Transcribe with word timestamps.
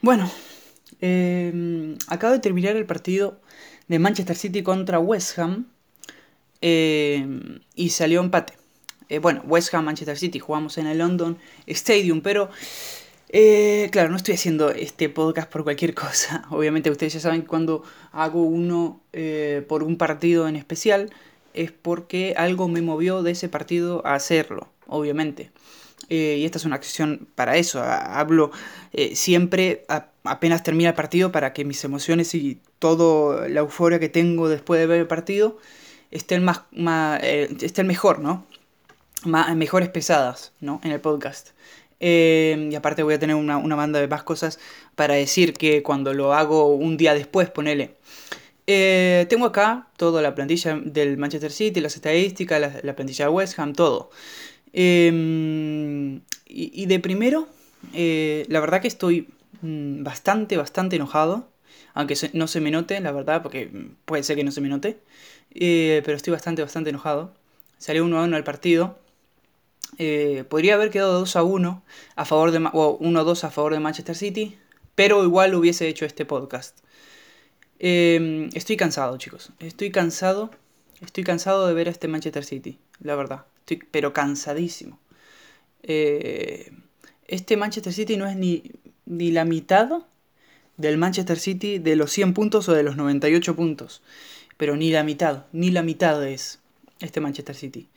Bueno, 0.00 0.30
eh, 1.00 1.96
acabo 2.06 2.32
de 2.32 2.38
terminar 2.38 2.76
el 2.76 2.86
partido 2.86 3.40
de 3.88 3.98
Manchester 3.98 4.36
City 4.36 4.62
contra 4.62 5.00
West 5.00 5.38
Ham 5.38 5.66
eh, 6.60 7.26
y 7.74 7.90
salió 7.90 8.20
empate. 8.20 8.54
Eh, 9.08 9.18
bueno, 9.18 9.42
West 9.46 9.74
Ham, 9.74 9.86
Manchester 9.86 10.16
City, 10.16 10.38
jugamos 10.38 10.78
en 10.78 10.86
el 10.86 10.98
London 10.98 11.38
Stadium, 11.66 12.20
pero 12.20 12.50
claro, 13.90 14.08
no 14.10 14.16
estoy 14.16 14.34
haciendo 14.34 14.70
este 14.70 15.08
podcast 15.08 15.50
por 15.50 15.64
cualquier 15.64 15.94
cosa. 15.94 16.44
Obviamente 16.50 16.90
ustedes 16.90 17.14
ya 17.14 17.20
saben 17.20 17.42
cuando 17.42 17.82
hago 18.12 18.42
uno 18.42 19.00
eh, 19.12 19.64
por 19.68 19.82
un 19.82 19.96
partido 19.96 20.46
en 20.46 20.56
especial 20.56 21.10
es 21.54 21.72
porque 21.72 22.34
algo 22.36 22.68
me 22.68 22.82
movió 22.82 23.22
de 23.24 23.32
ese 23.32 23.48
partido 23.48 24.06
a 24.06 24.14
hacerlo, 24.14 24.68
obviamente. 24.86 25.50
Eh, 26.10 26.36
y 26.40 26.44
esta 26.46 26.58
es 26.58 26.64
una 26.64 26.76
acción 26.76 27.28
para 27.34 27.56
eso. 27.56 27.82
Ha- 27.82 28.18
Hablo 28.18 28.50
eh, 28.92 29.14
siempre 29.16 29.84
apenas 30.24 30.62
termina 30.62 30.90
el 30.90 30.94
partido 30.94 31.30
para 31.32 31.52
que 31.52 31.64
mis 31.64 31.82
emociones 31.84 32.34
y 32.34 32.60
toda 32.78 33.48
la 33.48 33.60
euforia 33.60 33.98
que 33.98 34.08
tengo 34.08 34.48
después 34.48 34.80
de 34.80 34.86
ver 34.86 35.00
el 35.00 35.06
partido 35.06 35.58
estén 36.10 36.44
más, 36.44 36.62
eh, 37.22 37.48
estén 37.60 37.86
mejor, 37.86 38.20
¿no? 38.20 38.46
Más, 39.24 39.54
mejores 39.56 39.88
pesadas, 39.90 40.52
¿no? 40.60 40.80
En 40.84 40.92
el 40.92 41.00
podcast. 41.00 41.50
Y 42.00 42.74
aparte 42.76 43.02
voy 43.02 43.14
a 43.14 43.18
tener 43.18 43.34
una, 43.36 43.56
una 43.58 43.74
banda 43.74 43.98
de 44.00 44.06
más 44.08 44.22
cosas 44.22 44.58
para 44.94 45.14
decir 45.14 45.52
que 45.54 45.82
cuando 45.82 46.14
lo 46.14 46.32
hago 46.32 46.68
un 46.74 46.96
día 46.96 47.12
después, 47.14 47.50
ponele. 47.50 47.96
Tengo 48.66 49.46
acá 49.46 49.88
toda 49.96 50.22
la 50.22 50.34
plantilla 50.34 50.78
del 50.84 51.16
Manchester 51.16 51.50
City, 51.50 51.80
las 51.80 51.96
estadísticas, 51.96 52.60
la, 52.60 52.72
la 52.82 52.94
plantilla 52.94 53.24
de 53.26 53.30
West 53.30 53.58
Ham, 53.58 53.72
todo. 53.72 54.10
Eh, 54.72 56.20
y, 56.46 56.86
de 56.86 56.98
primero, 57.00 57.48
eh, 57.92 58.46
la 58.48 58.60
verdad 58.60 58.80
que 58.80 58.88
estoy 58.88 59.28
mm, 59.62 60.02
bastante, 60.02 60.56
bastante 60.56 60.96
enojado. 60.96 61.48
Aunque 61.94 62.16
no 62.32 62.46
se 62.46 62.60
me 62.60 62.70
note, 62.70 63.00
la 63.00 63.12
verdad, 63.12 63.42
porque 63.42 63.66
mm, 63.66 63.96
puede 64.04 64.22
ser 64.22 64.36
que 64.36 64.44
no 64.44 64.52
se 64.52 64.60
me 64.60 64.68
note. 64.68 64.98
Eh, 65.54 66.02
pero 66.04 66.16
estoy 66.16 66.32
bastante, 66.32 66.62
bastante 66.62 66.90
enojado. 66.90 67.34
Salió 67.78 68.04
1 68.04 68.18
a 68.18 68.24
1 68.24 68.36
el 68.36 68.44
partido. 68.44 68.98
Eh, 69.98 70.44
podría 70.48 70.74
haber 70.74 70.90
quedado 70.90 71.18
2 71.20 71.36
a 71.36 71.42
1 71.42 71.82
a 72.14 72.24
favor 72.24 72.50
de 72.50 72.68
o 72.72 72.96
1 73.00 73.20
a 73.20 73.24
2 73.24 73.44
a 73.44 73.50
favor 73.50 73.72
de 73.72 73.80
Manchester 73.80 74.14
City, 74.14 74.58
pero 74.94 75.24
igual 75.24 75.54
hubiese 75.54 75.88
hecho 75.88 76.04
este 76.04 76.24
podcast. 76.24 76.78
Eh, 77.78 78.48
estoy 78.54 78.76
cansado, 78.76 79.16
chicos. 79.18 79.50
Estoy 79.60 79.90
cansado. 79.90 80.50
Estoy 81.00 81.24
cansado 81.24 81.66
de 81.66 81.74
ver 81.74 81.88
a 81.88 81.90
este 81.90 82.08
Manchester 82.08 82.44
City, 82.44 82.78
la 83.00 83.14
verdad. 83.14 83.46
Estoy 83.68 83.86
pero 83.90 84.14
cansadísimo. 84.14 84.98
Eh, 85.82 86.72
este 87.26 87.58
Manchester 87.58 87.92
City 87.92 88.16
no 88.16 88.26
es 88.26 88.34
ni, 88.34 88.62
ni 89.04 89.30
la 89.30 89.44
mitad 89.44 90.06
del 90.78 90.96
Manchester 90.96 91.38
City 91.38 91.78
de 91.78 91.94
los 91.94 92.10
100 92.12 92.32
puntos 92.32 92.66
o 92.70 92.72
de 92.72 92.82
los 92.82 92.96
98 92.96 93.54
puntos. 93.56 94.02
Pero 94.56 94.74
ni 94.74 94.90
la 94.90 95.04
mitad, 95.04 95.44
ni 95.52 95.70
la 95.70 95.82
mitad 95.82 96.26
es 96.26 96.60
este 97.00 97.20
Manchester 97.20 97.54
City. 97.54 97.88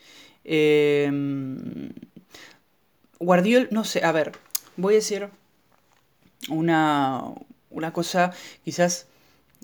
Eh, 0.44 1.10
Guardiola, 3.20 3.68
no 3.72 3.86
sé, 3.86 4.04
a 4.04 4.12
ver, 4.12 4.34
voy 4.76 4.96
a 4.96 4.98
decir 4.98 5.30
una, 6.50 7.24
una 7.70 7.94
cosa 7.94 8.34
quizás 8.66 9.08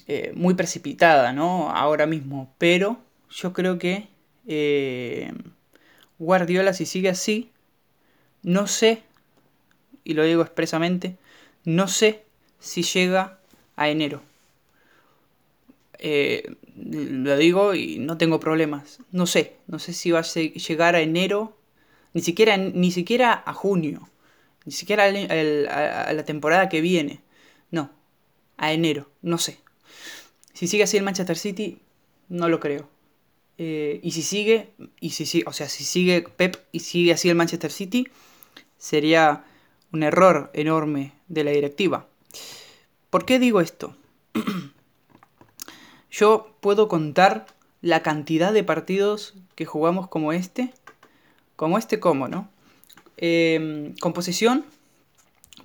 eh, 0.08 0.32
muy 0.36 0.54
precipitada, 0.54 1.34
¿no? 1.34 1.70
Ahora 1.70 2.06
mismo, 2.06 2.54
pero 2.58 3.02
yo 3.30 3.52
creo 3.52 3.78
que 3.78 4.08
eh, 4.48 5.34
Guardiola, 6.20 6.74
si 6.74 6.86
sigue 6.86 7.10
así, 7.10 7.52
no 8.44 8.68
sé, 8.68 9.04
y 10.04 10.14
lo 10.14 10.24
digo 10.24 10.42
expresamente, 10.42 11.18
no 11.66 11.88
sé 11.88 12.24
si 12.60 12.84
llega 12.84 13.40
a 13.76 13.90
enero. 13.90 14.22
Eh, 16.00 16.56
lo 16.76 17.36
digo 17.38 17.74
y 17.74 18.00
no 18.00 18.18
tengo 18.18 18.40
problemas. 18.40 19.00
No 19.12 19.26
sé, 19.26 19.56
no 19.68 19.80
sé 19.80 19.94
si 19.94 20.12
va 20.12 20.20
a 20.20 20.24
llegar 20.24 20.96
a 20.96 21.02
enero, 21.02 21.58
ni 22.14 22.22
siquiera, 22.22 22.58
ni 22.58 22.92
siquiera 22.92 23.44
a 23.46 23.54
junio, 23.54 24.10
ni 24.66 24.72
siquiera 24.72 25.06
a, 25.06 26.02
a 26.04 26.14
la 26.14 26.26
temporada 26.26 26.70
que 26.70 26.82
viene. 26.82 27.22
No, 27.72 27.92
a 28.58 28.74
enero, 28.74 29.10
no 29.22 29.38
sé. 29.38 29.60
Si 30.54 30.68
sigue 30.68 30.84
así 30.84 30.98
el 30.98 31.04
Manchester 31.04 31.38
City, 31.38 31.80
no 32.30 32.50
lo 32.50 32.60
creo. 32.60 32.90
Eh, 33.58 34.00
y 34.04 34.12
si 34.12 34.22
sigue, 34.22 34.74
y 35.00 35.12
si 35.12 35.44
o 35.46 35.54
sea, 35.54 35.68
si 35.68 35.84
sigue 35.84 36.22
Pep 36.22 36.58
y 36.72 36.82
sigue 36.82 37.14
así 37.14 37.30
el 37.30 37.36
Manchester 37.36 37.72
City, 37.72 38.08
sería 38.78 39.44
un 39.92 40.04
error 40.04 40.52
enorme 40.54 41.14
de 41.28 41.44
la 41.44 41.52
directiva. 41.52 42.08
¿Por 43.10 43.26
qué 43.26 43.40
digo 43.40 43.62
esto? 43.62 43.96
Yo 46.12 46.56
puedo 46.62 46.88
contar 46.88 47.48
la 47.82 48.04
cantidad 48.04 48.54
de 48.54 48.64
partidos 48.64 49.36
que 49.56 49.66
jugamos 49.66 50.08
como 50.08 50.34
este. 50.34 50.74
Como 51.56 51.78
este, 51.78 52.00
¿cómo, 52.00 52.28
no? 52.28 52.50
Eh, 53.18 53.94
con. 54.00 54.14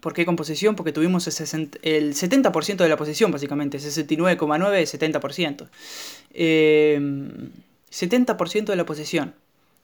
¿Por 0.01 0.15
qué 0.15 0.25
con 0.25 0.37
posesión? 0.37 0.75
Porque 0.75 0.93
tuvimos 0.93 1.27
el, 1.27 1.33
60 1.33 1.79
el 1.83 2.15
70% 2.15 2.77
de 2.77 2.89
la 2.89 2.97
posesión, 2.97 3.31
básicamente. 3.31 3.79
69,9, 3.79 5.21
70%. 5.21 5.69
Eh, 6.33 7.51
70% 7.93 8.65
de 8.65 8.77
la 8.77 8.87
posesión. 8.87 9.35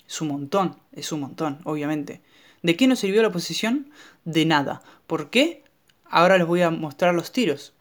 Es 0.09 0.21
un 0.21 0.29
montón, 0.29 0.77
es 0.93 1.13
un 1.13 1.21
montón, 1.21 1.61
obviamente. 1.65 2.23
¿De 2.63 2.77
qué 2.77 2.87
nos 2.87 3.01
sirvió 3.01 3.23
la 3.23 3.31
posesión? 3.31 3.91
De 4.25 4.47
nada. 4.47 4.83
¿Por 5.07 5.31
qué? 5.31 5.63
Ahora 6.05 6.39
les 6.39 6.47
voy 6.47 6.63
a 6.63 6.71
mostrar 6.71 7.15
los 7.15 7.33
tiros. 7.33 7.75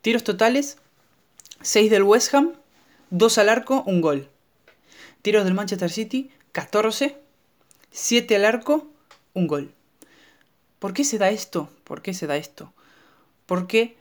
Tiros 0.00 0.22
totales, 0.22 0.78
6 1.62 1.90
del 1.90 2.04
West 2.04 2.32
Ham, 2.32 2.52
2 3.10 3.38
al 3.38 3.48
arco, 3.48 3.82
un 3.86 4.00
gol. 4.00 4.28
Tiros 5.22 5.44
del 5.44 5.54
Manchester 5.54 5.90
City, 5.90 6.30
14, 6.52 7.18
7 7.90 8.36
al 8.36 8.44
arco, 8.44 8.86
un 9.34 9.48
gol. 9.48 9.74
¿Por 10.78 10.92
qué 10.92 11.02
se 11.02 11.18
da 11.18 11.30
esto? 11.30 11.68
¿Por 11.82 12.02
qué 12.02 12.14
se 12.14 12.28
da 12.28 12.36
esto? 12.36 12.72
Porque 13.46 13.96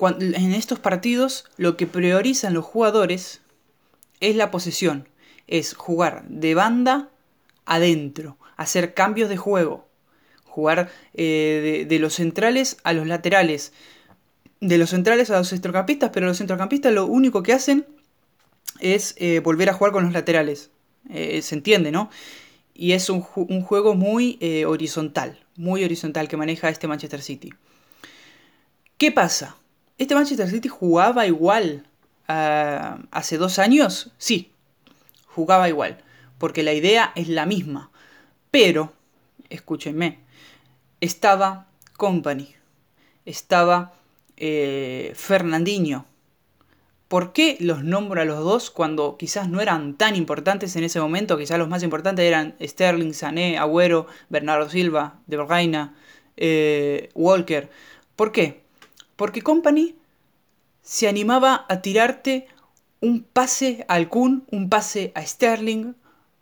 en 0.00 0.52
estos 0.54 0.78
partidos 0.78 1.44
lo 1.58 1.76
que 1.76 1.86
priorizan 1.86 2.54
los 2.54 2.64
jugadores 2.64 3.42
es 4.20 4.36
la 4.36 4.50
posesión, 4.50 5.08
es 5.46 5.74
jugar 5.74 6.24
de 6.28 6.54
banda 6.54 7.10
adentro, 7.66 8.36
hacer 8.56 8.94
cambios 8.94 9.28
de 9.28 9.36
juego, 9.36 9.88
jugar 10.44 10.90
eh, 11.14 11.86
de, 11.88 11.98
los 11.98 12.14
centrales 12.14 12.76
a 12.84 12.92
los 12.92 13.06
laterales, 13.06 13.72
de 14.60 14.78
los 14.78 14.90
centrales 14.90 15.30
a 15.30 15.38
los 15.38 15.48
centrocampistas, 15.48 16.10
pero 16.12 16.26
los 16.26 16.38
centrocampistas 16.38 16.92
lo 16.92 17.06
único 17.06 17.42
que 17.42 17.52
hacen 17.52 17.86
es 18.80 19.14
eh, 19.18 19.40
volver 19.40 19.70
a 19.70 19.74
jugar 19.74 19.92
con 19.92 20.04
los 20.04 20.12
laterales. 20.12 20.70
Eh, 21.08 21.40
se 21.42 21.54
entiende, 21.54 21.90
¿no? 21.90 22.10
Y 22.74 22.92
es 22.92 23.08
un, 23.08 23.22
ju- 23.22 23.46
un 23.48 23.62
juego 23.62 23.94
muy 23.94 24.38
horizontal, 24.66 25.38
muy 25.56 25.84
horizontal 25.84 26.28
que 26.28 26.36
maneja 26.36 26.68
este 26.68 26.88
Manchester 26.88 27.22
City. 27.22 27.52
¿Qué 28.98 29.12
pasa? 29.12 29.56
¿Este 29.98 30.14
Manchester 30.14 30.48
City 30.48 30.68
jugaba 30.68 31.26
igual 31.26 31.86
ah, 32.30 32.98
hace 33.10 33.38
dos 33.38 33.58
años? 33.58 34.12
Sí, 34.18 34.52
jugaba 35.26 35.68
igual, 35.68 35.98
porque 36.38 36.62
la 36.62 36.72
idea 36.72 37.12
es 37.14 37.28
la 37.28 37.46
misma. 37.46 37.90
Pero, 38.50 38.92
escúchenme, 39.48 40.20
estaba 41.00 41.68
Company, 41.96 42.54
estaba 43.24 43.94
eh, 44.36 45.12
Fernandinho. 45.14 46.06
¿Por 47.08 47.32
qué 47.32 47.56
los 47.58 47.82
nombro 47.82 48.20
a 48.20 48.24
los 48.24 48.38
dos 48.38 48.70
cuando 48.70 49.16
quizás 49.16 49.48
no 49.48 49.60
eran 49.60 49.96
tan 49.96 50.14
importantes 50.14 50.76
en 50.76 50.84
ese 50.84 51.00
momento? 51.00 51.36
Quizás 51.36 51.58
los 51.58 51.68
más 51.68 51.82
importantes 51.82 52.24
eran 52.24 52.54
Sterling, 52.62 53.12
Sané, 53.12 53.58
Agüero, 53.58 54.06
Bernardo 54.28 54.70
Silva, 54.70 55.18
De 55.26 55.36
Bruyne, 55.36 55.90
eh, 56.36 57.10
Walker. 57.14 57.68
¿Por 58.14 58.30
qué? 58.30 58.62
Porque 59.16 59.42
Company 59.42 59.96
se 60.82 61.08
animaba 61.08 61.66
a 61.68 61.82
tirarte 61.82 62.46
un 63.00 63.22
pase 63.22 63.84
al 63.88 64.08
Kun, 64.08 64.44
un 64.50 64.68
pase 64.68 65.12
a 65.14 65.24
Sterling, 65.24 65.94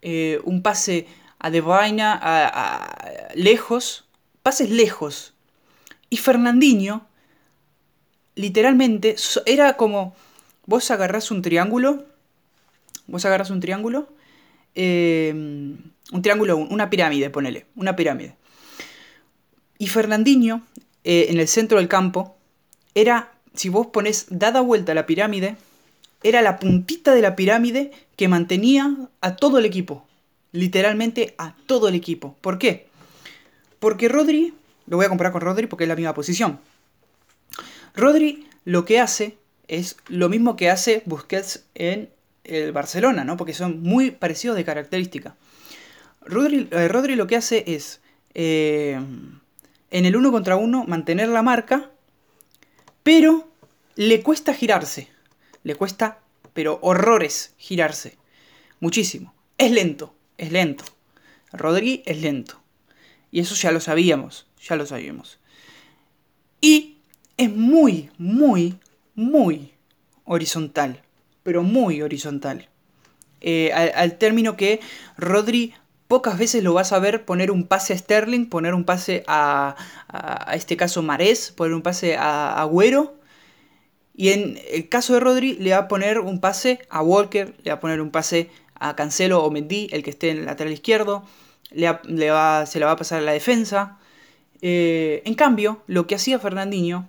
eh, 0.03 0.41
un 0.45 0.63
pase 0.63 1.07
a 1.39 1.51
De 1.51 1.61
a, 1.61 2.19
a- 2.23 3.29
lejos, 3.35 4.09
pases 4.43 4.71
lejos. 4.71 5.35
Y 6.11 6.17
Fernandinho, 6.17 7.07
literalmente, 8.35 9.17
era 9.47 9.77
como, 9.77 10.15
vos 10.67 10.91
agarrás 10.91 11.31
un 11.31 11.43
triángulo, 11.43 12.07
vos 13.07 13.25
agarrás 13.25 13.51
un 13.51 13.61
triángulo, 13.61 14.09
eh, 14.75 15.33
un 15.35 16.23
triángulo, 16.23 16.57
una 16.57 16.91
pirámide, 16.91 17.31
ponele, 17.31 17.67
una 17.77 17.95
pirámide. 17.95 18.37
Y 19.79 19.87
Fernandinho, 19.89 20.63
eh, 21.05 21.27
en 21.31 21.39
el 21.39 21.49
centro 21.49 21.79
del 21.79 21.89
campo, 21.89 22.37
era, 22.95 23.33
si 23.59 23.69
vos 23.69 23.89
pones 23.89 24.27
dada 24.31 24.61
vuelta 24.61 24.95
la 24.95 25.05
pirámide, 25.05 25.57
era 26.23 26.43
la 26.43 26.59
puntita 26.59 27.13
de 27.13 27.23
la 27.23 27.35
pirámide 27.35 27.91
que 28.17 28.29
mantenía 28.29 28.97
a 29.21 29.37
todo 29.37 29.59
el 29.59 29.65
equipo. 29.65 30.07
Literalmente 30.53 31.35
a 31.39 31.57
todo 31.67 31.89
el 31.89 31.95
equipo. 31.95 32.37
¿Por 32.41 32.59
qué? 32.59 32.87
Porque 33.81 34.09
Rodri 34.09 34.55
lo 34.87 34.97
voy 34.97 35.07
a 35.07 35.09
comparar 35.09 35.33
con 35.33 35.43
Rodri 35.43 35.67
porque 35.67 35.85
es 35.85 35.89
la 35.89 35.97
misma 35.97 36.15
posición. 36.15 36.61
Rodri 37.95 38.47
lo 38.65 38.85
que 38.85 39.01
hace 39.01 39.37
es 39.67 39.97
lo 40.07 40.29
mismo 40.29 40.57
que 40.57 40.71
hace 40.71 41.03
Busquets 41.05 41.65
en 41.75 42.11
el 42.45 42.73
Barcelona, 42.73 43.25
¿no? 43.25 43.37
Porque 43.37 43.55
son 43.55 43.83
muy 43.83 44.13
parecidos 44.13 44.57
de 44.57 44.65
característica. 44.65 45.35
Rodri, 46.23 46.69
eh, 46.71 47.17
lo 47.17 47.27
que 47.27 47.37
hace 47.37 47.65
es 47.67 48.01
eh, 48.35 49.01
en 49.91 50.07
el 50.07 50.17
uno 50.17 50.31
contra 50.31 50.57
uno 50.57 50.85
mantener 50.85 51.29
la 51.29 51.43
marca, 51.43 51.91
pero 53.03 53.48
le 53.99 54.23
cuesta 54.23 54.55
girarse. 54.55 55.09
Le 55.65 55.75
cuesta, 55.75 56.21
pero 56.53 56.79
horrores 56.83 57.55
girarse. 57.59 58.17
Muchísimo. 58.79 59.35
Es 59.59 59.73
lento, 59.73 60.15
es 60.37 60.53
lento. 60.53 60.85
Rodri 61.53 62.05
es 62.07 62.23
lento. 62.23 62.63
Y 63.33 63.41
eso 63.41 63.57
ya 63.57 63.73
lo 63.73 63.81
sabíamos, 63.81 64.47
ya 64.63 64.77
lo 64.77 64.87
sabíamos. 64.87 65.41
Y 66.61 66.99
es 67.37 67.51
muy, 67.51 68.11
muy, 68.19 68.79
muy 69.17 69.75
horizontal. 70.25 71.03
Pero 71.43 71.65
muy 71.65 72.01
horizontal. 72.01 72.69
Eh, 73.41 73.73
al, 73.73 74.17
término 74.17 74.57
que 74.57 74.79
Rodri 75.17 75.75
pocas 76.07 76.39
veces 76.39 76.63
lo 76.63 76.73
vas 76.73 76.93
a 76.93 77.01
ver 77.01 77.25
poner 77.25 77.51
un 77.51 77.67
pase 77.67 77.95
a 77.95 77.99
Sterling, 77.99 78.47
poner 78.47 78.75
un 78.75 78.85
pase 78.85 79.25
a, 79.27 79.75
a, 80.07 80.55
este 80.55 80.77
caso 80.77 81.03
Marés, 81.03 81.51
poner 81.51 81.75
un 81.75 81.83
pase 81.83 82.17
a 82.17 82.63
Agüero. 82.63 83.18
Y 84.19 84.31
en 84.31 84.59
el 84.73 84.89
caso 84.89 85.15
de 85.15 85.21
Rodri 85.21 85.53
le 85.61 85.71
va 85.71 85.79
a 85.79 85.87
poner 85.87 86.19
un 86.19 86.41
pase 86.41 86.81
a 86.91 87.03
Walker, 87.03 87.55
le 87.63 87.71
va 87.71 87.77
a 87.77 87.81
poner 87.81 88.01
un 88.01 88.11
pase 88.11 88.51
a 88.75 88.97
Cancelo 88.97 89.45
o 89.45 89.51
Mendy, 89.53 89.91
el 89.93 90.03
que 90.03 90.11
esté 90.11 90.31
en 90.31 90.39
el 90.39 90.47
lateral 90.47 90.73
izquierdo, 90.73 91.25
le, 91.71 91.87
va, 92.31 92.67
se 92.67 92.81
la 92.81 92.87
va 92.87 92.93
a 92.93 92.97
pasar 92.97 93.21
a 93.21 93.23
la 93.23 93.31
defensa. 93.31 94.01
Eh, 94.61 95.23
en 95.25 95.35
cambio, 95.35 95.85
lo 95.87 96.09
que 96.09 96.17
hacía 96.17 96.41
Fernandinho, 96.41 97.09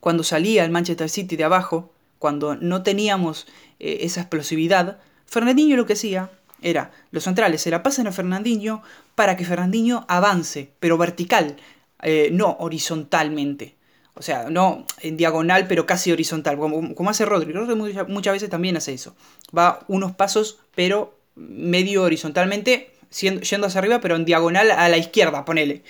cuando 0.00 0.24
salía 0.24 0.64
el 0.64 0.72
Manchester 0.72 1.08
City 1.08 1.36
de 1.36 1.44
abajo, 1.44 1.92
cuando 2.18 2.56
no 2.56 2.82
teníamos 2.82 3.46
eh, 3.78 3.98
esa 4.00 4.22
explosividad, 4.22 4.98
Fernandinho 5.26 5.76
lo 5.76 5.86
que 5.86 5.92
hacía 5.92 6.32
era, 6.62 6.90
los 7.12 7.22
centrales 7.22 7.62
se 7.62 7.70
la 7.70 7.84
pasan 7.84 8.08
a 8.08 8.12
Fernandinho 8.12 8.82
para 9.14 9.36
que 9.36 9.44
Fernandinho 9.44 10.04
avance, 10.08 10.72
pero 10.80 10.98
vertical, 10.98 11.58
eh, 12.02 12.30
no 12.32 12.56
horizontalmente. 12.58 13.76
O 14.14 14.22
sea, 14.22 14.50
no 14.50 14.86
en 15.00 15.16
diagonal, 15.16 15.66
pero 15.68 15.86
casi 15.86 16.12
horizontal, 16.12 16.58
como, 16.58 17.10
hace 17.10 17.24
Rodri. 17.24 17.52
Rodri 17.52 17.74
muchas, 17.74 18.32
veces 18.32 18.50
también 18.50 18.76
hace 18.76 18.92
eso. 18.92 19.16
Va 19.56 19.80
unos 19.88 20.12
pasos, 20.12 20.58
pero 20.74 21.18
medio 21.34 22.02
horizontalmente, 22.02 22.90
yendo 23.10 23.66
hacia 23.66 23.78
arriba, 23.78 24.00
pero 24.00 24.16
en 24.16 24.24
diagonal 24.24 24.70
a 24.70 24.88
la 24.88 24.98
izquierda, 24.98 25.44
ponele. 25.44 25.82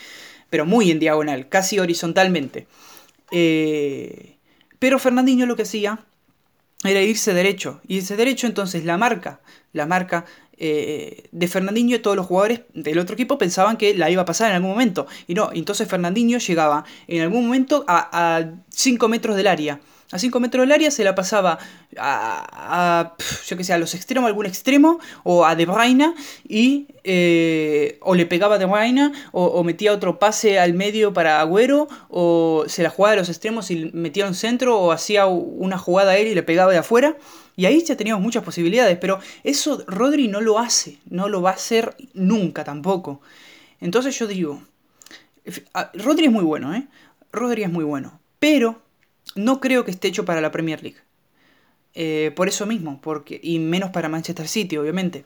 Pero 0.51 0.67
muy 0.67 0.91
en 0.91 1.01
diagonal, 1.01 1.49
casi 1.49 1.79
horizontalmente. 1.79 2.67
Eh, 3.33 4.37
pero 4.79 4.99
Fernandinho 4.99 5.47
lo 5.47 5.57
que 5.57 5.63
hacía 5.63 5.99
era 6.85 7.01
irse 7.01 7.35
derecho. 7.35 7.81
Irse 7.89 8.17
derecho, 8.17 8.47
entonces 8.47 8.85
la 8.85 8.99
marca, 8.99 9.41
la 9.73 9.87
marca 9.87 10.27
eh, 10.65 11.25
de 11.33 11.49
Fernandinho, 11.49 12.01
todos 12.01 12.17
los 12.17 12.25
jugadores 12.25 12.61
del 12.73 13.01
otro 13.01 13.15
equipo 13.15 13.37
pensaban 13.37 13.77
que 13.77 13.95
la 13.95 14.11
iba 14.11 14.23
a 14.23 14.25
pasar 14.25 14.51
en 14.51 14.55
algún 14.55 14.71
momento. 14.71 15.09
Y 15.27 15.35
no, 15.35 15.51
entonces 15.53 15.89
Fernandinho 15.89 16.39
llegaba 16.39 16.85
en 17.09 17.23
algún 17.23 17.47
momento 17.47 17.85
a 17.89 18.45
5 18.69 19.09
metros 19.09 19.35
del 19.35 19.49
área. 19.49 19.81
A 20.13 20.19
5 20.19 20.41
metros 20.41 20.63
del 20.63 20.73
área 20.73 20.91
se 20.91 21.05
la 21.05 21.15
pasaba 21.15 21.59
a, 21.99 23.17
yo 23.47 23.57
que 23.57 23.65
sé, 23.65 23.73
a 23.73 23.79
los 23.79 23.95
extremos, 23.95 24.29
algún 24.29 24.45
extremo, 24.45 25.01
o 25.25 25.47
a 25.47 25.57
De 25.57 25.65
Bruyne, 25.65 26.15
y, 26.47 26.87
eh, 27.03 27.99
o 28.03 28.15
le 28.15 28.27
pegaba 28.27 28.57
a 28.57 28.59
De 28.59 28.67
Bruyne, 28.67 29.11
o, 29.33 29.65
metía 29.65 29.91
otro 29.91 30.19
pase 30.19 30.59
al 30.59 30.75
medio 30.75 31.15
para 31.15 31.41
Agüero, 31.41 31.89
o 32.11 32.65
se 32.69 32.83
la 32.83 32.91
jugaba 32.91 33.15
a 33.15 33.17
los 33.17 33.31
extremos 33.31 33.71
y 33.71 33.91
metía 33.95 34.27
un 34.27 34.35
centro, 34.35 34.79
o 34.79 34.93
hacía 34.93 35.25
una 35.27 35.79
jugada 35.79 36.13
a 36.13 36.17
él 36.19 36.29
y 36.29 36.35
le 36.35 36.43
pegaba 36.43 36.71
de 36.71 36.79
afuera. 36.79 37.17
Y 37.57 37.67
ahí 37.67 37.85
ya 37.85 37.97
teníamos 37.97 38.23
muchas 38.23 38.43
posibilidades, 38.45 38.97
pero 38.99 39.21
eso 39.45 39.85
Rodri 39.87 40.29
no 40.29 40.41
lo 40.41 40.59
hace, 40.59 40.99
no 41.09 41.29
lo 41.29 41.43
va 41.43 41.51
a 41.51 41.55
hacer 41.55 41.95
nunca 42.15 42.65
tampoco. 42.65 43.21
Entonces 43.81 44.19
yo 44.19 44.27
digo, 44.27 44.63
Rodri 45.95 46.27
es 46.27 46.33
muy 46.33 46.45
bueno, 46.45 46.75
¿eh? 46.75 46.87
Rodri 47.31 47.63
es 47.63 47.71
muy 47.71 47.85
bueno, 47.85 48.21
pero 48.39 48.81
no 49.35 49.61
creo 49.61 49.85
que 49.85 49.91
esté 49.91 50.09
hecho 50.09 50.25
para 50.25 50.41
la 50.41 50.51
Premier 50.51 50.83
League. 50.83 50.99
Eh, 51.95 52.33
por 52.35 52.49
eso 52.49 52.67
mismo, 52.67 53.01
porque, 53.03 53.39
y 53.43 53.59
menos 53.59 53.91
para 53.91 54.09
Manchester 54.09 54.49
City, 54.49 54.77
obviamente. 54.77 55.25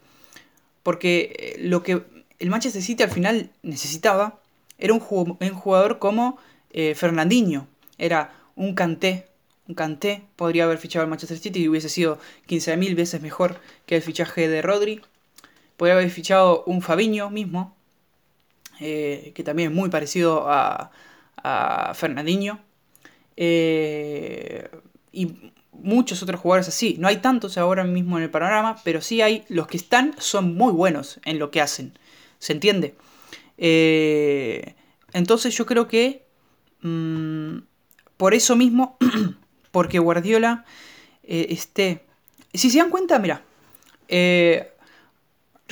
Porque 0.83 1.35
eh, 1.39 1.57
lo 1.61 1.83
que 1.83 2.03
el 2.39 2.51
Manchester 2.51 2.83
City 2.83 3.03
al 3.03 3.11
final 3.11 3.51
necesitaba 3.63 4.41
era 4.79 4.93
un, 4.93 5.01
jugador 5.01 5.99
como 5.99 6.39
eh, 6.71 6.95
Fernandinho, 6.95 7.67
era 7.99 8.33
un 8.57 8.75
canté, 8.75 9.29
un 9.69 9.75
Canté 9.75 10.23
podría 10.37 10.65
haber 10.65 10.79
fichado 10.79 11.03
al 11.03 11.11
Manchester 11.11 11.39
City 11.39 11.63
y 11.63 11.69
hubiese 11.69 11.89
sido 11.89 12.19
15.000 12.49 12.95
veces 12.95 13.21
mejor 13.21 13.61
que 13.87 13.97
el 13.97 14.03
fichaje 14.03 14.49
de 14.49 14.63
Rodri. 14.63 15.03
Podría 15.77 15.95
haber 15.95 16.11
fichado 16.11 16.65
un 16.65 16.83
Fabiño 16.83 17.31
mismo, 17.31 17.77
eh, 18.81 19.33
que 19.35 19.43
también 19.43 19.71
es 19.71 19.77
muy 19.77 19.91
parecido 19.91 20.49
a, 20.49 20.91
a 21.37 21.95
Fernandinho. 21.95 22.61
Eh, 23.37 24.69
y 25.13 25.53
muchos 25.73 26.23
otros 26.23 26.41
jugadores 26.41 26.69
así. 26.69 26.97
No 26.99 27.09
hay 27.09 27.19
tantos 27.19 27.59
ahora 27.59 27.85
mismo 27.85 28.17
en 28.17 28.25
el 28.25 28.31
panorama, 28.31 28.77
pero 28.85 29.01
sí 29.01 29.21
hay. 29.21 29.45
Los 29.49 29.67
que 29.67 29.77
están 29.77 30.15
son 30.19 30.55
muy 30.55 30.73
buenos 30.73 31.21
en 31.25 31.39
lo 31.39 31.51
que 31.51 31.61
hacen. 31.61 31.99
¿Se 32.39 32.53
entiende? 32.53 32.95
Eh, 33.59 34.75
entonces 35.13 35.57
yo 35.57 35.67
creo 35.67 35.89
que 35.89 36.27
mm, 36.83 37.59
por 38.17 38.35
eso 38.35 38.57
mismo 38.57 38.99
porque 39.77 39.99
Guardiola 39.99 40.65
eh, 41.23 41.49
esté... 41.51 42.07
Si 42.55 42.71
se 42.71 42.79
dan 42.79 42.89
cuenta, 42.89 43.19
mira, 43.19 43.43
eh, 44.09 44.73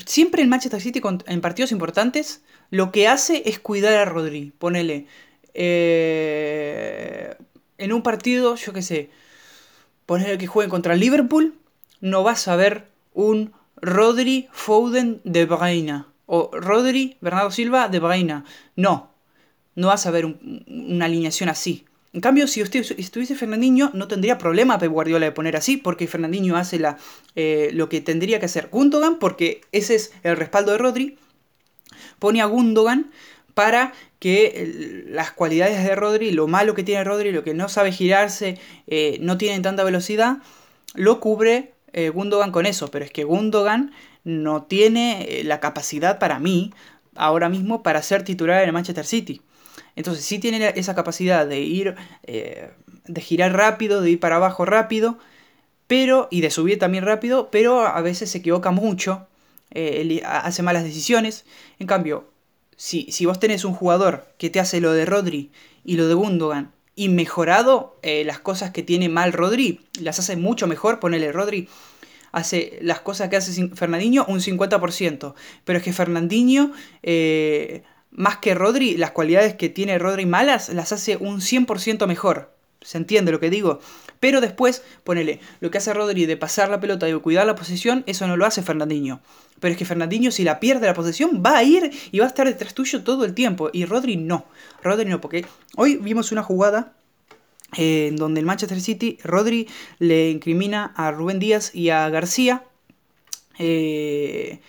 siempre 0.05 0.43
en 0.43 0.51
Manchester 0.51 0.79
City 0.79 1.01
en 1.25 1.41
partidos 1.41 1.73
importantes 1.73 2.43
lo 2.69 2.93
que 2.93 3.09
hace 3.09 3.45
es 3.47 3.59
cuidar 3.59 3.95
a 3.95 4.05
Rodri, 4.05 4.53
ponele. 4.59 5.06
Eh, 5.55 7.35
en 7.79 7.95
un 7.95 8.03
partido, 8.03 8.56
yo 8.56 8.75
qué 8.75 8.83
sé, 8.83 9.09
ponele 10.05 10.37
que 10.37 10.49
jueguen 10.49 10.69
contra 10.69 10.97
Liverpool, 10.97 11.55
no 12.03 12.23
vas 12.23 12.47
a 12.47 12.56
ver 12.56 12.89
un 13.15 13.55
Rodri 13.77 14.51
Foden 14.53 15.23
de 15.25 15.47
Bruyne 15.47 16.05
o 16.27 16.51
Rodri 16.53 17.17
Bernardo 17.23 17.51
Silva 17.51 17.89
de 17.89 18.01
Bruyne. 18.01 18.43
No, 18.77 19.15
no 19.75 19.87
vas 19.87 20.05
a 20.05 20.11
ver 20.11 20.27
una 20.27 21.06
alineación 21.06 21.49
así. 21.49 21.87
En 22.15 22.21
cambio, 22.21 22.47
si 22.47 22.63
usted 22.63 22.87
estuviese 22.97 23.35
Fernandinho, 23.35 23.91
no 23.93 24.06
tendría 24.06 24.39
problema 24.39 24.79
Pep 24.79 24.93
Guardiola 24.93 25.27
de 25.27 25.33
poner 25.33 25.56
así, 25.56 25.77
porque 25.77 26.06
Fernandinho 26.06 26.56
hace 26.56 26.79
la, 26.79 26.97
eh, 27.35 27.71
lo 27.73 27.89
que 27.89 28.01
tendría 28.01 28.39
que 28.39 28.47
hacer 28.47 28.69
Gundogan, 28.71 29.19
porque 29.19 29.63
ese 29.73 29.97
es 29.97 30.13
el 30.23 30.37
respaldo 30.37 30.71
de 30.71 30.79
Rodri. 30.79 31.19
Pone 32.21 32.41
a 32.41 32.44
Gundogan 32.44 33.11
para 33.55 33.93
que 34.21 35.05
las 35.09 35.33
cualidades 35.33 35.83
de 35.83 35.97
Rodri, 35.97 36.31
lo 36.31 36.47
malo 36.47 36.75
que 36.75 36.85
tiene 36.85 37.03
Rodri, 37.03 37.33
lo 37.33 37.43
que 37.43 37.53
no 37.53 37.69
sabe 37.69 37.91
girarse, 37.91 38.61
eh, 38.87 39.19
no 39.21 39.37
tiene 39.37 39.61
tanta 39.61 39.83
velocidad, 39.83 40.37
lo 40.94 41.19
cubre 41.19 41.73
eh, 41.93 42.11
Gundogan 42.11 42.53
con 42.53 42.65
eso. 42.65 42.93
Pero 42.93 43.05
es 43.05 43.11
que 43.11 43.25
Gundogan 43.25 43.91
no 44.23 44.63
tiene 44.63 45.43
la 45.43 45.59
capacidad 45.59 46.21
para 46.21 46.39
mí, 46.39 46.73
ahora 47.17 47.49
mismo, 47.49 47.83
para 47.83 48.03
ser 48.03 48.23
titular 48.23 48.63
en 48.63 48.69
el 48.69 48.73
Manchester 48.73 49.05
City. 49.05 49.43
Entonces 49.96 50.24
sí 50.24 50.39
tiene 50.39 50.72
esa 50.77 50.94
capacidad 50.94 51.46
de 51.46 51.60
ir, 51.60 51.94
eh, 52.24 52.70
de 53.06 53.20
girar 53.20 53.53
rápido, 53.53 54.01
de 54.01 54.10
ir 54.10 54.20
para 54.20 54.36
abajo 54.36 54.65
rápido, 54.65 55.19
pero, 55.86 56.29
y 56.31 56.41
de 56.41 56.51
subir 56.51 56.79
también 56.79 57.05
rápido, 57.05 57.51
pero 57.51 57.81
a 57.81 58.01
veces 58.01 58.31
se 58.31 58.39
equivoca 58.39 58.70
mucho, 58.70 59.27
eh, 59.70 60.22
hace 60.24 60.63
malas 60.63 60.84
decisiones. 60.84 61.44
En 61.79 61.86
cambio, 61.86 62.31
si, 62.77 63.10
si, 63.13 63.27
vos 63.27 63.39
tenés 63.39 63.65
un 63.65 63.74
jugador 63.74 64.27
que 64.39 64.51
te 64.51 64.60
hace 64.60 64.81
lo 64.81 64.93
de 64.93 65.05
Rodri 65.05 65.53
y 65.84 65.96
lo 65.96 66.08
de 66.08 66.15
Gundogan, 66.15 66.72
y 66.96 67.08
mejorado 67.08 67.96
eh, 68.03 68.24
las 68.24 68.39
cosas 68.39 68.70
que 68.70 68.82
tiene 68.82 69.08
mal 69.08 69.32
Rodri, 69.32 69.81
las 70.01 70.19
hace 70.19 70.36
mucho 70.36 70.67
mejor, 70.67 71.01
ponele 71.01 71.32
Rodri 71.32 71.69
hace 72.32 72.79
las 72.82 73.01
cosas 73.01 73.29
que 73.29 73.36
hace 73.36 73.69
Fernandinho 73.69 74.24
un 74.27 74.41
50%, 74.41 75.34
pero 75.65 75.79
es 75.79 75.84
que 75.84 75.93
Fernandinho 75.93 76.72
más 78.15 78.39
que 78.39 78.55
Rodri, 78.55 78.97
las 78.97 79.11
cualidades 79.11 79.55
que 79.55 79.69
tiene 79.69 79.99
Rodri 79.99 80.25
malas 80.25 80.69
las 80.69 80.93
hace 80.93 81.17
un 81.17 81.41
100% 81.41 82.06
mejor. 82.06 82.55
¿Se 82.81 82.99
entiende 82.99 83.33
lo 83.33 83.41
que 83.41 83.51
digo? 83.51 83.81
Pero 84.21 84.41
después, 84.41 84.83
ponele, 85.05 85.41
lo 85.61 85.71
que 85.71 85.79
hace 85.79 85.93
Rodri 85.93 86.27
de 86.27 86.37
pasar 86.37 86.69
la 86.69 86.81
pelota 86.81 87.09
y 87.09 87.15
cuidar 87.15 87.47
la 87.47 87.55
posición, 87.55 88.05
eso 88.06 88.27
no 88.27 88.37
lo 88.37 88.47
hace 88.47 88.63
Fernandinho. 88.63 89.21
Pero 89.59 89.73
es 89.73 89.79
que 89.79 89.85
Fernandinho, 89.85 90.31
si 90.31 90.44
la 90.44 90.61
pierde 90.61 90.87
la 90.87 90.94
posición, 90.94 91.43
va 91.44 91.56
a 91.56 91.63
ir 91.63 91.91
y 92.13 92.19
va 92.19 92.27
a 92.27 92.29
estar 92.29 92.47
detrás 92.47 92.75
tuyo 92.75 93.03
todo 93.03 93.25
el 93.25 93.35
tiempo. 93.35 93.71
Y 93.73 93.87
Rodri 93.87 94.17
no. 94.17 94.47
Rodri 94.83 95.06
no, 95.06 95.21
porque 95.21 95.47
hoy 95.77 95.97
vimos 95.97 96.31
una 96.31 96.43
jugada 96.43 96.93
eh, 97.77 98.09
en 98.09 98.17
donde 98.17 98.41
el 98.41 98.47
Manchester 98.47 98.81
City, 98.81 99.19
Rodri 99.25 99.69
le 99.99 100.31
incrimina 100.31 100.93
a 100.97 101.11
Rubén 101.11 101.39
Díaz 101.39 101.75
y 101.75 101.91
a 101.91 102.09
García 102.11 102.65
eh, 103.59 104.61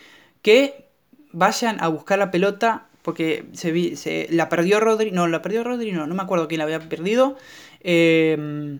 que 0.41 0.87
vayan 1.31 1.81
a 1.81 1.89
buscar 1.89 2.17
la 2.17 2.31
pelota 2.31 2.87
porque 3.05 3.45
se, 3.53 4.27
la 4.31 4.49
perdió 4.49 4.79
Rodri, 4.79 5.11
no, 5.11 5.27
la 5.27 5.43
perdió 5.43 5.63
Rodri, 5.63 5.91
no, 5.91 6.07
no 6.07 6.15
me 6.15 6.23
acuerdo 6.23 6.47
quién 6.47 6.57
la 6.57 6.65
había 6.65 6.89
perdido. 6.89 7.37
Eh, 7.81 8.79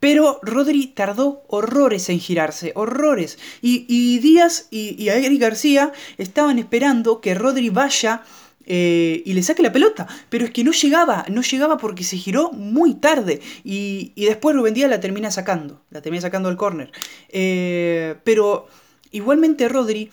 pero 0.00 0.40
Rodri 0.42 0.88
tardó 0.88 1.44
horrores 1.46 2.08
en 2.08 2.18
girarse, 2.18 2.72
horrores. 2.74 3.38
Y, 3.60 4.18
Díaz 4.18 4.66
y, 4.72 5.00
y 5.00 5.10
Eric 5.10 5.40
García 5.40 5.92
estaban 6.18 6.58
esperando 6.58 7.20
que 7.20 7.36
Rodri 7.36 7.70
vaya 7.70 8.22
eh, 8.66 9.22
y 9.24 9.32
le 9.32 9.44
saque 9.44 9.62
la 9.62 9.72
pelota. 9.72 10.08
Pero 10.28 10.44
es 10.44 10.50
que 10.50 10.64
no 10.64 10.72
llegaba, 10.72 11.24
no 11.28 11.42
llegaba 11.42 11.76
porque 11.76 12.02
se 12.02 12.16
giró 12.16 12.50
muy 12.50 12.94
tarde. 12.94 13.40
Y, 13.62 14.12
después 14.16 14.56
Rubén 14.56 14.74
Díaz 14.74 14.90
la 14.90 14.98
termina 14.98 15.30
sacando, 15.30 15.82
la 15.90 16.02
termina 16.02 16.20
sacando 16.20 16.48
al 16.48 16.56
córner. 16.56 16.90
Eh, 17.28 18.16
pero 18.24 18.66
igualmente 19.12 19.68
Rodri 19.68 20.10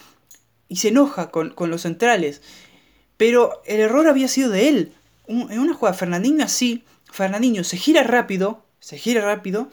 y 0.67 0.75
se 0.77 0.89
enoja 0.89 1.31
con, 1.31 1.53
los 1.57 1.81
centrales. 1.81 2.41
Pero 3.19 3.61
el 3.67 3.81
error 3.81 4.07
había 4.07 4.27
sido 4.27 4.49
de 4.49 4.69
él. 4.69 4.93
en 5.27 5.59
una 5.59 5.75
jugada, 5.75 5.95
Fernandinho 5.95 6.43
así, 6.43 6.83
Fernandinho 7.11 7.63
se 7.63 7.77
gira 7.77 8.01
rápido 8.01 8.63
se 8.79 8.97
gira 8.97 9.21
rápido 9.21 9.69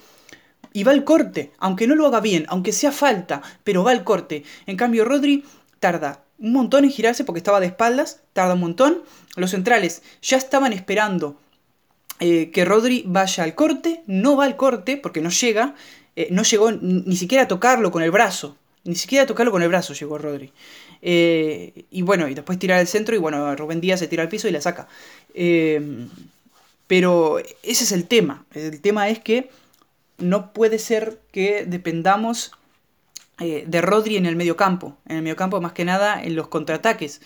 y 0.73 0.85
va 0.85 0.93
al 0.93 1.05
corte, 1.05 1.53
aunque 1.59 1.87
no 1.87 1.95
lo 1.95 2.07
haga 2.07 2.21
bien, 2.21 2.45
aunque 2.49 2.73
sea 2.73 2.93
falta, 2.93 3.43
pero 3.65 3.85
va 3.85 3.93
al 3.93 4.05
corte. 4.05 4.45
En 4.67 4.77
cambio, 4.77 5.05
Rodri 5.05 5.45
tarda 5.81 6.25
un 6.39 6.53
montón 6.53 6.85
en 6.85 6.91
girarse 6.91 7.25
porque 7.25 7.39
estaba 7.39 7.61
de 7.61 7.67
espaldas, 7.67 8.21
tarda 8.35 8.55
un 8.55 8.61
montón. 8.61 9.03
Los 9.37 9.53
centrales 9.53 10.03
ya 10.21 10.37
estaban 10.37 10.73
esperando 10.73 11.41
eh, 12.21 12.51
que 12.51 12.65
Rodri 12.65 13.05
vaya 13.07 13.45
al 13.45 13.55
corte, 13.55 14.03
no 14.07 14.37
va 14.37 14.45
al 14.45 14.57
corte 14.57 14.99
porque 14.99 15.23
no 15.23 15.31
llega, 15.31 15.75
eh, 16.15 16.29
no 16.31 16.43
llegó 16.43 16.73
ni 16.73 17.17
siquiera 17.17 17.45
a 17.45 17.49
tocarlo 17.49 17.91
con 17.91 18.03
el 18.03 18.11
brazo, 18.11 18.57
ni 18.85 18.97
siquiera 18.97 19.25
a 19.25 19.27
tocarlo 19.27 19.53
con 19.53 19.63
el 19.63 19.69
brazo 19.69 19.95
llegó 19.95 20.19
Rodri. 20.19 20.53
Eh, 21.03 21.85
y 21.91 22.03
bueno, 22.03 22.29
y 22.29 22.35
después 22.35 22.59
tira 22.59 22.79
al 22.79 22.87
centro 22.87 23.15
y 23.15 23.19
bueno, 23.19 23.55
Rubén 23.57 23.81
Díaz 23.81 24.01
se 24.01 24.09
tira 24.09 24.23
al 24.23 24.29
piso 24.29 24.49
y 24.49 24.53
la 24.53 24.61
saca. 24.61 24.89
Pero 26.87 27.39
ese 27.39 27.85
es 27.85 27.93
el 27.93 28.07
tema. 28.07 28.45
El 28.55 28.81
tema 28.81 29.09
es 29.09 29.19
que 29.19 29.51
no 30.19 30.53
puede 30.53 30.79
ser 30.79 31.21
que 31.33 31.65
dependamos 31.67 32.53
eh, 33.39 33.65
de 33.67 33.81
Rodri 33.81 34.17
en 34.17 34.27
el 34.27 34.37
mediocampo. 34.37 34.97
En 35.07 35.17
el 35.17 35.23
mediocampo, 35.23 35.61
más 35.61 35.73
que 35.73 35.85
nada, 35.85 36.23
en 36.23 36.37
los 36.37 36.49
contraataques. 36.49 37.21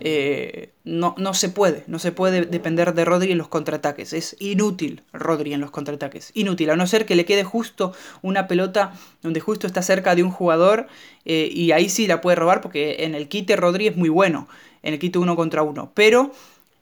Eh, 0.00 0.70
no, 0.84 1.14
no, 1.18 1.34
se 1.34 1.48
puede, 1.48 1.84
no 1.86 1.98
se 1.98 2.12
puede 2.12 2.46
depender 2.46 2.94
de 2.94 3.04
Rodri 3.04 3.32
en 3.32 3.38
los 3.38 3.48
contraataques. 3.48 4.12
Es 4.12 4.36
inútil 4.40 5.02
Rodri 5.12 5.52
en 5.52 5.60
los 5.60 5.70
contraataques. 5.70 6.30
Inútil, 6.34 6.70
a 6.70 6.76
no 6.76 6.86
ser 6.86 7.06
que 7.06 7.16
le 7.16 7.24
quede 7.24 7.44
justo 7.44 7.92
una 8.20 8.48
pelota 8.48 8.94
donde 9.22 9.40
justo 9.40 9.66
está 9.66 9.82
cerca 9.82 10.14
de 10.14 10.22
un 10.22 10.30
jugador 10.30 10.88
eh, 11.24 11.48
y 11.52 11.72
ahí 11.72 11.88
sí 11.88 12.06
la 12.06 12.20
puede 12.20 12.36
robar 12.36 12.60
porque 12.60 13.04
en 13.04 13.14
el 13.14 13.28
quite 13.28 13.56
Rodri 13.56 13.88
es 13.88 13.96
muy 13.96 14.08
bueno, 14.08 14.48
en 14.82 14.94
el 14.94 14.98
quite 14.98 15.18
uno 15.18 15.36
contra 15.36 15.62
uno. 15.62 15.92
Pero 15.94 16.32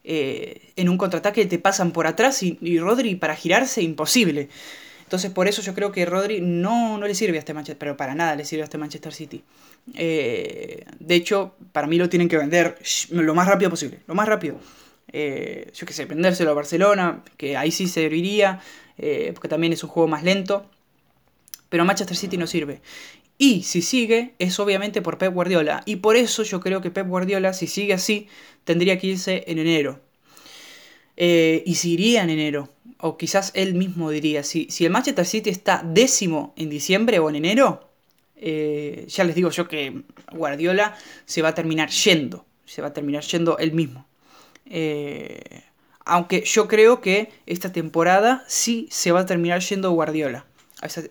eh, 0.02 0.72
en 0.76 0.88
un 0.88 0.96
contraataque 0.96 1.44
te 1.46 1.58
pasan 1.58 1.92
por 1.92 2.06
atrás 2.06 2.42
y, 2.42 2.78
Rodri 2.78 3.16
para 3.16 3.36
girarse 3.36 3.82
imposible. 3.82 4.48
Entonces 5.10 5.32
por 5.32 5.48
eso 5.48 5.60
yo 5.60 5.74
creo 5.74 5.90
que 5.90 6.06
Rodri 6.06 6.40
no, 6.40 6.96
no 6.96 7.04
le 7.08 7.16
sirve 7.16 7.36
a 7.36 7.40
este 7.40 7.52
Manchester, 7.52 7.76
pero 7.76 7.96
para 7.96 8.14
nada 8.14 8.36
le 8.36 8.44
sirve 8.44 8.62
a 8.62 8.66
este 8.66 8.78
Manchester 8.78 9.12
City. 9.12 9.42
Eh, 9.94 10.84
de 11.00 11.14
hecho, 11.16 11.56
para 11.72 11.88
mí 11.88 11.96
lo 11.96 12.08
tienen 12.08 12.28
que 12.28 12.36
vender 12.36 12.78
lo 13.10 13.34
más 13.34 13.48
rápido 13.48 13.70
posible, 13.70 13.98
lo 14.06 14.14
más 14.14 14.28
rápido. 14.28 14.60
Eh, 15.12 15.72
yo 15.74 15.84
qué 15.84 15.92
sé, 15.92 16.04
vendérselo 16.04 16.52
a 16.52 16.54
Barcelona, 16.54 17.24
que 17.36 17.56
ahí 17.56 17.72
sí 17.72 17.88
serviría, 17.88 18.60
porque 19.34 19.48
también 19.48 19.72
es 19.72 19.82
un 19.82 19.90
juego 19.90 20.06
más 20.06 20.22
lento. 20.22 20.70
Pero 21.70 21.84
Manchester 21.84 22.16
City 22.16 22.36
no 22.36 22.46
sirve. 22.46 22.80
Y 23.36 23.64
si 23.64 23.82
sigue, 23.82 24.34
es 24.38 24.60
obviamente 24.60 25.02
por 25.02 25.18
Pep 25.18 25.34
Guardiola. 25.34 25.82
Y 25.86 25.96
por 25.96 26.14
eso 26.14 26.44
yo 26.44 26.60
creo 26.60 26.82
que 26.82 26.92
Pep 26.92 27.08
Guardiola, 27.08 27.52
si 27.52 27.66
sigue 27.66 27.94
así, 27.94 28.28
tendría 28.62 28.96
que 29.00 29.08
irse 29.08 29.42
en 29.48 29.58
enero. 29.58 29.98
Eh, 31.22 31.62
y 31.66 31.74
si 31.74 31.92
iría 31.92 32.22
en 32.22 32.30
enero, 32.30 32.70
o 32.98 33.18
quizás 33.18 33.52
él 33.54 33.74
mismo 33.74 34.08
diría, 34.08 34.42
si, 34.42 34.68
si 34.70 34.86
el 34.86 34.90
Manchester 34.90 35.26
City 35.26 35.50
está 35.50 35.82
décimo 35.84 36.54
en 36.56 36.70
diciembre 36.70 37.18
o 37.18 37.28
en 37.28 37.36
enero, 37.36 37.90
eh, 38.36 39.04
ya 39.06 39.24
les 39.24 39.34
digo 39.34 39.50
yo 39.50 39.68
que 39.68 40.00
Guardiola 40.32 40.96
se 41.26 41.42
va 41.42 41.48
a 41.50 41.54
terminar 41.54 41.90
yendo, 41.90 42.46
se 42.64 42.80
va 42.80 42.88
a 42.88 42.94
terminar 42.94 43.22
yendo 43.22 43.58
él 43.58 43.72
mismo. 43.72 44.06
Eh, 44.64 45.60
aunque 46.06 46.42
yo 46.46 46.66
creo 46.66 47.02
que 47.02 47.28
esta 47.44 47.70
temporada 47.70 48.42
sí 48.48 48.88
se 48.90 49.12
va 49.12 49.20
a 49.20 49.26
terminar 49.26 49.60
yendo 49.60 49.90
Guardiola 49.90 50.46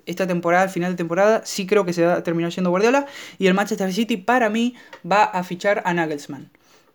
esta 0.07 0.25
temporada, 0.25 0.63
al 0.63 0.71
final 0.71 0.93
de 0.93 0.97
temporada, 0.97 1.43
sí 1.45 1.67
creo 1.67 1.85
que 1.85 1.93
se 1.93 2.03
va 2.03 2.15
a 2.15 2.23
terminar 2.23 2.51
yendo 2.51 2.71
Guardiola. 2.71 3.05
Y 3.37 3.45
el 3.45 3.53
Manchester 3.53 3.93
City, 3.93 4.17
para 4.17 4.49
mí, 4.49 4.73
va 5.05 5.25
a 5.25 5.43
fichar 5.43 5.83
a 5.85 5.93
Nagelsmann. 5.93 6.49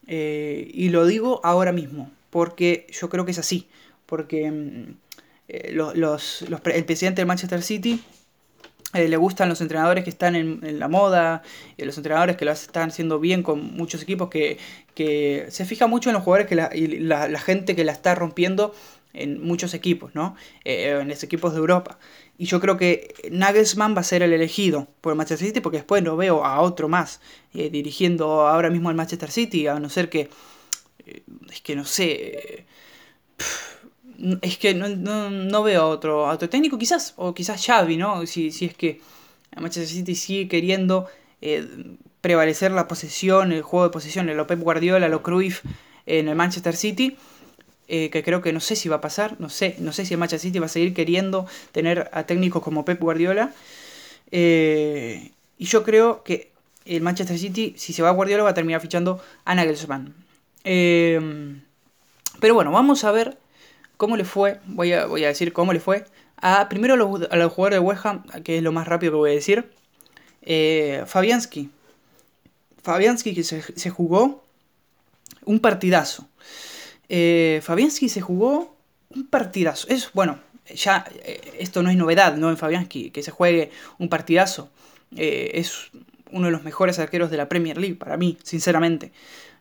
Y 0.09 0.88
lo 0.88 1.06
digo 1.06 1.40
ahora 1.44 1.71
mismo, 1.71 2.11
porque 2.35 2.88
yo 2.91 3.09
creo 3.09 3.25
que 3.25 3.31
es 3.31 3.38
así. 3.38 3.69
Porque 4.07 4.50
mm, 4.50 4.97
eh, 5.47 5.71
los, 5.73 6.43
el 6.43 6.85
presidente 6.85 7.21
del 7.21 7.29
Manchester 7.29 7.62
City 7.62 8.03
eh, 8.93 9.07
le 9.07 9.17
gustan 9.17 9.49
los 9.49 9.61
entrenadores 9.61 10.03
que 10.03 10.11
están 10.11 10.35
en, 10.35 10.81
la 10.81 10.88
moda, 10.88 11.43
y 11.76 11.85
los 11.85 11.97
entrenadores 11.97 12.37
que 12.37 12.45
lo 12.45 12.50
están 12.50 12.88
haciendo 12.88 13.21
bien 13.21 13.45
con 13.45 13.76
muchos 13.76 14.03
equipos, 14.03 14.31
que, 14.31 14.59
que 14.97 15.47
se 15.50 15.64
fija 15.64 15.87
mucho 15.87 16.11
en 16.11 16.14
los 16.14 16.25
jugadores 16.25 16.49
que 16.49 16.57
la, 16.57 16.71
y 16.75 16.88
la, 16.99 17.38
gente 17.38 17.76
que 17.76 17.85
la 17.85 17.93
está 17.93 18.17
rompiendo 18.17 18.75
en 19.12 19.41
muchos 19.41 19.73
equipos, 19.73 20.12
¿no? 20.17 20.35
en 20.64 21.07
los 21.07 21.23
equipos 21.23 21.53
de 21.53 21.61
Europa. 21.61 22.00
Y 22.37 22.47
yo 22.47 22.61
creo 22.61 22.76
que 22.76 23.14
Nagelsmann 23.31 23.95
va 23.95 24.00
a 24.00 24.05
ser 24.05 24.25
el 24.25 24.33
elegido 24.33 24.88
por 25.00 25.12
el 25.12 25.17
Manchester 25.17 25.47
City 25.47 25.61
porque 25.61 25.79
después 25.79 26.03
no 26.03 26.17
veo 26.17 26.45
a 26.45 26.61
otro 26.61 26.88
más 26.88 27.21
eh, 27.55 27.71
dirigiendo 27.71 28.49
ahora 28.49 28.71
mismo 28.71 28.88
al 28.88 28.97
Manchester 28.97 29.31
City, 29.31 29.69
a 29.69 29.79
no 29.79 29.88
ser 29.88 30.11
que... 30.11 30.29
Es 31.51 31.61
que 31.61 31.77
no 31.77 31.85
sé... 31.85 32.67
es 34.43 34.59
que 34.59 34.75
no, 34.75 35.63
veo 35.63 35.83
a 35.83 35.87
otro, 35.87 36.29
otro 36.29 36.49
técnico 36.49 36.79
quizás, 36.79 37.15
o 37.17 37.35
quizás 37.35 37.65
Xavi, 37.65 37.97
¿no? 37.97 38.27
Si, 38.27 38.51
si 38.51 38.67
es 38.67 38.75
que 38.75 39.01
Manchester 39.57 39.89
City 39.89 40.15
sigue 40.15 40.49
queriendo 40.49 41.07
eh, 41.41 41.67
prevalecer 42.21 42.71
la 42.73 42.89
posesión, 42.89 43.53
el 43.53 43.63
juego 43.63 43.85
de 43.85 43.93
posesión, 43.93 44.29
el 44.29 44.47
Pep 44.47 44.61
Guardiola, 44.61 45.09
lo 45.09 45.23
Cruyff 45.23 45.63
en 46.07 46.29
el 46.29 46.35
Manchester 46.35 46.77
City 46.77 47.17
eh, 47.87 48.09
que 48.09 48.23
creo 48.23 48.41
que 48.41 48.53
no 48.53 48.61
sé 48.61 48.77
si 48.77 48.89
va 48.89 48.97
a 48.97 49.01
pasar, 49.03 49.37
no 49.41 49.51
sé, 49.51 49.77
no 49.79 49.93
sé 49.93 50.07
si 50.07 50.15
el 50.15 50.19
Manchester 50.19 50.49
City 50.49 50.59
va 50.59 50.67
a 50.67 50.71
seguir 50.71 50.95
queriendo 50.95 51.47
tener 51.71 52.09
a 52.13 52.25
técnicos 52.25 52.63
como 52.63 52.85
Pep 52.85 52.99
Guardiola. 53.01 53.53
Eh, 54.31 55.33
y 55.59 55.67
yo 55.67 55.85
creo 55.85 56.23
que 56.23 56.51
el 56.87 57.03
Manchester 57.03 57.39
City, 57.39 57.75
si 57.77 57.93
se 57.93 58.03
va 58.03 58.09
a 58.09 58.13
Guardiola, 58.13 58.43
va 58.43 58.51
a 58.51 58.55
terminar 58.55 58.81
fichando 58.81 59.23
a 59.45 59.55
Nagelsmann. 59.55 60.15
Eh, 60.64 61.61
pero 62.40 62.54
bueno, 62.54 62.73
vamos 62.73 63.04
a 63.04 63.12
ver 63.12 63.38
cómo 63.97 64.16
le 64.16 64.25
fue, 64.25 64.61
voy 64.66 64.92
a, 64.92 65.06
voy 65.06 65.25
a 65.25 65.28
decir 65.28 65.52
cómo 65.52 65.73
le 65.73 65.80
fue, 65.80 66.04
a 66.37 66.68
primero 66.68 66.94
a 66.94 66.97
los, 66.97 67.52
jugadores 67.52 67.76
de 67.76 67.78
West 67.78 68.04
Ham, 68.06 68.25
que 68.42 68.59
es 68.59 68.62
lo 68.62 68.73
más 68.73 68.88
rápido 68.88 69.12
que 69.12 69.16
voy 69.16 69.30
a 69.30 69.35
decir. 69.35 69.71
Fabianski. 71.06 71.71
Fabianski 72.83 73.35
que 73.35 73.44
se, 73.44 73.62
se 73.62 73.90
jugó 73.90 74.44
un 75.44 75.61
partidazo. 75.61 76.28
Eh, 77.09 77.61
Fabianski 77.62 78.09
se 78.09 78.21
jugó 78.21 78.76
un 79.11 79.26
partidazo. 79.26 79.87
Es, 79.88 80.11
bueno, 80.12 80.38
ya 80.75 81.04
eh, 81.25 81.40
esto 81.59 81.83
no 81.83 81.90
es 81.90 81.97
novedad, 81.97 82.37
¿no? 82.37 82.50
En 82.50 82.56
Fabianski, 82.56 83.11
que 83.11 83.23
se 83.23 83.30
juegue 83.30 83.71
un 83.99 84.09
partidazo. 84.09 84.71
Eh, 85.16 85.52
es 85.54 85.90
uno 86.30 86.47
de 86.47 86.52
los 86.52 86.64
mejores 86.64 86.99
arqueros 86.99 87.30
de 87.30 87.37
la 87.37 87.49
Premier 87.49 87.78
League, 87.78 87.97
para 87.97 88.16
mí, 88.16 88.38
sinceramente. 88.42 89.12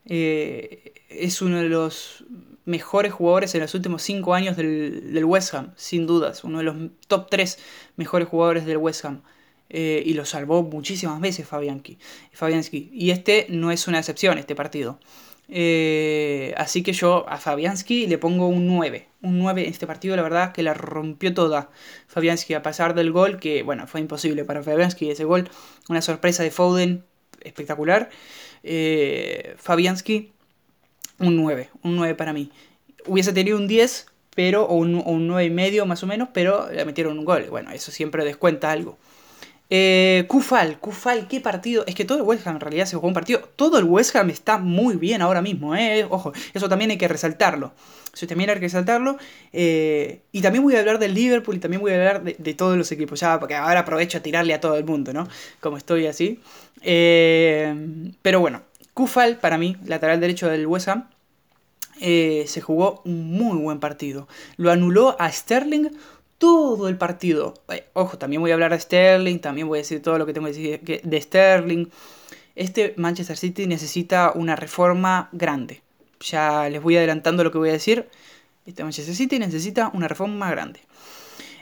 Es 0.05 1.41
uno 1.41 1.57
de 1.61 1.69
los 1.69 2.25
mejores 2.65 3.13
jugadores 3.13 3.53
en 3.55 3.61
los 3.61 3.73
últimos 3.73 4.01
5 4.03 4.33
años 4.33 4.57
del, 4.57 5.13
del, 5.13 5.25
West 5.25 5.53
Ham, 5.53 5.73
sin 5.75 6.07
dudas. 6.07 6.43
Uno 6.43 6.59
de 6.59 6.63
los 6.63 6.75
top 7.07 7.29
3 7.29 7.59
mejores 7.97 8.27
jugadores 8.27 8.65
del 8.65 8.77
West 8.77 9.05
Ham. 9.05 9.21
y 9.69 10.13
lo 10.13 10.25
salvó 10.25 10.63
muchísimas 10.63 11.19
veces 11.19 11.47
Fabianski, 11.47 11.97
Fabianski. 12.31 12.89
Y 12.93 13.11
este 13.11 13.47
no 13.49 13.71
es 13.71 13.87
una 13.87 13.99
excepción, 13.99 14.37
este 14.37 14.55
partido. 14.55 14.99
Eh, 15.49 16.53
así 16.57 16.83
que 16.83 16.93
yo 16.93 17.25
a 17.29 17.37
Fabianski 17.37 18.07
le 18.07 18.17
pongo 18.17 18.47
un 18.47 18.67
9. 18.67 19.07
Un 19.21 19.39
9 19.39 19.63
en 19.63 19.69
este 19.69 19.87
partido, 19.87 20.15
la 20.15 20.23
verdad, 20.23 20.51
que 20.53 20.63
la 20.63 20.73
rompió 20.73 21.33
toda. 21.33 21.69
Fabianski, 22.07 22.53
a 22.53 22.61
pasar 22.61 22.95
del 22.95 23.11
gol, 23.11 23.39
que 23.39 23.63
bueno, 23.63 23.87
fue 23.87 24.01
imposible 24.01 24.45
para 24.45 24.63
Fabianski 24.63 25.09
ese 25.11 25.25
gol. 25.25 25.49
Una 25.89 26.01
sorpresa 26.01 26.43
de 26.43 26.51
Foden 26.51 27.05
espectacular. 27.41 28.09
Eh, 28.63 29.55
Fabianski, 29.57 30.31
un 31.19 31.35
9. 31.35 31.69
Un 31.83 31.95
9 31.95 32.15
para 32.15 32.33
mí. 32.33 32.51
Hubiese 33.05 33.33
tenido 33.33 33.57
un 33.57 33.67
10, 33.67 34.07
pero, 34.35 34.65
o 34.65 34.75
un, 34.75 34.95
o 34.95 35.11
un 35.11 35.27
9 35.27 35.45
y 35.45 35.49
medio 35.49 35.85
más 35.85 36.03
o 36.03 36.07
menos, 36.07 36.29
pero 36.33 36.71
le 36.71 36.85
metieron 36.85 37.19
un 37.19 37.25
gol. 37.25 37.47
Bueno, 37.49 37.71
eso 37.71 37.91
siempre 37.91 38.23
descuenta 38.25 38.71
algo. 38.71 38.97
Eh, 39.69 40.25
Kufal, 40.27 40.79
Kufal, 40.79 41.27
qué 41.27 41.39
partido. 41.39 41.83
Es 41.87 41.95
que 41.95 42.05
todo 42.05 42.19
el 42.19 42.23
West 42.23 42.45
Ham 42.45 42.55
en 42.55 42.61
realidad 42.61 42.85
se 42.85 42.95
jugó 42.95 43.07
un 43.07 43.13
partido. 43.13 43.39
Todo 43.55 43.77
el 43.77 43.85
West 43.85 44.15
Ham 44.15 44.29
está 44.29 44.57
muy 44.57 44.95
bien 44.97 45.21
ahora 45.21 45.41
mismo, 45.41 45.75
eh. 45.75 46.05
Ojo, 46.09 46.31
eso 46.53 46.69
también 46.69 46.91
hay 46.91 46.97
que 46.97 47.07
resaltarlo. 47.07 47.73
Eso 48.13 48.27
también 48.27 48.49
hay 48.49 48.55
que 48.57 48.61
resaltarlo. 48.61 49.17
Eh, 49.51 50.21
y 50.31 50.41
también 50.41 50.63
voy 50.63 50.75
a 50.75 50.79
hablar 50.79 50.99
del 50.99 51.13
Liverpool 51.13 51.55
y 51.55 51.59
también 51.59 51.81
voy 51.81 51.91
a 51.93 51.95
hablar 51.95 52.23
de, 52.23 52.53
todos 52.53 52.77
los 52.77 52.91
equipos. 52.91 53.19
Ya, 53.19 53.39
porque 53.39 53.55
ahora 53.55 53.79
aprovecho 53.79 54.19
a 54.19 54.21
tirarle 54.21 54.53
a 54.53 54.61
todo 54.61 54.77
el 54.77 54.85
mundo, 54.85 55.13
¿no? 55.13 55.27
Como 55.59 55.77
estoy 55.77 56.05
así. 56.07 56.39
Eh, 56.81 57.73
pero 58.21 58.39
bueno, 58.39 58.61
Kufal, 58.93 59.39
para 59.39 59.57
mí, 59.57 59.77
lateral 59.85 60.19
derecho 60.19 60.49
del 60.49 60.67
West 60.67 60.87
Ham. 60.89 61.09
se 61.99 62.61
jugó 62.61 63.01
un 63.05 63.31
muy 63.31 63.57
buen 63.57 63.79
partido. 63.79 64.27
Lo 64.57 64.71
anuló 64.71 65.15
a 65.19 65.31
Sterling 65.31 65.89
todo 66.43 66.89
el 66.89 66.97
partido. 66.97 67.53
Ojo, 67.93 68.17
también 68.17 68.41
voy 68.41 68.51
a 68.51 68.55
hablar 68.55 68.71
de 68.71 68.79
Sterling, 68.81 69.39
también 69.39 69.65
voy 69.65 69.77
a 69.77 69.81
decir 69.81 70.01
todo 70.01 70.17
lo 70.17 70.25
que 70.25 70.33
tengo 70.33 70.47
que 70.47 70.81
decir 70.81 71.01
de 71.01 71.21
Sterling. 71.21 71.85
Este 72.53 72.93
Manchester 72.97 73.37
City 73.37 73.65
necesita 73.65 74.33
una 74.35 74.57
reforma 74.57 75.29
grande. 75.31 75.81
Ya 76.19 76.67
les 76.69 76.83
voy 76.83 76.97
adelantando 76.97 77.45
lo 77.45 77.51
que 77.53 77.59
voy 77.59 77.69
a 77.69 77.71
decir. 77.71 78.09
Este 78.65 78.83
Manchester 78.83 79.15
City 79.15 79.39
necesita 79.39 79.89
una 79.93 80.09
reforma 80.09 80.51
grande. 80.51 80.81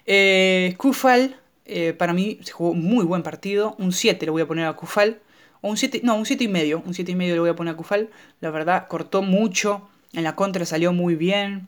Eh, 0.07 0.73
Kufal, 0.77 1.39
eh, 1.65 1.93
para 1.93 2.13
mí, 2.13 2.39
se 2.41 2.51
jugó 2.51 2.73
muy 2.73 3.05
buen 3.05 3.21
partido. 3.21 3.75
Un 3.77 3.91
7 3.91 4.25
le 4.25 4.31
voy 4.31 4.41
a 4.41 4.47
poner 4.47 4.65
a 4.65 4.73
Kufal. 4.73 5.19
O 5.61 5.69
un 5.69 5.77
7, 5.77 6.01
no, 6.03 6.15
un 6.15 6.25
7 6.25 6.43
y 6.43 6.47
medio. 6.47 6.81
Un 6.87 6.95
7 6.95 7.11
y 7.11 7.15
medio 7.15 7.35
le 7.35 7.41
voy 7.41 7.49
a 7.51 7.55
poner 7.55 7.75
a 7.75 7.77
Kufal. 7.77 8.09
La 8.39 8.49
verdad, 8.49 8.87
cortó 8.87 9.21
mucho. 9.21 9.87
En 10.13 10.23
la 10.23 10.35
contra 10.35 10.65
salió 10.65 10.91
muy 10.91 11.13
bien. 11.13 11.67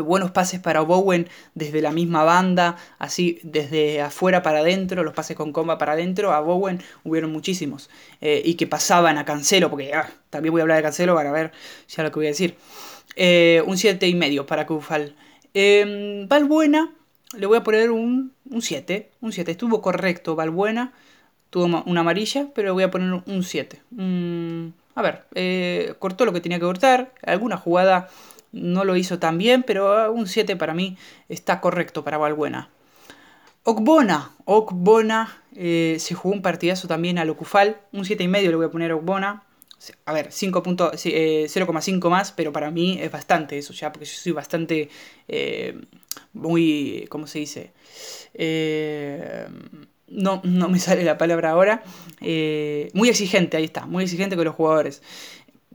Buenos 0.00 0.30
pases 0.30 0.60
para 0.60 0.80
Bowen 0.80 1.28
desde 1.54 1.82
la 1.82 1.90
misma 1.90 2.24
banda, 2.24 2.76
así 2.98 3.38
desde 3.42 4.00
afuera 4.00 4.42
para 4.42 4.60
adentro, 4.60 5.04
los 5.04 5.14
pases 5.14 5.36
con 5.36 5.52
comba 5.52 5.78
para 5.78 5.92
adentro, 5.92 6.32
a 6.32 6.40
Bowen 6.40 6.82
hubieron 7.04 7.32
muchísimos. 7.32 7.90
Eh, 8.20 8.42
y 8.44 8.54
que 8.54 8.66
pasaban 8.66 9.18
a 9.18 9.24
Cancelo, 9.24 9.70
porque 9.70 9.92
ah, 9.94 10.10
también 10.30 10.52
voy 10.52 10.60
a 10.60 10.62
hablar 10.62 10.76
de 10.78 10.82
Cancelo 10.82 11.14
para 11.14 11.32
ver 11.32 11.52
ya 11.88 12.02
lo 12.02 12.10
que 12.10 12.18
voy 12.18 12.26
a 12.26 12.30
decir. 12.30 12.56
Eh, 13.16 13.62
un 13.66 13.78
7 13.78 14.08
y 14.08 14.14
medio 14.14 14.46
para 14.46 14.66
Kufal. 14.66 15.14
Eh, 15.52 16.26
Valbuena, 16.28 16.92
le 17.36 17.46
voy 17.46 17.58
a 17.58 17.62
poner 17.62 17.90
un, 17.90 18.32
7. 18.60 19.10
Un 19.20 19.32
7. 19.32 19.50
Estuvo 19.50 19.80
correcto 19.80 20.34
Valbuena. 20.34 20.92
Tuvo 21.50 21.82
una 21.86 22.00
amarilla, 22.00 22.48
pero 22.54 22.68
le 22.68 22.72
voy 22.72 22.82
a 22.82 22.90
poner 22.90 23.22
un 23.26 23.42
7. 23.44 23.80
a 24.96 25.02
ver, 25.02 25.24
eh, 25.34 25.94
cortó 25.98 26.24
lo 26.24 26.32
que 26.32 26.40
tenía 26.40 26.58
que 26.58 26.64
cortar. 26.64 27.12
Alguna 27.22 27.56
jugada 27.56 28.08
no 28.54 28.84
lo 28.84 28.96
hizo 28.96 29.18
tan 29.18 29.38
bien, 29.38 29.62
pero 29.62 30.12
un 30.12 30.26
7 30.26 30.56
para 30.56 30.74
mí 30.74 30.96
está 31.28 31.60
correcto 31.60 32.04
para 32.04 32.18
Valbuena. 32.18 32.70
Okbona, 33.64 34.32
Okbona 34.44 35.42
eh, 35.54 35.96
se 35.98 36.14
jugó 36.14 36.34
un 36.34 36.42
partidazo 36.42 36.86
también 36.86 37.18
a 37.18 37.24
Locufal. 37.24 37.80
Un 37.92 38.04
7 38.04 38.22
y 38.24 38.28
medio 38.28 38.50
le 38.50 38.56
voy 38.56 38.66
a 38.66 38.70
poner 38.70 38.90
a 38.90 38.96
Okbona 38.96 39.42
a 40.06 40.12
ver, 40.12 40.28
0,5 40.30 42.06
eh, 42.06 42.10
más, 42.10 42.32
pero 42.32 42.52
para 42.52 42.70
mí 42.70 42.98
es 43.00 43.10
bastante 43.10 43.58
eso 43.58 43.72
ya, 43.72 43.92
porque 43.92 44.06
yo 44.06 44.14
soy 44.14 44.32
bastante, 44.32 44.88
eh, 45.28 45.80
muy, 46.32 47.06
¿cómo 47.08 47.26
se 47.26 47.40
dice? 47.40 47.72
Eh, 48.34 49.46
no, 50.08 50.40
no 50.44 50.68
me 50.68 50.78
sale 50.78 51.02
la 51.04 51.18
palabra 51.18 51.50
ahora. 51.50 51.82
muy 52.20 53.08
exigente, 53.08 53.56
ahí 53.56 53.64
está, 53.64 53.86
muy 53.86 54.04
exigente 54.04 54.36
con 54.36 54.44
los 54.44 54.54
jugadores. 54.54 55.02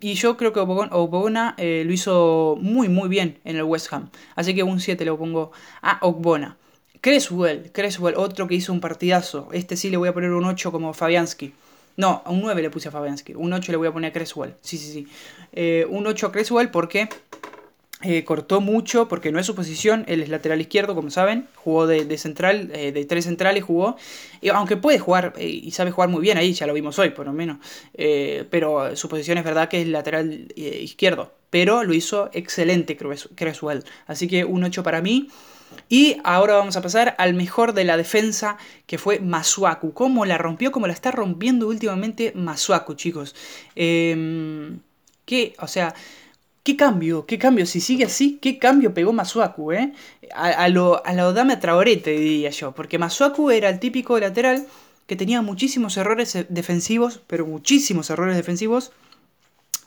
Y 0.02 0.14
yo 0.14 0.38
creo 0.38 0.54
que 0.54 0.60
Ogbona 0.60 1.56
lo 1.58 1.94
hizo 1.94 2.58
muy, 2.62 2.90
muy 2.90 3.10
bien 3.10 3.40
en 3.44 3.56
el 3.56 3.64
West 3.64 3.92
Ham. 3.92 4.10
Así 4.36 4.56
que 4.56 4.64
un 4.64 4.80
7 4.80 5.04
lo 5.06 5.18
pongo 5.18 5.52
a 5.82 6.00
Ogbona. 6.02 6.58
Creswell, 7.02 7.72
Creswell, 7.72 8.16
otro 8.18 8.48
que 8.48 8.56
hizo 8.56 8.74
un 8.74 8.82
partidazo. 8.82 9.48
Este 9.54 9.78
sí 9.78 9.90
le 9.90 9.98
voy 9.98 10.10
a 10.10 10.14
poner 10.14 10.32
un 10.32 10.46
8 10.46 10.72
como 10.72 10.94
Fabianski. 10.94 11.54
No, 11.96 12.24
un 12.28 12.42
9 12.42 12.62
le 12.62 12.70
puse 12.70 12.90
a 12.90 12.92
Fabianski. 12.92 13.36
Un 13.36 13.54
8 13.54 13.72
le 13.72 13.78
voy 13.78 13.88
a 13.88 13.92
poner 13.92 14.12
a 14.12 14.14
Creswell. 14.14 14.56
Sí, 14.62 14.78
sí, 14.78 14.92
sí. 14.92 15.08
Eh, 15.54 15.86
un 15.90 16.08
8 16.08 16.28
a 16.28 16.32
Creswell 16.32 16.70
porque 16.70 17.10
eh, 18.02 18.24
cortó 18.24 18.62
mucho, 18.62 19.08
porque 19.08 19.32
no 19.32 19.40
es 19.40 19.46
su 19.46 19.56
posición. 19.56 20.06
Él 20.08 20.22
es 20.22 20.30
lateral 20.30 20.62
izquierdo, 20.62 20.96
como 20.96 21.10
saben. 21.10 21.48
Jugó 21.56 21.88
de, 21.88 22.18
central, 22.18 22.72
eh, 22.74 22.92
de 22.92 23.06
tres 23.06 23.26
centrales 23.26 23.64
jugó. 23.64 23.98
Y 24.42 24.50
aunque 24.50 24.78
puede 24.78 25.00
jugar 25.00 25.34
y 25.40 25.72
sabe 25.72 25.92
jugar 25.92 26.10
muy 26.10 26.22
bien 26.22 26.38
ahí, 26.38 26.54
ya 26.54 26.68
lo 26.68 26.74
vimos 26.74 26.98
hoy, 27.00 27.10
por 27.10 27.26
lo 27.26 27.34
menos. 27.34 27.58
pero 28.50 28.96
su 28.96 29.10
posición 29.10 29.38
es 29.38 29.44
verdad 29.44 29.70
que 29.70 29.82
es 29.82 29.88
lateral 29.88 30.48
izquierdo. 30.56 31.34
Pero 31.50 31.84
lo 31.84 31.94
hizo 31.94 32.30
excelente 32.34 32.96
Creswell. 32.96 33.84
Así 34.08 34.28
que 34.28 34.46
un 34.46 34.64
8 34.64 34.84
para 34.84 35.02
mí. 35.02 35.30
Y 35.88 36.18
ahora 36.24 36.56
vamos 36.56 36.78
a 36.78 36.82
pasar 36.82 37.16
al 37.18 37.34
mejor 37.34 37.74
de 37.74 37.84
la 37.84 37.98
defensa, 37.98 38.58
que 38.86 38.98
fue 38.98 39.20
Masuaku. 39.20 39.94
¿Cómo 39.94 40.26
la 40.26 40.38
rompió? 40.38 40.72
¿Cómo 40.72 40.88
la 40.88 40.94
está 40.94 41.12
rompiendo 41.12 41.68
últimamente 41.68 42.32
Masuaku, 42.36 42.96
chicos? 42.96 43.36
Em, 43.76 44.80
¿Qué? 45.26 45.56
O 45.60 45.68
sea, 45.68 45.94
¿qué 46.64 46.76
cambio? 46.76 47.26
¿Qué 47.26 47.38
cambio? 47.38 47.66
Si 47.66 47.82
sigue 47.82 48.06
así, 48.06 48.40
¿qué 48.42 48.60
cambio 48.60 48.94
pegó 48.94 49.14
Masuaku, 49.14 49.72
eh? 49.72 49.94
A, 50.34 50.68
lo, 50.70 51.06
a 51.06 51.14
la 51.14 51.28
Odame 51.28 51.58
Traoré, 51.58 51.98
diría 51.98 52.50
yo. 52.52 52.74
Porque 52.74 52.98
Masuaku 52.98 53.52
era 53.52 53.70
el 53.70 53.80
típico 53.80 54.20
lateral 54.20 54.68
que 55.08 55.16
tenía 55.16 55.42
muchísimos 55.42 55.98
errores 55.98 56.38
defensivos, 56.50 57.22
pero 57.28 57.46
muchísimos 57.46 58.10
errores 58.10 58.36
defensivos. 58.36 58.92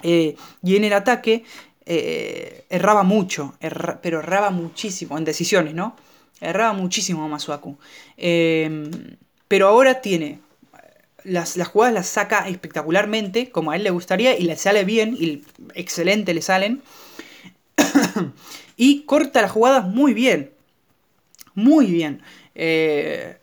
Eh, 0.03 0.37
y 0.63 0.77
en 0.77 0.85
el 0.85 0.93
ataque 0.93 1.45
eh, 1.87 2.65
erraba 2.71 3.05
mucho, 3.05 3.55
pero 4.03 4.19
erraba 4.19 4.51
muchísimo 4.51 5.17
en 5.17 5.25
decisiones, 5.25 5.75
¿no? 5.75 5.97
Erraba 6.41 6.73
muchísimo 6.73 7.29
Masuaku. 7.29 7.79
Pero 8.17 9.69
ahora 9.69 10.01
tiene. 10.01 10.41
Las, 11.25 11.57
las, 11.57 11.69
jugadas 11.69 11.95
las 11.95 12.07
saca 12.07 12.49
espectacularmente, 12.49 13.51
como 13.51 13.71
a 13.71 13.77
él 13.77 13.85
le 13.85 13.91
gustaría, 13.91 14.37
y 14.37 14.43
le 14.43 14.57
sale 14.57 14.85
bien, 14.85 15.17
y 15.19 15.45
excelente 15.75 16.35
le 16.35 16.43
salen. 16.43 16.83
y 18.77 19.03
corta 19.03 19.43
las 19.43 19.51
jugadas 19.51 19.87
muy 19.87 20.15
bien. 20.15 20.51
Muy 21.55 21.87
bien. 21.87 22.23
Eh, 22.55 23.39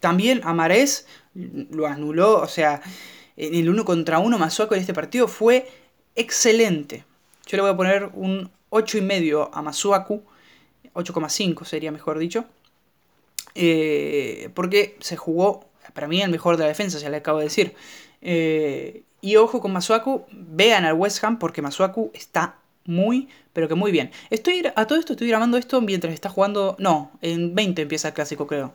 también 0.00 0.40
Amarés 0.44 1.06
lo 1.34 1.86
anuló, 1.86 2.40
o 2.40 2.48
sea, 2.48 2.82
en 3.36 3.54
el 3.54 3.68
uno 3.68 3.84
contra 3.84 4.18
uno 4.18 4.38
Masuaku 4.38 4.74
en 4.74 4.80
este 4.80 4.94
partido 4.94 5.28
fue 5.28 5.68
excelente. 6.14 7.04
Yo 7.46 7.56
le 7.56 7.62
voy 7.62 7.72
a 7.72 7.76
poner 7.76 8.10
un 8.14 8.50
8,5 8.70 9.50
a 9.52 9.62
Masuaku. 9.62 10.22
8,5 10.94 11.64
sería 11.64 11.92
mejor 11.92 12.18
dicho. 12.18 12.44
Eh, 13.54 14.50
porque 14.54 14.96
se 15.00 15.16
jugó, 15.16 15.68
para 15.92 16.08
mí, 16.08 16.22
el 16.22 16.30
mejor 16.30 16.56
de 16.56 16.64
la 16.64 16.68
defensa, 16.68 16.98
ya 16.98 17.10
le 17.10 17.18
acabo 17.18 17.38
de 17.38 17.44
decir. 17.44 17.74
Eh, 18.20 19.02
y 19.20 19.36
ojo 19.36 19.60
con 19.60 19.72
Masuaku, 19.72 20.26
vean 20.30 20.84
al 20.84 20.94
West 20.94 21.22
Ham 21.24 21.38
porque 21.38 21.62
Masuaku 21.62 22.10
está 22.14 22.56
muy, 22.84 23.28
pero 23.52 23.68
que 23.68 23.74
muy 23.74 23.92
bien. 23.92 24.10
Estoy 24.30 24.62
a 24.74 24.86
todo 24.86 24.98
esto 24.98 25.12
estoy 25.12 25.28
grabando 25.28 25.56
esto 25.56 25.80
mientras 25.80 26.12
está 26.12 26.28
jugando. 26.28 26.76
No, 26.78 27.12
en 27.22 27.54
20 27.54 27.82
empieza 27.82 28.08
el 28.08 28.14
clásico, 28.14 28.46
creo. 28.46 28.74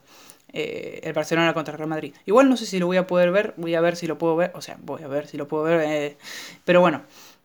Eh, 0.52 1.00
el 1.02 1.12
Barcelona 1.12 1.52
contra 1.52 1.72
el 1.72 1.78
Real 1.78 1.90
Madrid. 1.90 2.14
Igual 2.24 2.48
no 2.48 2.56
sé 2.56 2.64
si 2.64 2.78
lo 2.78 2.86
voy 2.86 2.96
a 2.96 3.06
poder 3.06 3.30
ver, 3.30 3.52
voy 3.58 3.74
a 3.74 3.80
ver 3.82 3.96
si 3.96 4.06
lo 4.06 4.16
puedo 4.16 4.34
ver, 4.34 4.52
o 4.54 4.62
sea, 4.62 4.78
voy 4.82 5.02
a 5.02 5.06
ver 5.06 5.26
si 5.26 5.36
lo 5.36 5.46
puedo 5.46 5.64
ver, 5.64 6.16
pero 6.64 6.80
bueno, 6.80 7.02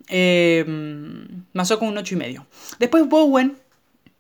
eh, 0.08 0.63
con 0.65 1.88
un 1.88 1.97
8 1.97 2.13
y 2.13 2.17
medio. 2.17 2.47
Después 2.80 3.08
Bowen, 3.10 3.58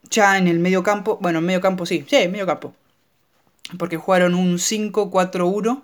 ya 0.09 0.37
en 0.37 0.49
el 0.49 0.59
medio 0.59 0.83
campo, 0.83 1.17
bueno, 1.21 1.39
en 1.39 1.45
medio 1.45 1.61
campo 1.61 1.85
sí, 1.85 2.05
sí, 2.07 2.27
medio 2.27 2.45
campo. 2.45 2.73
Porque 3.77 3.97
jugaron 3.97 4.35
un 4.35 4.57
5-4-1. 4.57 5.83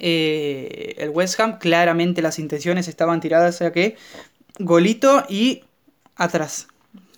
Eh, 0.00 0.94
el 0.98 1.10
West 1.10 1.38
Ham, 1.40 1.58
claramente 1.58 2.22
las 2.22 2.38
intenciones 2.38 2.88
estaban 2.88 3.20
tiradas 3.20 3.60
a 3.62 3.72
que 3.72 3.96
golito 4.58 5.24
y 5.28 5.64
atrás. 6.16 6.68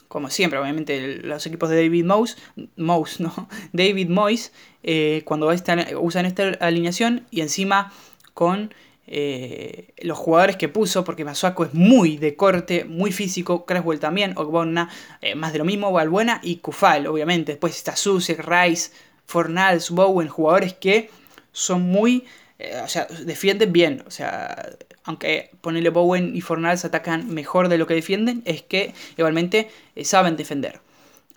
Como 0.08 0.28
siempre, 0.28 0.58
obviamente, 0.58 1.18
los 1.22 1.46
equipos 1.46 1.68
de 1.70 1.76
David 1.76 2.04
Moyes, 2.04 2.36
Moyes 2.76 3.20
no, 3.20 3.48
David 3.72 4.08
Moyes, 4.08 4.52
eh, 4.82 5.22
cuando 5.24 5.52
están, 5.52 5.86
usan 6.00 6.26
esta 6.26 6.48
alineación 6.60 7.26
y 7.30 7.42
encima 7.42 7.92
con 8.34 8.74
eh, 9.06 9.92
los 9.98 10.18
jugadores 10.18 10.56
que 10.56 10.68
puso, 10.68 11.04
porque 11.04 11.24
Masuaku 11.24 11.64
es 11.64 11.74
muy 11.74 12.16
de 12.16 12.34
corte, 12.34 12.84
muy 12.84 13.12
físico, 13.12 13.66
Creswell 13.66 14.00
también, 14.00 14.32
Ogbonna, 14.36 14.88
más 15.36 15.52
de 15.52 15.58
lo 15.58 15.64
mismo, 15.64 15.92
Valbuena 15.92 16.40
y 16.42 16.56
Kufal, 16.56 17.06
obviamente. 17.06 17.52
Después 17.52 17.76
está 17.76 17.94
Susek, 17.94 18.40
Rice, 18.44 18.90
Fornals, 19.30 19.90
Bowen, 19.90 20.28
jugadores 20.28 20.74
que 20.74 21.10
son 21.52 21.82
muy, 21.82 22.24
eh, 22.58 22.80
o 22.84 22.88
sea, 22.88 23.06
defienden 23.06 23.72
bien, 23.72 24.02
o 24.06 24.10
sea, 24.10 24.76
aunque 25.04 25.50
ponerle 25.60 25.90
Bowen 25.90 26.36
y 26.36 26.40
Fornals 26.40 26.84
atacan 26.84 27.32
mejor 27.32 27.68
de 27.68 27.78
lo 27.78 27.86
que 27.86 27.94
defienden, 27.94 28.42
es 28.44 28.62
que 28.62 28.92
igualmente 29.16 29.70
saben 30.02 30.36
defender. 30.36 30.80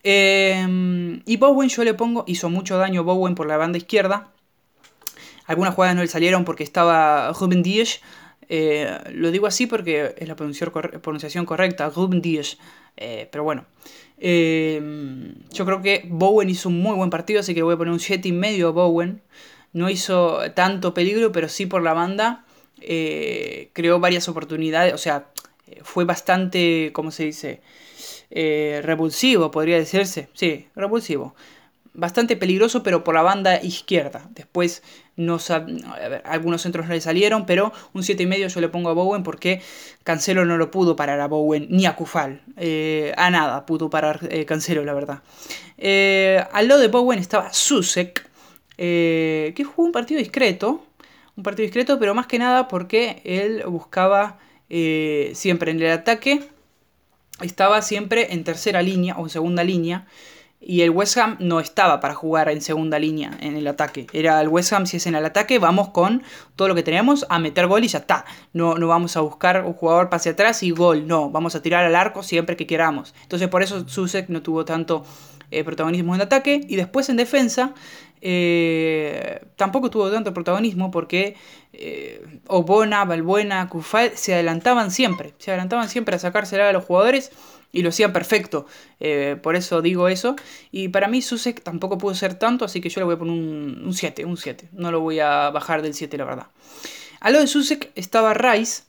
y 0.03 1.37
Bowen 1.37 1.69
yo 1.69 1.83
le 1.83 1.93
pongo, 1.93 2.23
hizo 2.27 2.49
mucho 2.49 2.77
daño 2.77 3.03
Bowen 3.03 3.35
por 3.35 3.47
la 3.47 3.57
banda 3.57 3.77
izquierda, 3.77 4.33
algunas 5.45 5.73
jugadas 5.73 5.95
no 5.95 6.01
le 6.01 6.07
salieron 6.07 6.45
porque 6.45 6.63
estaba 6.63 7.31
Ruben 7.33 7.63
Díaz. 7.63 8.01
Eh, 8.49 8.99
lo 9.11 9.31
digo 9.31 9.47
así 9.47 9.67
porque 9.67 10.15
es 10.17 10.27
la 10.27 10.35
pronunciación 10.35 11.45
correcta, 11.45 11.89
Ruben 11.89 12.21
Díaz. 12.21 12.57
Eh, 12.97 13.27
pero 13.31 13.43
bueno, 13.43 13.65
eh, 14.17 15.33
yo 15.51 15.65
creo 15.65 15.81
que 15.81 16.05
Bowen 16.07 16.49
hizo 16.49 16.69
un 16.69 16.81
muy 16.81 16.95
buen 16.95 17.09
partido, 17.09 17.39
así 17.39 17.53
que 17.53 17.63
voy 17.63 17.75
a 17.75 17.77
poner 17.77 17.93
un 17.93 17.99
7 17.99 18.27
y 18.27 18.31
medio 18.31 18.69
a 18.69 18.71
Bowen. 18.71 19.21
No 19.73 19.89
hizo 19.89 20.39
tanto 20.53 20.93
peligro, 20.93 21.31
pero 21.31 21.49
sí 21.49 21.65
por 21.65 21.81
la 21.81 21.93
banda 21.93 22.45
creó 22.79 23.99
varias 23.99 24.27
oportunidades. 24.29 24.93
O 24.93 24.97
sea, 24.97 25.27
fue 25.81 26.05
bastante, 26.05 26.91
¿cómo 26.93 27.11
se 27.11 27.25
dice? 27.25 27.61
revulsivo, 28.29 29.51
podría 29.51 29.77
decirse. 29.77 30.29
Sí, 30.33 30.67
revulsivo 30.75 31.35
bastante 31.93 32.35
peligroso, 32.35 32.83
pero 32.83 33.03
por 33.03 33.15
la 33.15 33.21
banda 33.21 33.61
izquierda. 33.61 34.27
Después 34.31 34.83
no 35.15 35.37
algunos 36.25 36.61
centros 36.61 36.87
no 36.87 36.93
le 36.93 37.01
salieron, 37.01 37.45
pero 37.45 37.71
un 37.93 38.01
7,5 38.01 38.47
yo 38.47 38.61
le 38.61 38.69
pongo 38.69 38.89
a 38.89 38.93
Bowen 38.93 39.23
porque 39.23 39.61
Cancelo 40.03 40.45
no 40.45 40.57
lo 40.57 40.71
pudo 40.71 40.95
parar 40.95 41.19
a 41.19 41.27
Bowen 41.27 41.67
ni 41.69 41.85
a 41.85 41.95
Kufal. 41.95 42.41
Eh, 42.57 43.13
a 43.15 43.29
nada 43.29 43.65
pudo 43.65 43.89
parar 43.89 44.19
eh, 44.29 44.45
Cancelo, 44.45 44.83
la 44.83 44.93
verdad. 44.93 45.21
Eh, 45.77 46.43
al 46.51 46.67
lado 46.67 46.81
de 46.81 46.87
Bowen 46.87 47.19
estaba 47.19 47.53
Susek, 47.53 48.27
que 48.75 49.65
jugó 49.65 49.85
un 49.85 49.91
partido 49.91 50.19
discreto. 50.19 50.83
Un 51.35 51.43
partido 51.43 51.63
discreto, 51.63 51.99
pero 51.99 52.13
más 52.13 52.27
que 52.27 52.37
nada 52.39 52.67
porque 52.67 53.21
él 53.23 53.63
buscaba 53.67 54.39
siempre 54.69 55.71
en 55.71 55.81
el 55.81 55.91
ataque. 55.91 56.43
Estaba 57.41 57.81
siempre 57.81 58.33
en 58.33 58.43
tercera 58.43 58.81
línea 58.81 59.15
o 59.17 59.23
en 59.23 59.29
segunda 59.29 59.63
línea. 59.63 60.07
Y 60.65 60.81
el 60.81 60.91
West 60.91 61.17
Ham 61.17 61.37
no 61.39 61.59
estaba 61.59 61.99
para 61.99 62.13
jugar 62.13 62.49
en 62.49 62.61
segunda 62.61 62.97
línea 62.99 63.31
en 63.41 63.57
el 63.57 63.67
ataque. 63.67 64.07
Era 64.13 64.39
el 64.41 64.47
West 64.47 64.71
Ham, 64.73 64.85
si 64.85 64.97
es 64.97 65.07
en 65.07 65.15
el 65.15 65.25
ataque, 65.25 65.59
vamos 65.59 65.89
con 65.89 66.23
todo 66.55 66.69
lo 66.69 66.75
que 66.75 66.83
tenemos 66.83 67.25
a 67.29 67.39
meter 67.39 67.67
gol 67.67 67.83
y 67.83 67.87
ya 67.87 67.99
está. 67.99 68.25
No, 68.53 68.75
no 68.75 68.87
vamos 68.87 69.17
a 69.17 69.21
buscar 69.21 69.65
un 69.65 69.73
jugador 69.73 70.09
pase 70.09 70.29
atrás 70.29 70.63
y 70.63 70.71
gol. 70.71 71.07
No, 71.07 71.29
vamos 71.29 71.55
a 71.55 71.61
tirar 71.61 71.83
al 71.83 71.95
arco 71.95 72.23
siempre 72.23 72.55
que 72.55 72.65
queramos. 72.65 73.13
Entonces 73.23 73.49
por 73.49 73.61
eso 73.61 73.87
Susek 73.87 74.29
no 74.29 74.41
tuvo 74.41 74.63
tanto 74.63 75.03
eh, 75.51 75.63
protagonismo 75.63 76.15
en 76.15 76.21
ataque. 76.21 76.61
Y 76.67 76.75
después 76.75 77.09
en 77.09 77.17
defensa 77.17 77.73
eh, 78.21 79.41
tampoco 79.55 79.89
tuvo 79.89 80.09
tanto 80.09 80.33
protagonismo 80.33 80.91
porque 80.91 81.35
eh, 81.73 82.25
Obona, 82.47 83.03
Balbuena, 83.05 83.67
Kufal 83.69 84.11
se 84.15 84.33
adelantaban 84.33 84.91
siempre. 84.91 85.33
Se 85.37 85.51
adelantaban 85.51 85.89
siempre 85.89 86.15
a 86.15 86.19
sacársela 86.19 86.69
a 86.69 86.73
los 86.73 86.85
jugadores 86.85 87.31
y 87.73 87.81
lo 87.81 87.89
hacían 87.89 88.13
perfecto. 88.13 88.65
Eh, 89.01 89.35
por 89.41 89.57
eso 89.57 89.81
digo 89.81 90.07
eso. 90.07 90.37
Y 90.71 90.87
para 90.87 91.09
mí 91.09 91.21
Susek 91.21 91.61
tampoco 91.61 91.97
pudo 91.97 92.15
ser 92.15 92.35
tanto, 92.35 92.63
así 92.63 92.79
que 92.79 92.87
yo 92.87 93.01
le 93.01 93.05
voy 93.05 93.15
a 93.15 93.17
poner 93.17 93.33
un 93.33 93.93
7, 93.93 94.23
un 94.23 94.37
7. 94.37 94.69
No 94.71 94.91
lo 94.91 95.01
voy 95.01 95.19
a 95.19 95.49
bajar 95.49 95.81
del 95.81 95.93
7, 95.93 96.17
la 96.17 96.23
verdad. 96.23 96.47
A 97.19 97.31
lo 97.31 97.39
de 97.39 97.47
Susek 97.47 97.91
estaba 97.95 98.33
Rice. 98.33 98.83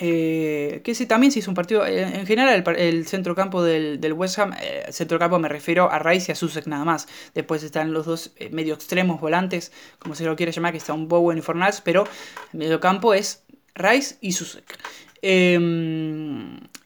Eh, 0.00 0.80
que 0.82 0.90
ese 0.90 1.06
también 1.06 1.30
se 1.30 1.38
hizo 1.38 1.52
un 1.52 1.54
partido. 1.54 1.86
Eh, 1.86 2.02
en 2.02 2.26
general, 2.26 2.64
el, 2.76 3.06
centrocampo 3.06 3.62
del, 3.62 4.00
del, 4.00 4.12
West 4.12 4.40
Ham, 4.40 4.52
el 4.60 4.92
centrocampo 4.92 5.38
me 5.38 5.48
refiero 5.48 5.88
a 5.88 6.00
Rice 6.00 6.26
y 6.28 6.32
a 6.32 6.34
Susek 6.34 6.66
nada 6.66 6.84
más. 6.84 7.06
Después 7.32 7.62
están 7.62 7.92
los 7.92 8.06
dos 8.06 8.32
medio 8.50 8.74
extremos 8.74 9.20
volantes, 9.20 9.70
como 10.00 10.16
se 10.16 10.24
lo 10.24 10.34
quiere 10.34 10.50
llamar, 10.50 10.72
que 10.72 10.78
está 10.78 10.94
un 10.94 11.06
Bowen 11.06 11.38
y 11.38 11.42
Fornals, 11.42 11.80
pero 11.80 12.08
el 12.52 12.58
mediocampo 12.58 13.14
es 13.14 13.44
Rice 13.76 14.16
y 14.20 14.32
Susek. 14.32 14.76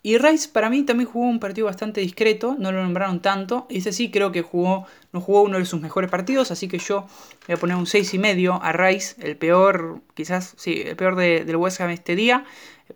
Y 0.03 0.19
Rice 0.19 0.49
para 0.49 0.71
mí 0.71 0.85
también 0.85 1.09
jugó 1.11 1.27
un 1.27 1.41
partido 1.41 1.67
bastante 1.67 2.01
discreto, 2.01 2.57
no 2.59 2.71
lo 2.73 2.83
nombraron 2.83 3.21
tanto. 3.21 3.67
Y 3.69 3.79
ese 3.79 3.93
sí 3.93 4.11
creo 4.11 4.33
que 4.33 4.43
jugó, 4.43 4.87
no 5.13 5.21
jugó 5.21 5.43
uno 5.43 5.59
de 5.59 5.65
sus 5.65 5.81
mejores 5.81 6.11
partidos, 6.11 6.51
así 6.51 6.69
que 6.69 6.79
yo 6.79 7.07
voy 7.47 7.57
a 7.57 7.57
poner 7.57 7.77
un 7.77 7.87
6,5 7.87 8.61
a 8.63 8.73
Rice, 8.73 9.17
el 9.21 9.37
peor, 9.37 10.01
quizás, 10.15 10.55
sí, 10.57 10.83
el 10.87 10.97
peor 10.97 11.17
del 11.17 11.57
West 11.57 11.81
Ham 11.81 11.91
este 11.91 12.15
día. 12.15 12.45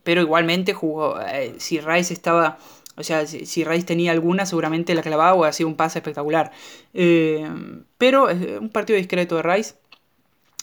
Pero 0.05 0.23
igualmente 0.23 0.73
jugó, 0.75 1.21
eh, 1.21 1.55
si 1.59 1.81
Rice 1.81 2.15
estaba, 2.15 2.59
o 2.97 3.03
sea, 3.03 3.27
si, 3.27 3.65
Rice 3.65 3.85
tenía 3.85 4.12
alguna, 4.12 4.47
seguramente 4.47 4.95
la 4.95 5.03
clavaba 5.03 5.35
o 5.35 5.45
hacía 5.45 5.67
un 5.67 5.77
pase 5.77 5.99
espectacular. 5.99 6.53
Em, 6.95 7.85
pero 7.99 8.31
eh, 8.31 8.59
un 8.59 8.71
partido 8.71 8.97
discreto 8.97 9.37
de 9.37 9.43
Rice, 9.43 9.75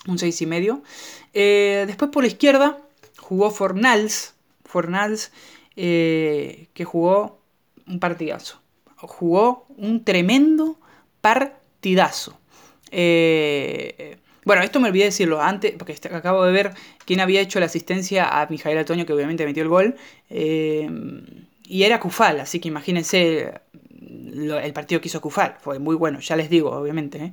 un 0.08 0.18
6,5. 0.18 0.82
Eh, 1.34 1.84
después 1.86 2.10
por 2.12 2.24
la 2.24 2.28
izquierda 2.28 2.80
jugó 3.18 3.52
Fornals 3.52 4.34
Fornals, 4.70 5.32
eh, 5.82 6.68
que 6.74 6.84
jugó 6.84 7.40
un 7.88 8.02
partidazo. 8.02 8.62
Jugó 8.98 9.66
un 9.78 10.04
tremendo 10.04 10.78
partidazo. 11.22 12.38
Eh, 12.92 14.18
bueno, 14.44 14.62
esto 14.62 14.82
me 14.82 14.90
olvidé 14.90 15.06
decirlo 15.06 15.42
antes, 15.42 15.74
porque 15.78 15.96
acabo 16.12 16.44
de 16.44 16.52
ver 16.52 16.74
quién 17.06 17.22
había 17.22 17.40
hecho 17.40 17.62
la 17.62 17.68
asistencia 17.68 18.42
a 18.42 18.46
Mijael 18.48 18.78
Antonio, 18.78 19.06
que 19.06 19.14
obviamente 19.14 19.46
metió 19.46 19.64
el 19.64 19.70
gol. 19.70 19.96
Eh, 20.30 20.90
y 21.64 21.84
era 21.84 22.02
Cufal, 22.02 22.42
así 22.42 22.60
que 22.60 22.68
imagínense 22.68 23.54
el 24.34 24.74
partido 24.74 25.02
que 25.02 25.08
hizo 25.08 25.22
Kufal. 25.22 25.56
Fue 25.62 25.80
muy 25.80 25.96
bueno, 25.96 26.20
ya 26.20 26.36
les 26.36 26.50
digo, 26.50 26.72
obviamente. 26.72 27.18
¿eh? 27.18 27.32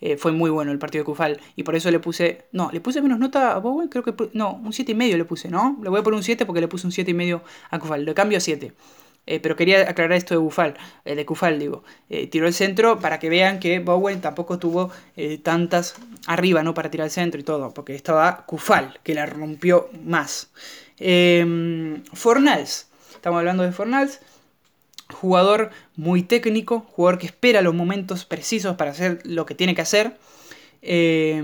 Eh, 0.00 0.16
fue 0.16 0.32
muy 0.32 0.50
bueno 0.50 0.72
el 0.72 0.78
partido 0.78 1.02
de 1.02 1.06
Kufal. 1.06 1.40
Y 1.56 1.62
por 1.62 1.76
eso 1.76 1.90
le 1.90 2.00
puse. 2.00 2.46
No, 2.52 2.70
le 2.72 2.80
puse 2.80 3.02
menos 3.02 3.18
nota 3.18 3.52
a 3.52 3.58
Bowen, 3.58 3.88
creo 3.88 4.02
que. 4.02 4.14
No, 4.32 4.54
un 4.54 4.72
7,5 4.72 5.16
le 5.16 5.24
puse, 5.24 5.48
¿no? 5.48 5.78
Le 5.82 5.88
voy 5.90 6.00
a 6.00 6.02
poner 6.02 6.16
un 6.16 6.22
7 6.22 6.46
porque 6.46 6.60
le 6.60 6.68
puse 6.68 6.86
un 6.86 6.92
7,5 6.92 7.40
a 7.70 7.78
Kufal. 7.78 8.04
Le 8.04 8.14
cambio 8.14 8.38
a 8.38 8.40
7. 8.40 8.72
Eh, 9.26 9.40
pero 9.40 9.56
quería 9.56 9.82
aclarar 9.90 10.12
esto 10.16 10.32
de 10.34 10.38
Bufal, 10.38 10.74
de 11.04 11.26
Kufal, 11.26 11.58
digo. 11.58 11.84
tiró 12.30 12.46
el 12.46 12.54
centro 12.54 12.98
para 12.98 13.18
que 13.18 13.28
vean 13.28 13.60
que 13.60 13.78
Bowen 13.78 14.22
tampoco 14.22 14.58
tuvo 14.58 14.90
tantas 15.42 15.96
arriba, 16.26 16.62
¿no? 16.62 16.72
Para 16.72 16.90
tirar 16.90 17.04
el 17.06 17.10
centro 17.10 17.38
y 17.38 17.44
todo. 17.44 17.74
Porque 17.74 17.94
estaba 17.94 18.46
Kufal, 18.46 18.98
que 19.02 19.14
la 19.14 19.26
rompió 19.26 19.90
más. 20.02 20.50
Fornals. 20.96 22.88
Estamos 23.14 23.38
hablando 23.38 23.64
de 23.64 23.72
Fornals 23.72 24.20
jugador 25.12 25.70
muy 25.96 26.22
técnico, 26.22 26.80
jugador 26.80 27.18
que 27.18 27.26
espera 27.26 27.62
los 27.62 27.74
momentos 27.74 28.24
precisos 28.24 28.76
para 28.76 28.90
hacer 28.90 29.20
lo 29.24 29.46
que 29.46 29.54
tiene 29.54 29.74
que 29.74 29.82
hacer. 29.82 30.16
Eh, 30.82 31.42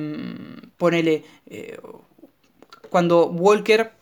ponele, 0.77 1.24
eh, 1.46 1.81
cuando 2.90 3.27
Walker, 3.27 3.92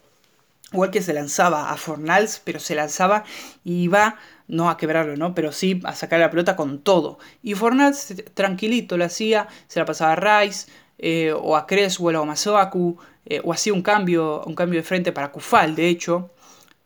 Walker 0.73 1.03
se 1.03 1.13
lanzaba 1.13 1.71
a 1.71 1.77
Fornals, 1.77 2.41
pero 2.45 2.59
se 2.59 2.75
lanzaba 2.75 3.25
y 3.65 3.85
iba, 3.85 4.19
no 4.49 4.69
a 4.69 4.77
quebrarlo, 4.77 5.17
¿no? 5.17 5.35
Pero 5.35 5.53
sí 5.53 5.81
a 5.85 5.95
sacar 5.95 6.21
la 6.21 6.31
pelota 6.31 6.57
con 6.57 6.81
todo. 6.83 7.19
Y 7.43 7.55
Fornals 7.55 8.15
tranquilito 8.35 8.97
lo 8.97 9.05
hacía, 9.05 9.49
se 9.69 9.81
la 9.81 9.87
pasaba 9.87 10.13
a 10.13 10.43
Rice, 10.43 10.71
eh, 10.99 11.33
o 11.33 11.57
a 11.57 11.67
Creswell 11.67 12.17
o 12.17 12.23
a 12.23 12.27
Masoaku, 12.27 12.99
o 13.45 13.53
hacía 13.53 13.73
un 13.73 13.83
cambio, 13.83 14.43
un 14.45 14.55
cambio 14.55 14.81
de 14.81 14.85
frente 14.85 15.13
para 15.13 15.31
Kufal, 15.31 15.75
de 15.75 15.89
hecho. 15.89 16.31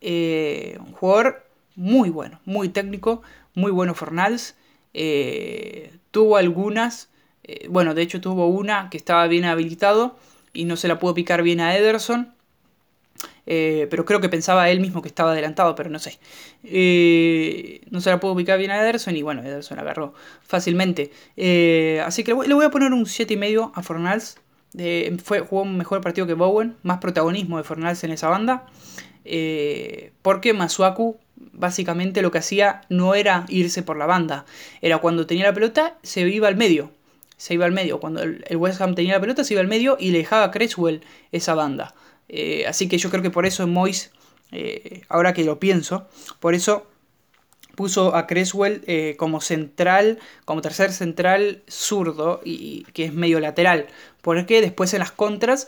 un 0.01 0.93
jugador 0.93 1.46
muy 1.77 2.09
bueno, 2.09 2.41
muy 2.43 2.67
técnico, 2.67 3.21
muy 3.53 3.71
bueno 3.71 3.93
Fornals. 3.93 4.55
Eh, 4.93 5.93
tuvo 6.11 6.35
algunas, 6.35 7.09
eh, 7.43 7.67
bueno, 7.69 7.93
de 7.93 8.01
hecho 8.01 8.19
tuvo 8.19 8.47
una 8.47 8.89
que 8.89 8.97
estaba 8.97 9.27
bien 9.27 9.45
habilitado 9.45 10.17
y 10.53 10.65
no 10.65 10.75
se 10.75 10.87
la 10.87 10.99
pudo 10.99 11.13
picar 11.13 11.43
bien 11.43 11.61
a 11.61 11.77
Ederson. 11.77 12.33
Eh, 13.45 13.87
pero 13.89 14.03
creo 14.03 14.19
que 14.19 14.27
pensaba 14.27 14.69
él 14.69 14.81
mismo 14.81 15.01
que 15.01 15.07
estaba 15.07 15.31
adelantado, 15.31 15.75
pero 15.75 15.89
no 15.89 15.99
sé. 15.99 16.19
no 17.91 18.01
se 18.01 18.09
la 18.09 18.19
pudo 18.19 18.35
picar 18.35 18.57
bien 18.59 18.71
a 18.71 18.81
Ederson 18.81 19.15
y 19.15 19.21
bueno, 19.21 19.41
Ederson 19.43 19.79
agarró 19.79 20.13
fácilmente. 20.41 21.11
así 22.03 22.23
que 22.23 22.33
le 22.33 22.53
voy 22.53 22.65
a 22.65 22.71
poner 22.71 22.91
un 22.91 23.05
7,5 23.05 23.71
a 23.75 23.83
Fornals. 23.83 24.39
fue, 25.23 25.41
jugó 25.41 25.61
un 25.61 25.77
mejor 25.77 26.01
partido 26.01 26.25
que 26.27 26.33
Bowen, 26.33 26.75
más 26.83 26.97
protagonismo 26.97 27.57
de 27.57 27.63
Fornals 27.63 28.03
en 28.03 28.11
esa 28.11 28.29
banda. 28.29 28.65
porque 30.23 30.53
Masuaku 30.53 31.17
básicamente 31.57 32.21
lo 32.21 32.31
que 32.31 32.37
hacía 32.37 32.81
no 32.87 33.15
era 33.15 33.45
irse 33.49 33.83
por 33.83 33.97
la 33.97 34.05
banda, 34.05 34.45
era 34.81 34.99
cuando 34.99 35.27
tenía 35.27 35.45
la 35.45 35.53
pelota 35.53 35.97
se 36.03 36.21
iba 36.21 36.47
al 36.47 36.55
medio, 36.55 36.91
se 37.35 37.55
iba 37.55 37.65
al 37.65 37.71
medio, 37.71 37.99
cuando 37.99 38.21
el, 38.21 38.43
West 38.55 38.79
Ham 38.79 38.95
tenía 38.95 39.13
la 39.13 39.21
pelota 39.21 39.43
se 39.43 39.55
iba 39.55 39.61
al 39.61 39.67
medio 39.67 39.97
y 39.99 40.11
le 40.11 40.19
dejaba 40.19 40.45
a 40.45 40.51
Creswell 40.51 41.01
esa 41.31 41.55
banda. 41.55 41.93
Eh, 42.29 42.65
así 42.67 42.87
que 42.87 42.97
yo 42.97 43.09
creo 43.09 43.23
que 43.23 43.29
por 43.29 43.45
eso 43.45 43.67
Mois, 43.67 44.11
eh, 44.51 45.01
ahora 45.09 45.33
que 45.33 45.43
lo 45.43 45.59
pienso, 45.59 46.07
por 46.39 46.53
eso 46.53 46.87
puso 47.75 48.15
a 48.15 48.25
Creswell 48.25 48.83
eh, 48.87 49.15
como 49.17 49.39
central, 49.39 50.19
como 50.45 50.61
tercer 50.61 50.91
central 50.91 51.63
zurdo, 51.69 52.41
y 52.43 52.85
que 52.93 53.05
es 53.05 53.13
medio 53.13 53.39
lateral, 53.39 53.87
porque 54.21 54.61
después 54.61 54.93
en 54.93 54.99
las 54.99 55.11
contras 55.11 55.67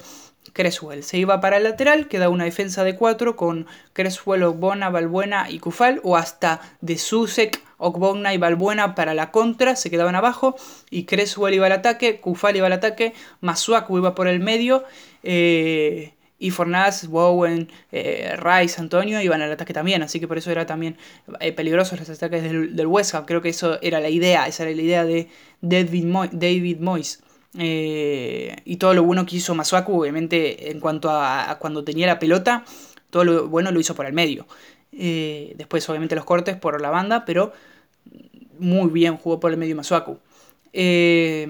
Creswell. 0.54 1.04
Se 1.04 1.18
iba 1.18 1.42
para 1.42 1.58
el 1.58 1.64
lateral, 1.64 2.08
queda 2.08 2.30
una 2.30 2.46
defensa 2.46 2.84
de 2.84 2.96
4 2.96 3.36
con 3.36 3.68
Creswell, 3.94 4.44
Ogbona, 4.44 4.90
Balbuena 4.90 5.50
y 5.50 5.60
Kufal, 5.60 6.02
o 6.04 6.18
hasta 6.18 6.62
de 6.82 6.98
Susek, 6.98 7.62
Ogbona 7.78 8.34
y 8.34 8.38
Balbuena 8.38 8.96
para 8.96 9.14
la 9.14 9.32
contra, 9.32 9.76
se 9.76 9.90
quedaban 9.90 10.16
abajo, 10.16 10.56
y 10.90 11.06
Creswell 11.06 11.54
iba 11.54 11.68
al 11.68 11.72
ataque, 11.72 12.20
Kufal 12.20 12.56
iba 12.56 12.68
al 12.68 12.74
ataque, 12.74 13.14
Masuaku 13.42 13.98
iba 13.98 14.16
por 14.16 14.28
el 14.28 14.40
medio, 14.40 14.84
eh, 15.24 16.14
y 16.40 16.52
Fornaz, 16.52 17.08
Bowen, 17.08 17.70
eh, 17.92 18.36
Rice, 18.38 18.80
Antonio 18.80 19.22
iban 19.22 19.42
al 19.42 19.52
ataque 19.52 19.74
también, 19.74 20.02
así 20.04 20.20
que 20.20 20.28
por 20.28 20.38
eso 20.38 20.52
era 20.52 20.66
también 20.66 20.98
eh, 21.42 21.52
peligroso 21.52 21.98
los 21.98 22.10
ataques 22.10 22.42
del, 22.44 22.78
del, 22.78 22.88
West 22.88 23.14
Ham. 23.14 23.26
Creo 23.26 23.42
que 23.42 23.50
eso 23.50 23.78
era 23.82 24.00
la 24.00 24.10
idea, 24.10 24.48
esa 24.48 24.64
era 24.64 24.72
la 24.74 24.82
idea 24.82 25.04
de 25.04 25.28
David, 25.62 26.06
David 26.32 26.80
Moyes. 26.80 27.22
Eh, 27.58 28.56
y 28.66 28.78
todo 28.78 28.94
lo 28.94 29.04
bueno 29.04 29.26
que 29.26 29.38
hizo 29.38 29.56
Masuaku, 29.56 30.00
obviamente, 30.00 30.72
en 30.72 30.80
cuanto 30.80 31.10
a, 31.10 31.58
cuando 31.60 31.84
tenía 31.84 32.08
la 32.08 32.20
pelota, 32.20 32.64
todo 33.10 33.24
lo 33.24 33.48
bueno 33.48 33.72
lo 33.72 33.80
hizo 33.80 33.96
por 33.96 34.06
el 34.06 34.14
medio. 34.14 34.48
Eh, 34.92 35.54
después, 35.58 35.88
obviamente, 35.90 36.16
los 36.16 36.26
cortes 36.26 36.56
por 36.58 36.80
la 36.82 36.90
banda, 36.90 37.26
pero 37.26 37.54
muy 38.60 38.90
bien 38.90 39.18
jugó 39.18 39.40
por 39.40 39.52
el 39.52 39.58
medio 39.58 39.76
Masuaku. 39.76 40.20
Eh, 40.74 41.48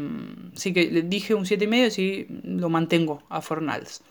así 0.55 0.73
que 0.73 0.89
le 0.89 1.01
dije 1.01 1.33
un 1.33 1.45
7,5 1.45 1.99
y 1.99 2.27
lo 2.43 2.69
mantengo 2.69 3.23
a 3.29 3.41
Fornals. 3.41 4.01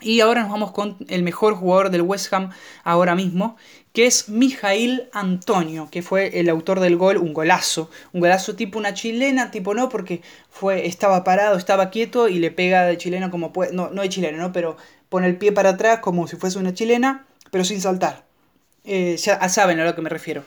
Y 0.00 0.20
ahora 0.20 0.42
nos 0.42 0.50
vamos 0.50 0.72
con 0.72 0.96
el 1.08 1.22
mejor 1.22 1.54
jugador 1.54 1.90
del 1.90 2.02
West 2.02 2.32
Ham 2.32 2.50
ahora 2.84 3.14
mismo, 3.14 3.56
que 3.92 4.06
es 4.06 4.28
Mijail 4.28 5.08
Antonio, 5.12 5.88
que 5.90 6.02
fue 6.02 6.38
el 6.38 6.50
autor 6.50 6.80
del 6.80 6.96
gol, 6.96 7.16
un 7.16 7.32
golazo, 7.32 7.90
un 8.12 8.20
golazo 8.20 8.54
tipo 8.54 8.78
una 8.78 8.92
chilena, 8.92 9.50
tipo 9.50 9.72
no, 9.72 9.88
porque 9.88 10.20
fue, 10.50 10.86
estaba 10.86 11.24
parado, 11.24 11.56
estaba 11.56 11.88
quieto 11.88 12.28
y 12.28 12.38
le 12.38 12.50
pega 12.50 12.84
de 12.84 12.98
chilena 12.98 13.30
como 13.30 13.54
puede, 13.54 13.72
no, 13.72 13.88
no 13.88 14.02
de 14.02 14.08
chilena, 14.10 14.36
¿no? 14.36 14.52
Pero 14.52 14.76
pone 15.08 15.26
el 15.28 15.36
pie 15.38 15.52
para 15.52 15.70
atrás 15.70 16.00
como 16.00 16.26
si 16.26 16.36
fuese 16.36 16.58
una 16.58 16.74
chilena, 16.74 17.24
pero 17.50 17.64
sin 17.64 17.80
saltar. 17.80 18.26
Eh, 18.84 19.16
ya 19.16 19.48
saben 19.48 19.80
a 19.80 19.84
lo 19.84 19.94
que 19.94 20.02
me 20.02 20.10
refiero. 20.10 20.44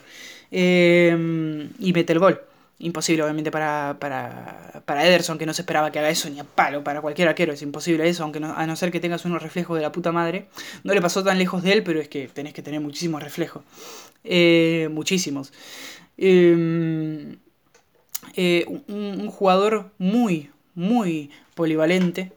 Eh, 0.51 1.69
y 1.79 1.93
mete 1.93 2.13
el 2.13 2.19
gol. 2.19 2.41
Imposible, 2.81 3.23
obviamente, 3.23 3.51
para, 3.51 3.97
para, 3.99 4.81
para, 4.85 5.05
Ederson, 5.05 5.37
que 5.37 5.45
no 5.45 5.53
se 5.53 5.63
esperaba 5.63 5.91
que 5.91 5.99
haga 5.99 6.09
eso 6.09 6.29
ni 6.29 6.39
a 6.39 6.45
palo. 6.45 6.81
Para 6.81 7.01
cualquier 7.01 7.27
arquero 7.27 7.51
es 7.51 7.61
imposible 7.61 8.07
eso, 8.07 8.23
aunque 8.23 8.39
a 8.39 8.65
no 8.65 8.75
ser 8.77 8.89
que 8.89 9.01
tengas 9.01 9.25
unos 9.25 9.43
reflejos 9.43 9.75
de 9.75 9.81
la 9.81 9.91
puta 9.91 10.13
madre. 10.13 10.47
No 10.85 10.93
le 10.93 11.01
pasó 11.01 11.21
tan 11.21 11.37
lejos 11.37 11.61
de 11.61 11.73
él, 11.73 11.83
pero 11.83 11.99
es 11.99 12.07
que 12.07 12.29
tenés 12.29 12.53
que 12.53 12.61
tener 12.61 12.79
muchísimos 12.79 13.21
reflejos. 13.21 13.63
Eh, 14.23 14.87
muchísimos. 14.91 15.51
Em, 16.17 17.37
eh, 18.35 18.65
un, 18.87 19.29
jugador 19.29 19.91
muy, 19.97 20.49
muy 20.73 21.31
polivalente. 21.55 22.31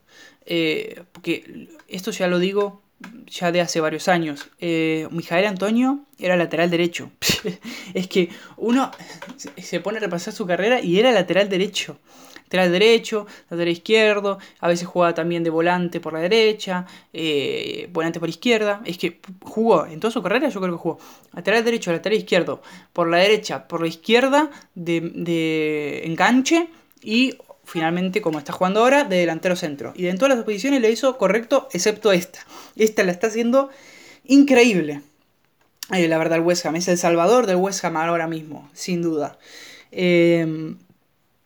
Eh, 0.45 1.05
porque 1.13 1.69
esto 1.87 2.11
ya 2.11 2.27
lo 2.27 2.41
digo 2.41 2.82
ya 3.27 3.53
de 3.53 3.61
hace 3.61 3.81
varios 3.81 4.09
años. 4.09 4.51
Eh, 4.59 5.09
Mijael 5.11 5.47
Antonio 5.47 6.01
era 6.19 6.37
lateral 6.37 6.71
derecho. 6.71 7.11
es 7.95 8.09
que 8.09 8.29
uno 8.57 8.91
se 9.37 9.81
pone 9.81 9.99
a 9.99 10.01
repasar 10.01 10.33
su 10.33 10.47
carrera 10.47 10.81
y 10.81 10.99
era 10.99 11.13
lateral 11.13 11.49
derecho. 11.49 11.99
Lateral 12.45 12.73
derecho, 12.73 13.27
lateral 13.49 13.73
izquierdo, 13.73 14.39
a 14.61 14.69
veces 14.69 14.87
jugaba 14.87 15.15
también 15.15 15.43
de 15.43 15.49
volante 15.49 16.01
por 16.01 16.13
la 16.13 16.21
derecha, 16.21 16.85
eh, 17.13 17.89
volante 17.93 18.21
por 18.21 18.29
izquierda. 18.29 18.83
Es 18.85 18.99
que 18.99 19.21
jugó 19.43 19.87
en 19.87 20.01
toda 20.01 20.11
su 20.11 20.23
carrera, 20.23 20.51
yo 20.51 20.61
creo 20.61 20.73
que 20.73 20.79
jugó 20.79 20.99
lateral 21.33 21.65
derecho, 21.65 21.93
lateral 21.93 22.19
izquierdo, 22.19 22.61
por 22.93 23.09
la 23.09 23.19
derecha, 23.19 23.67
por 23.67 23.81
la 23.81 23.87
izquierda, 23.87 24.51
de, 24.75 25.01
de 25.01 26.03
enganche 26.05 26.69
y 27.03 27.39
finalmente, 27.65 28.21
como 28.21 28.39
está 28.39 28.53
jugando 28.53 28.81
ahora, 28.81 29.05
de 29.05 29.17
delantero 29.17 29.57
centro. 29.57 29.93
Y 29.97 30.07
en 30.07 30.19
todas 30.19 30.37
las 30.37 30.45
posiciones 30.45 30.81
le 30.81 30.91
hizo 30.91 31.17
correcto, 31.19 31.69
excepto 31.73 32.13
esta. 32.13 32.41
Esta 32.77 33.03
la 33.05 33.13
está 33.13 33.29
haciendo 33.29 33.71
increíble. 34.25 35.03
Eh, 35.93 36.09
la 36.09 36.19
verdad, 36.19 36.39
el 36.39 36.45
West 36.45 36.65
Ham 36.67 36.77
es 36.77 36.89
el 36.89 36.99
salvador 36.99 37.47
del 37.47 37.57
West 37.57 37.85
Ham 37.85 37.97
ahora 37.97 38.27
mismo, 38.27 38.69
sin 38.73 39.03
duda. 39.03 39.39
Eh, 39.91 40.75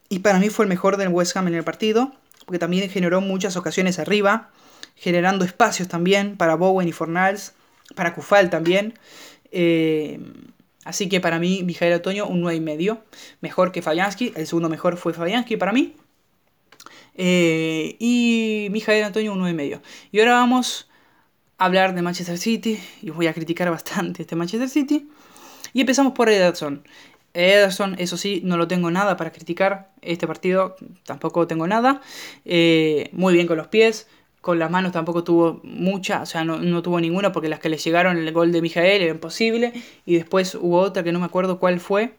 y 0.08 0.20
para 0.20 0.38
mí 0.38 0.50
fue 0.50 0.64
el 0.64 0.68
mejor 0.68 0.96
del 0.96 1.08
West 1.08 1.36
Ham 1.36 1.48
en 1.48 1.54
el 1.54 1.64
partido, 1.64 2.12
porque 2.44 2.58
también 2.58 2.88
generó 2.88 3.20
muchas 3.20 3.56
ocasiones 3.56 3.98
arriba, 3.98 4.50
generando 4.94 5.44
espacios 5.44 5.88
también 5.88 6.36
para 6.36 6.54
Bowen 6.54 6.88
y 6.88 6.92
Fornals, 6.92 7.54
para 7.94 8.14
Kufal 8.14 8.50
también. 8.50 8.94
Eh, 9.50 10.20
así 10.84 11.08
que 11.08 11.20
para 11.20 11.38
mí, 11.38 11.62
Mijael 11.64 11.94
Otoño, 11.94 12.26
un 12.26 12.42
9,5. 12.42 13.00
Mejor 13.40 13.72
que 13.72 13.82
Fabianski. 13.82 14.32
El 14.36 14.46
segundo 14.46 14.68
mejor 14.68 14.96
fue 14.96 15.12
Fabianski 15.12 15.56
para 15.56 15.72
mí. 15.72 15.96
Eh, 17.16 17.96
y 17.98 18.68
Mijael 18.70 19.04
Antonio 19.04 19.32
un 19.32 19.40
9,5. 19.40 19.80
Y 20.12 20.20
ahora 20.20 20.34
vamos 20.34 20.88
a 21.58 21.64
hablar 21.64 21.94
de 21.94 22.02
Manchester 22.02 22.38
City. 22.38 22.78
Y 23.02 23.10
voy 23.10 23.26
a 23.26 23.34
criticar 23.34 23.70
bastante 23.70 24.22
este 24.22 24.36
Manchester 24.36 24.68
City. 24.68 25.08
Y 25.72 25.80
empezamos 25.80 26.12
por 26.12 26.28
Ederson. 26.28 26.84
Ederson, 27.34 27.96
eso 27.98 28.16
sí, 28.16 28.40
no 28.44 28.56
lo 28.56 28.66
tengo 28.66 28.90
nada 28.90 29.16
para 29.16 29.32
criticar. 29.32 29.90
Este 30.00 30.26
partido 30.26 30.76
tampoco 31.04 31.46
tengo 31.46 31.66
nada. 31.66 32.00
Eh, 32.44 33.10
muy 33.12 33.34
bien 33.34 33.46
con 33.46 33.56
los 33.56 33.68
pies. 33.68 34.08
Con 34.40 34.58
las 34.60 34.70
manos 34.70 34.92
tampoco 34.92 35.24
tuvo 35.24 35.60
mucha, 35.64 36.22
o 36.22 36.26
sea, 36.26 36.44
no, 36.44 36.58
no, 36.58 36.80
tuvo 36.80 37.00
ninguna 37.00 37.32
porque 37.32 37.48
las 37.48 37.58
que 37.58 37.68
le 37.68 37.78
llegaron 37.78 38.16
el 38.16 38.32
gol 38.32 38.52
de 38.52 38.62
Mijael 38.62 39.02
era 39.02 39.10
imposible. 39.10 39.72
Y 40.04 40.14
después 40.14 40.54
hubo 40.54 40.78
otra 40.78 41.02
que 41.02 41.10
no 41.10 41.18
me 41.18 41.26
acuerdo 41.26 41.58
cuál 41.58 41.80
fue, 41.80 42.14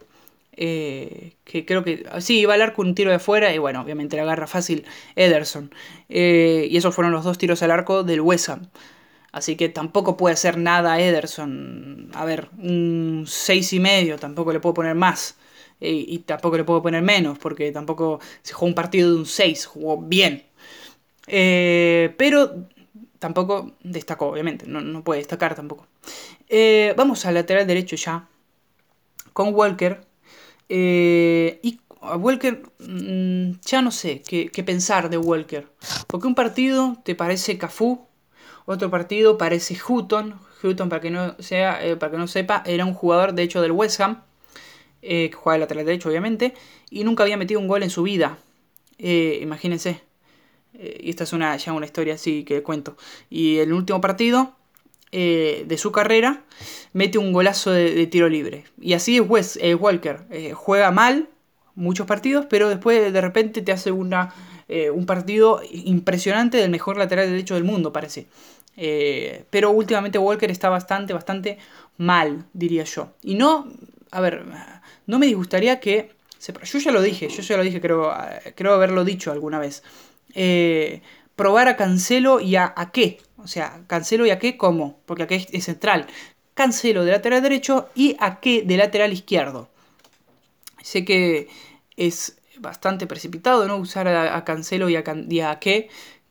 eh, 0.57 1.35
que 1.43 1.65
creo 1.65 1.83
que 1.83 2.03
sí, 2.19 2.39
iba 2.39 2.55
al 2.55 2.61
arco 2.63 2.81
un 2.81 2.95
tiro 2.95 3.11
de 3.11 3.17
afuera 3.17 3.53
y 3.53 3.59
bueno, 3.59 3.81
obviamente 3.81 4.17
la 4.17 4.23
agarra 4.23 4.47
fácil 4.47 4.85
Ederson. 5.15 5.71
Eh, 6.09 6.67
y 6.69 6.77
esos 6.77 6.95
fueron 6.95 7.13
los 7.13 7.23
dos 7.23 7.37
tiros 7.37 7.61
al 7.63 7.71
arco 7.71 8.03
del 8.03 8.21
West 8.21 8.49
Así 9.31 9.55
que 9.55 9.69
tampoco 9.69 10.17
puede 10.17 10.33
hacer 10.33 10.57
nada 10.57 10.99
Ederson. 10.99 12.09
A 12.15 12.25
ver, 12.25 12.49
un 12.57 13.25
6 13.27 13.73
y 13.73 13.79
medio, 13.79 14.17
tampoco 14.17 14.51
le 14.53 14.59
puedo 14.59 14.73
poner 14.73 14.95
más. 14.95 15.37
Eh, 15.79 16.05
y 16.07 16.19
tampoco 16.19 16.57
le 16.57 16.63
puedo 16.63 16.81
poner 16.81 17.03
menos, 17.03 17.37
porque 17.37 17.71
tampoco 17.71 18.19
se 18.41 18.53
jugó 18.53 18.67
un 18.67 18.75
partido 18.75 19.11
de 19.11 19.17
un 19.19 19.25
6, 19.27 19.65
jugó 19.67 19.97
bien. 20.01 20.43
pero 21.27 22.67
tampoco 23.19 23.73
destacó, 23.83 24.27
obviamente, 24.27 24.65
no, 24.67 24.81
no 24.81 25.03
puede 25.03 25.19
destacar 25.19 25.55
tampoco. 25.55 25.87
vamos 26.97 27.25
al 27.25 27.35
lateral 27.35 27.67
derecho 27.67 27.95
ya. 27.95 28.27
Con 29.33 29.53
Walker, 29.53 30.06
eh, 30.69 31.59
y 31.63 31.79
a 32.01 32.15
Walker, 32.15 32.63
mm, 32.79 33.59
ya 33.65 33.81
no 33.81 33.91
sé 33.91 34.21
qué, 34.21 34.63
pensar 34.63 35.09
de 35.09 35.17
Walker. 35.17 35.67
Porque 36.07 36.27
un 36.27 36.35
partido 36.35 36.97
te 37.03 37.15
parece 37.15 37.57
Cafú, 37.57 38.07
otro 38.65 38.89
partido 38.89 39.37
parece 39.37 39.77
Hutton. 39.87 40.35
Hutton, 40.63 40.89
para 40.89 41.01
que 41.01 41.11
no, 41.11 41.35
sea, 41.39 41.85
eh, 41.85 41.95
para 41.95 42.11
que 42.11 42.17
no 42.17 42.27
sepa, 42.27 42.63
era 42.65 42.85
un 42.85 42.93
jugador 42.93 43.33
de 43.33 43.43
hecho 43.43 43.61
del 43.61 43.71
West 43.71 43.99
Ham, 44.01 44.23
eh, 45.01 45.29
que 45.29 45.35
jugaba 45.35 45.53
de 45.53 45.59
lateral 45.59 45.85
derecho 45.85 46.09
obviamente, 46.09 46.53
y 46.89 47.03
nunca 47.03 47.23
había 47.23 47.37
metido 47.37 47.59
un 47.59 47.67
gol 47.67 47.83
en 47.83 47.89
su 47.89 48.03
vida. 48.03 48.39
imagínense. 48.97 50.01
y 50.73 51.09
esta 51.09 51.23
es 51.23 51.33
una, 51.33 51.55
ya 51.57 51.73
una 51.73 51.85
historia 51.85 52.15
así 52.15 52.43
que 52.43 52.63
cuento. 52.63 52.97
Y 53.29 53.57
el 53.57 53.73
último 53.73 54.01
partido 54.01 54.55
eh, 55.13 55.63
de 55.65 55.77
su 55.77 55.93
carrera, 55.93 56.43
mete 56.91 57.17
un 57.17 57.31
golazo 57.31 57.71
de, 57.71 58.07
tiro 58.07 58.27
libre. 58.27 58.65
Y 58.79 58.91
así 58.91 59.15
es 59.15 59.23
Wes, 59.25 59.57
eh, 59.61 59.73
Walker. 59.73 60.25
Eh, 60.29 60.51
juega 60.53 60.91
mal 60.91 61.29
muchos 61.75 62.05
partidos, 62.05 62.45
pero 62.49 62.67
después 62.67 63.13
de 63.13 63.21
repente 63.21 63.61
te 63.61 63.71
hace 63.71 63.91
una, 63.91 64.33
un 64.93 65.05
partido 65.05 65.61
impresionante 65.71 66.57
del 66.57 66.71
mejor 66.71 66.97
lateral 66.97 67.29
derecho 67.29 67.53
del 67.53 67.63
mundo, 67.63 67.93
parece. 67.93 68.27
pero 69.51 69.69
últimamente 69.69 70.17
Walker 70.17 70.49
está 70.49 70.69
bastante, 70.69 71.13
bastante 71.13 71.59
mal, 71.97 72.45
diría 72.53 72.83
yo. 72.83 73.11
Y 73.21 73.35
no, 73.35 73.67
a 74.09 74.21
ver, 74.21 74.43
no 75.05 75.19
me 75.19 75.27
disgustaría 75.27 75.79
que... 75.79 76.11
Yo 76.63 76.79
ya 76.79 76.91
lo 76.91 77.01
dije, 77.01 77.29
yo 77.29 77.43
ya 77.43 77.57
lo 77.57 77.63
dije, 77.63 77.79
creo, 77.79 78.11
creo 78.55 78.73
haberlo 78.73 79.05
dicho 79.05 79.31
alguna 79.31 79.59
vez. 79.59 79.83
probar 81.35 81.67
a 81.67 81.77
Cancelo 81.77 82.39
y 82.39 82.55
a, 82.55 82.73
a 82.75 82.91
qué, 82.91 83.19
o 83.47 83.49
sea, 83.49 83.79
Cancelo 83.87 84.25
y 84.25 84.37
qué 84.39 84.57
¿cómo? 84.57 84.99
Porque 85.05 85.23
aquí 85.23 85.47
es, 85.53 85.63
central. 85.63 86.05
Cancelo 86.53 87.05
de 87.05 87.13
lateral 87.13 87.41
derecho 87.41 87.87
y 87.95 88.17
qué 88.41 88.61
de 88.61 88.75
lateral 88.75 89.13
izquierdo. 89.13 89.69
Sé 90.83 91.05
que 91.05 91.47
es 91.95 92.39
bastante 92.59 93.07
precipitado, 93.07 93.65
¿no? 93.65 93.77
Usar 93.77 94.09
a, 94.09 94.43
Cancelo 94.43 94.89
y 94.89 94.97
a, 94.97 95.03
y 95.29 95.39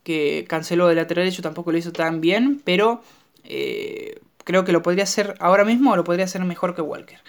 que 0.02 0.44
Cancelo 0.46 0.88
de 0.88 0.96
lateral 0.96 1.24
derecho 1.24 1.40
tampoco 1.40 1.72
lo 1.72 1.79
hizo 1.79 1.90
tan 1.90 2.20
bien, 2.20 2.61
pero 2.62 3.00
eh, 3.44 4.20
creo 4.44 4.66
que 4.66 4.72
lo 4.72 4.83
podría 4.83 5.05
hacer 5.05 5.37
ahora 5.40 5.64
mismo 5.64 5.92
o 5.92 5.96
lo 5.96 6.05
podría 6.05 6.26
hacer 6.26 6.44
mejor 6.44 6.74
que 6.74 6.83
Walker. 6.83 7.20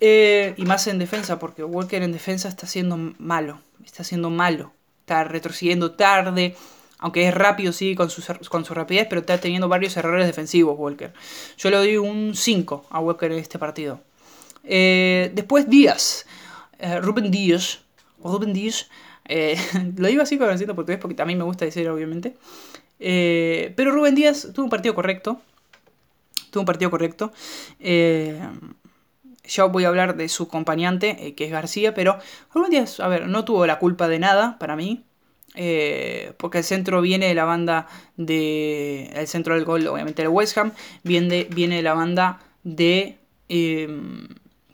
Eh, 0.00 0.52
y 0.58 0.66
más 0.66 0.86
en 0.88 0.98
defensa, 0.98 1.38
porque 1.38 1.64
Walker 1.64 2.02
en 2.02 2.12
defensa 2.12 2.50
está 2.50 2.66
siendo 2.66 2.98
malo, 3.16 3.62
está 3.82 4.04
siendo 4.04 4.28
malo, 4.28 4.74
está 5.00 5.24
retrocediendo 5.24 5.92
tarde, 5.92 6.54
aunque 7.02 7.26
es 7.26 7.34
rápido, 7.34 7.72
sí, 7.72 7.96
con 7.96 8.10
su, 8.10 8.22
con 8.48 8.64
su 8.64 8.74
rapidez, 8.74 9.08
pero 9.10 9.20
está 9.20 9.38
teniendo 9.38 9.68
varios 9.68 9.96
errores 9.96 10.24
defensivos, 10.24 10.78
Walker. 10.78 11.12
Yo 11.58 11.68
le 11.68 11.76
doy 11.76 11.96
un 11.96 12.34
5 12.34 12.86
a 12.90 13.00
Walker 13.00 13.30
en 13.32 13.38
este 13.38 13.58
partido. 13.58 14.00
Eh, 14.62 15.32
después 15.34 15.68
Díaz, 15.68 16.26
eh, 16.78 17.00
Rubén 17.00 17.32
Díaz, 17.32 17.80
Rubén 18.22 18.52
Díaz, 18.52 18.88
eh, 19.24 19.58
lo 19.96 20.06
digo 20.06 20.22
así 20.22 20.38
con 20.38 20.48
acento 20.48 20.76
portugués 20.76 21.00
porque 21.00 21.16
también 21.16 21.40
me 21.40 21.44
gusta 21.44 21.64
decir, 21.64 21.88
obviamente. 21.88 22.36
pero 22.98 23.90
Rubén 23.90 24.14
Díaz 24.14 24.48
tuvo 24.54 24.64
un 24.64 24.70
partido 24.70 24.94
correcto. 24.94 25.40
Tuvo 26.52 26.60
un 26.60 26.66
partido 26.66 26.90
correcto. 26.90 27.32
ya 27.80 29.64
voy 29.64 29.84
a 29.84 29.88
hablar 29.88 30.16
de 30.16 30.28
su 30.28 30.44
acompañante, 30.44 31.34
que 31.34 31.46
es 31.46 31.50
García, 31.50 31.94
pero 31.94 32.18
Rubén 32.54 32.70
Díaz, 32.70 33.00
a 33.00 33.08
ver, 33.08 33.26
no 33.26 33.44
tuvo 33.44 33.66
la 33.66 33.80
culpa 33.80 34.06
de 34.06 34.20
nada 34.20 34.56
para 34.60 34.76
mí. 34.76 35.04
Eh, 35.54 36.32
porque 36.38 36.58
el 36.58 36.64
centro 36.64 37.00
viene 37.02 37.26
de 37.26 37.34
la 37.34 37.44
banda 37.44 37.86
de. 38.16 39.10
El 39.14 39.26
centro 39.26 39.54
del 39.54 39.64
gol, 39.64 39.86
obviamente, 39.86 40.22
del 40.22 40.30
West 40.30 40.56
Ham. 40.58 40.72
Viene, 41.02 41.46
viene 41.50 41.76
de 41.76 41.82
la 41.82 41.94
banda 41.94 42.40
de. 42.62 43.18
Em, 43.48 44.28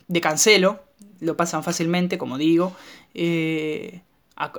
de 0.07 0.21
Cancelo. 0.21 0.83
Lo 1.21 1.37
pasan 1.37 1.64
fácilmente, 1.64 2.19
como 2.19 2.38
digo. 2.38 2.77
Eh, 3.14 4.03
a, 4.37 4.53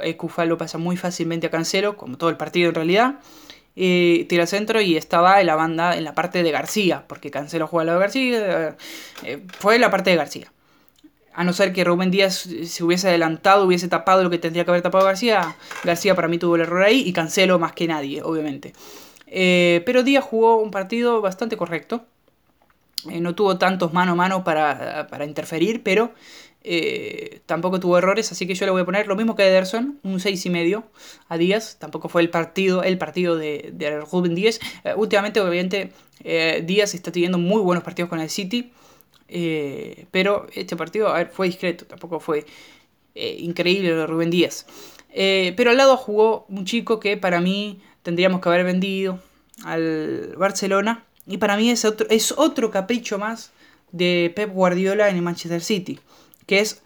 lo 0.45 0.57
pasa 0.57 0.77
muy 0.77 0.97
fácilmente 0.97 1.47
a 1.47 1.49
Cancelo, 1.49 1.95
como 1.95 2.17
todo 2.17 2.29
el 2.29 2.37
partido 2.37 2.69
en 2.69 2.75
realidad. 2.75 3.19
Eh, 3.75 4.25
tira 4.27 4.45
centro 4.45 4.81
y 4.81 4.97
estaba 4.97 5.39
en 5.39 5.47
la 5.47 5.55
banda, 5.55 5.95
en 5.95 6.03
la 6.03 6.13
parte 6.15 6.43
de 6.43 6.51
García, 6.51 7.05
porque 7.07 7.31
Cancelo 7.31 7.67
juega 7.67 7.81
al 7.81 7.87
lado 7.87 7.99
de 7.99 8.05
García. 8.05 8.77
Eh, 9.23 9.45
fue 9.57 9.79
la 9.79 9.89
parte 9.89 10.09
de 10.09 10.17
García 10.17 10.51
a 11.39 11.45
no 11.45 11.53
ser 11.53 11.71
que 11.71 11.85
Rubén 11.85 12.11
Díaz 12.11 12.49
se 12.65 12.83
hubiese 12.83 13.07
adelantado, 13.07 13.63
hubiese 13.63 13.87
tapado 13.87 14.23
lo 14.23 14.29
que 14.29 14.39
tendría 14.39 14.65
que 14.65 14.71
haber 14.71 14.81
tapado 14.81 15.05
García, 15.05 15.55
García 15.85 16.13
para 16.13 16.27
mí 16.27 16.37
tuvo 16.37 16.57
el 16.57 16.63
error 16.63 16.83
ahí 16.83 17.01
y 17.05 17.13
Cancelo 17.13 17.57
más 17.57 17.71
que 17.71 17.87
nadie, 17.87 18.21
obviamente. 18.21 18.73
Eh, 19.25 19.81
pero 19.85 20.03
Díaz 20.03 20.25
jugó 20.25 20.57
un 20.57 20.69
partido 20.69 21.21
bastante 21.21 21.55
correcto. 21.55 22.03
Eh, 23.09 23.21
no 23.21 23.35
tuvo 23.35 23.57
tantos 23.57 23.93
mano 23.93 24.11
a 24.11 24.15
mano 24.15 24.43
para, 24.43 25.07
para 25.07 25.23
interferir, 25.23 25.81
pero 25.81 26.11
eh, 26.65 27.39
tampoco 27.45 27.79
tuvo 27.79 27.97
errores, 27.97 28.29
así 28.33 28.45
que 28.45 28.53
yo 28.53 28.65
le 28.65 28.73
voy 28.73 28.81
a 28.81 28.85
poner 28.85 29.07
lo 29.07 29.15
mismo 29.15 29.37
que 29.37 29.47
Ederson, 29.47 29.97
un 30.03 30.19
6,5 30.19 30.83
a 31.29 31.37
Díaz. 31.37 31.77
Tampoco 31.79 32.09
fue 32.09 32.21
el 32.21 32.29
partido, 32.29 32.83
el 32.83 32.97
partido 32.97 33.37
de, 33.37 33.69
de 33.71 34.01
Rubén 34.01 34.35
Díaz. 34.35 34.59
Últimamente, 34.97 35.39
obviamente, 35.39 35.93
Díaz 36.65 36.95
está 36.95 37.13
teniendo 37.13 37.37
muy 37.37 37.61
buenos 37.61 37.85
partidos 37.85 38.09
con 38.09 38.19
el 38.19 38.29
City. 38.29 38.73
Pero 40.11 40.47
este 40.53 40.75
partido, 40.75 41.13
fue 41.31 41.47
discreto, 41.47 41.85
tampoco 41.85 42.19
fue 42.19 42.45
increíble 43.15 43.89
lo 43.89 43.97
de 43.97 44.07
Rubén 44.07 44.29
Díaz. 44.29 44.65
pero 45.13 45.71
al 45.71 45.77
lado 45.77 45.97
jugó 45.97 46.45
un 46.49 46.65
chico 46.65 46.99
que 46.99 47.17
para 47.17 47.41
mí 47.41 47.81
tendríamos 48.03 48.41
que 48.41 48.49
haber 48.49 48.65
vendido 48.65 49.19
al 49.63 50.35
Barcelona. 50.37 51.05
Y 51.27 51.37
para 51.37 51.57
mí 51.57 51.69
es 51.69 51.85
otro, 51.85 52.07
es 52.09 52.33
otro 52.35 52.71
capricho 52.71 53.19
más 53.19 53.51
de 53.91 54.31
Pep 54.35 54.51
Guardiola 54.51 55.09
en 55.09 55.17
el 55.17 55.21
Manchester 55.21 55.61
City 55.61 55.99
que 56.49 56.61
es 56.61 56.81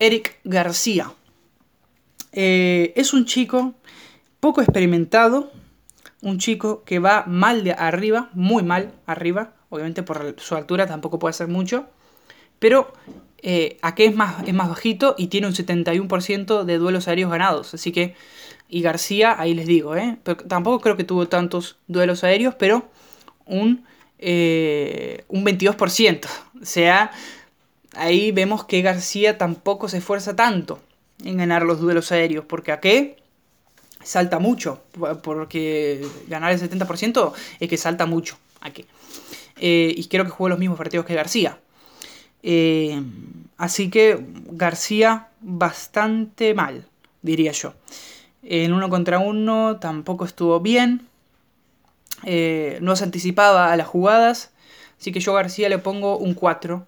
Eric 0.00 0.40
García. 0.42 1.12
Eh, 2.32 2.92
es 2.96 3.14
un 3.14 3.24
chico 3.24 3.74
poco 4.40 4.60
experimentado, 4.62 5.52
un 6.22 6.40
chico 6.40 6.82
que 6.82 6.98
va 6.98 7.22
mal 7.28 7.62
de 7.62 7.70
arriba, 7.70 8.30
muy 8.34 8.64
mal 8.64 8.92
arriba, 9.06 9.54
obviamente 9.70 10.02
por 10.02 10.36
su 10.38 10.54
altura 10.54 10.86
tampoco 10.86 11.18
puede 11.18 11.30
hacer 11.30 11.48
mucho, 11.48 11.86
pero 12.58 12.92
eh, 13.42 13.78
aquí 13.82 14.04
es 14.04 14.14
más, 14.14 14.46
es 14.46 14.54
más 14.54 14.68
bajito 14.68 15.14
y 15.18 15.28
tiene 15.28 15.46
un 15.46 15.54
71% 15.54 16.64
de 16.64 16.78
duelos 16.78 17.08
aéreos 17.08 17.30
ganados, 17.30 17.74
así 17.74 17.92
que, 17.92 18.14
y 18.68 18.82
García, 18.82 19.36
ahí 19.38 19.54
les 19.54 19.66
digo, 19.66 19.96
¿eh? 19.96 20.18
tampoco 20.48 20.80
creo 20.80 20.96
que 20.96 21.04
tuvo 21.04 21.28
tantos 21.28 21.76
duelos 21.86 22.24
aéreos, 22.24 22.54
pero 22.54 22.88
un, 23.44 23.84
eh, 24.18 25.24
un 25.28 25.44
22%, 25.44 26.26
o 26.62 26.64
sea, 26.64 27.10
ahí 27.94 28.32
vemos 28.32 28.64
que 28.64 28.82
García 28.82 29.38
tampoco 29.38 29.88
se 29.88 29.98
esfuerza 29.98 30.34
tanto 30.34 30.80
en 31.24 31.36
ganar 31.36 31.62
los 31.62 31.80
duelos 31.80 32.12
aéreos, 32.12 32.44
porque 32.44 32.72
a 32.72 32.80
qué 32.80 33.16
salta 34.02 34.38
mucho, 34.38 34.82
porque 35.22 36.06
ganar 36.28 36.52
el 36.52 36.60
70% 36.60 37.32
es 37.60 37.68
que 37.68 37.76
salta 37.76 38.06
mucho 38.06 38.38
aquí. 38.60 38.86
Eh, 39.58 39.94
y 39.96 40.06
creo 40.08 40.24
que 40.24 40.30
juega 40.30 40.50
los 40.50 40.58
mismos 40.58 40.78
partidos 40.78 41.06
que 41.06 41.14
García. 41.14 41.58
Eh, 42.42 43.02
así 43.56 43.90
que 43.90 44.24
García 44.50 45.28
bastante 45.40 46.54
mal, 46.54 46.86
diría 47.22 47.52
yo. 47.52 47.74
En 48.42 48.72
uno 48.72 48.88
contra 48.88 49.18
uno 49.18 49.78
tampoco 49.80 50.24
estuvo 50.24 50.60
bien. 50.60 51.08
Eh, 52.24 52.78
no 52.82 52.96
se 52.96 53.04
anticipaba 53.04 53.72
a 53.72 53.76
las 53.76 53.86
jugadas. 53.86 54.52
Así 55.00 55.12
que 55.12 55.20
yo 55.20 55.32
a 55.32 55.42
García 55.42 55.68
le 55.68 55.78
pongo 55.78 56.18
un 56.18 56.34
4 56.34 56.86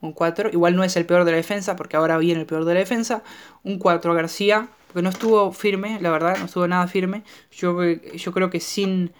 un 0.00 0.12
4. 0.12 0.50
Igual 0.52 0.76
no 0.76 0.84
es 0.84 0.96
el 0.96 1.06
peor 1.06 1.24
de 1.24 1.32
la 1.32 1.36
defensa, 1.36 1.76
porque 1.76 1.96
ahora 1.96 2.18
viene 2.18 2.40
el 2.40 2.46
peor 2.46 2.64
de 2.64 2.74
la 2.74 2.80
defensa. 2.80 3.22
Un 3.64 3.78
4 3.78 4.12
a 4.12 4.14
García, 4.14 4.68
porque 4.86 5.02
no 5.02 5.10
estuvo 5.10 5.52
firme, 5.52 5.98
la 6.00 6.10
verdad, 6.10 6.36
no 6.38 6.46
estuvo 6.46 6.66
nada 6.68 6.86
firme. 6.86 7.22
Yo, 7.50 7.82
yo 7.82 8.32
creo 8.32 8.50
que 8.50 8.60
sin... 8.60 9.12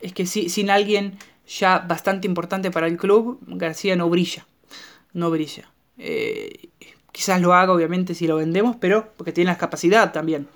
es 0.00 0.12
que 0.12 0.26
si, 0.26 0.48
sin 0.48 0.70
alguien 0.70 1.18
ya 1.46 1.78
bastante 1.78 2.26
importante 2.26 2.70
para 2.70 2.86
el 2.86 2.96
club, 2.96 3.38
García 3.46 3.96
no 3.96 4.08
brilla. 4.10 4.46
No 5.12 5.30
brilla. 5.30 5.70
Eh, 5.98 6.68
quizás 7.12 7.40
lo 7.40 7.54
haga, 7.54 7.72
obviamente, 7.72 8.14
si 8.14 8.26
lo 8.26 8.36
vendemos, 8.36 8.76
pero 8.76 9.12
porque 9.16 9.32
tiene 9.32 9.50
la 9.50 9.58
capacidad 9.58 10.12
también. 10.12 10.48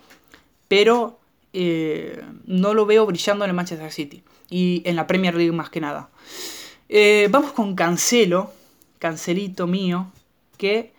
Pero 0.68 1.18
eh, 1.52 2.22
no 2.44 2.74
lo 2.74 2.86
veo 2.86 3.06
brillando 3.06 3.44
en 3.44 3.50
el 3.50 3.56
Manchester 3.56 3.92
City. 3.92 4.22
Y 4.50 4.82
en 4.84 4.96
la 4.96 5.06
Premier 5.06 5.34
League 5.34 5.52
más 5.52 5.70
que 5.70 5.80
nada. 5.80 6.10
Eh, 6.88 7.28
vamos 7.30 7.52
con 7.52 7.76
Cancelo, 7.76 8.52
Cancelito 8.98 9.66
mío, 9.66 10.10
que 10.56 10.92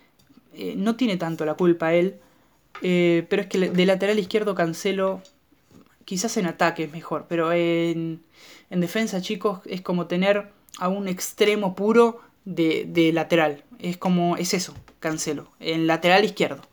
no 0.75 0.95
tiene 0.95 1.17
tanto 1.17 1.45
la 1.45 1.53
culpa 1.53 1.93
él, 1.93 2.15
pero 2.81 3.41
es 3.41 3.47
que 3.47 3.69
de 3.69 3.85
lateral 3.85 4.19
izquierdo 4.19 4.53
Cancelo, 4.53 5.21
quizás 6.11 6.35
en 6.35 6.45
ataque 6.45 6.83
es 6.83 6.91
mejor, 6.91 7.25
pero 7.29 7.53
en, 7.53 8.21
en 8.69 8.81
defensa, 8.81 9.21
chicos, 9.21 9.61
es 9.63 9.79
como 9.79 10.07
tener 10.07 10.51
a 10.77 10.89
un 10.89 11.07
extremo 11.07 11.73
puro 11.73 12.19
de, 12.43 12.83
de, 12.85 13.13
lateral. 13.13 13.63
Es 13.79 13.95
como, 13.95 14.35
es 14.35 14.53
eso, 14.53 14.73
Cancelo, 14.99 15.47
en 15.61 15.87
lateral 15.87 16.25
izquierdo. 16.25 16.63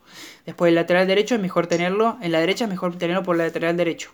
Después 0.45 0.67
el 0.67 0.75
lateral 0.75 1.07
derecho 1.07 1.35
es 1.35 1.41
mejor 1.41 1.67
tenerlo, 1.67 2.17
en 2.21 2.33
la 2.33 2.41
derecha 2.41 2.65
es 2.65 2.69
mejor 2.69 2.97
tenerlo 2.97 3.23
por 3.23 3.37
el 3.37 3.43
lateral 3.43 3.77
derecho 3.77 4.11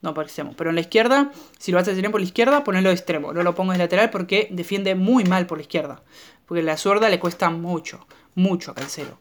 no 0.00 0.14
por 0.14 0.24
extremo. 0.24 0.54
Pero 0.56 0.70
en 0.70 0.76
la 0.76 0.80
izquierda, 0.80 1.30
si 1.58 1.70
lo 1.70 1.76
vas 1.76 1.86
a 1.86 1.94
tener 1.94 2.10
por 2.10 2.20
la 2.20 2.26
izquierda, 2.26 2.64
ponelo 2.64 2.88
de 2.88 2.94
extremo. 2.94 3.34
No 3.34 3.42
lo 3.42 3.54
pongo 3.54 3.72
de 3.72 3.78
lateral 3.78 4.08
porque 4.08 4.48
defiende 4.50 4.94
muy 4.94 5.24
mal 5.24 5.46
por 5.46 5.58
la 5.58 5.62
izquierda. 5.62 6.02
Porque 6.46 6.62
la 6.62 6.78
zurda 6.78 7.10
le 7.10 7.20
cuesta 7.20 7.50
mucho, 7.50 8.04
mucho 8.34 8.72
a 8.72 8.74
Cancelo. 8.74 9.18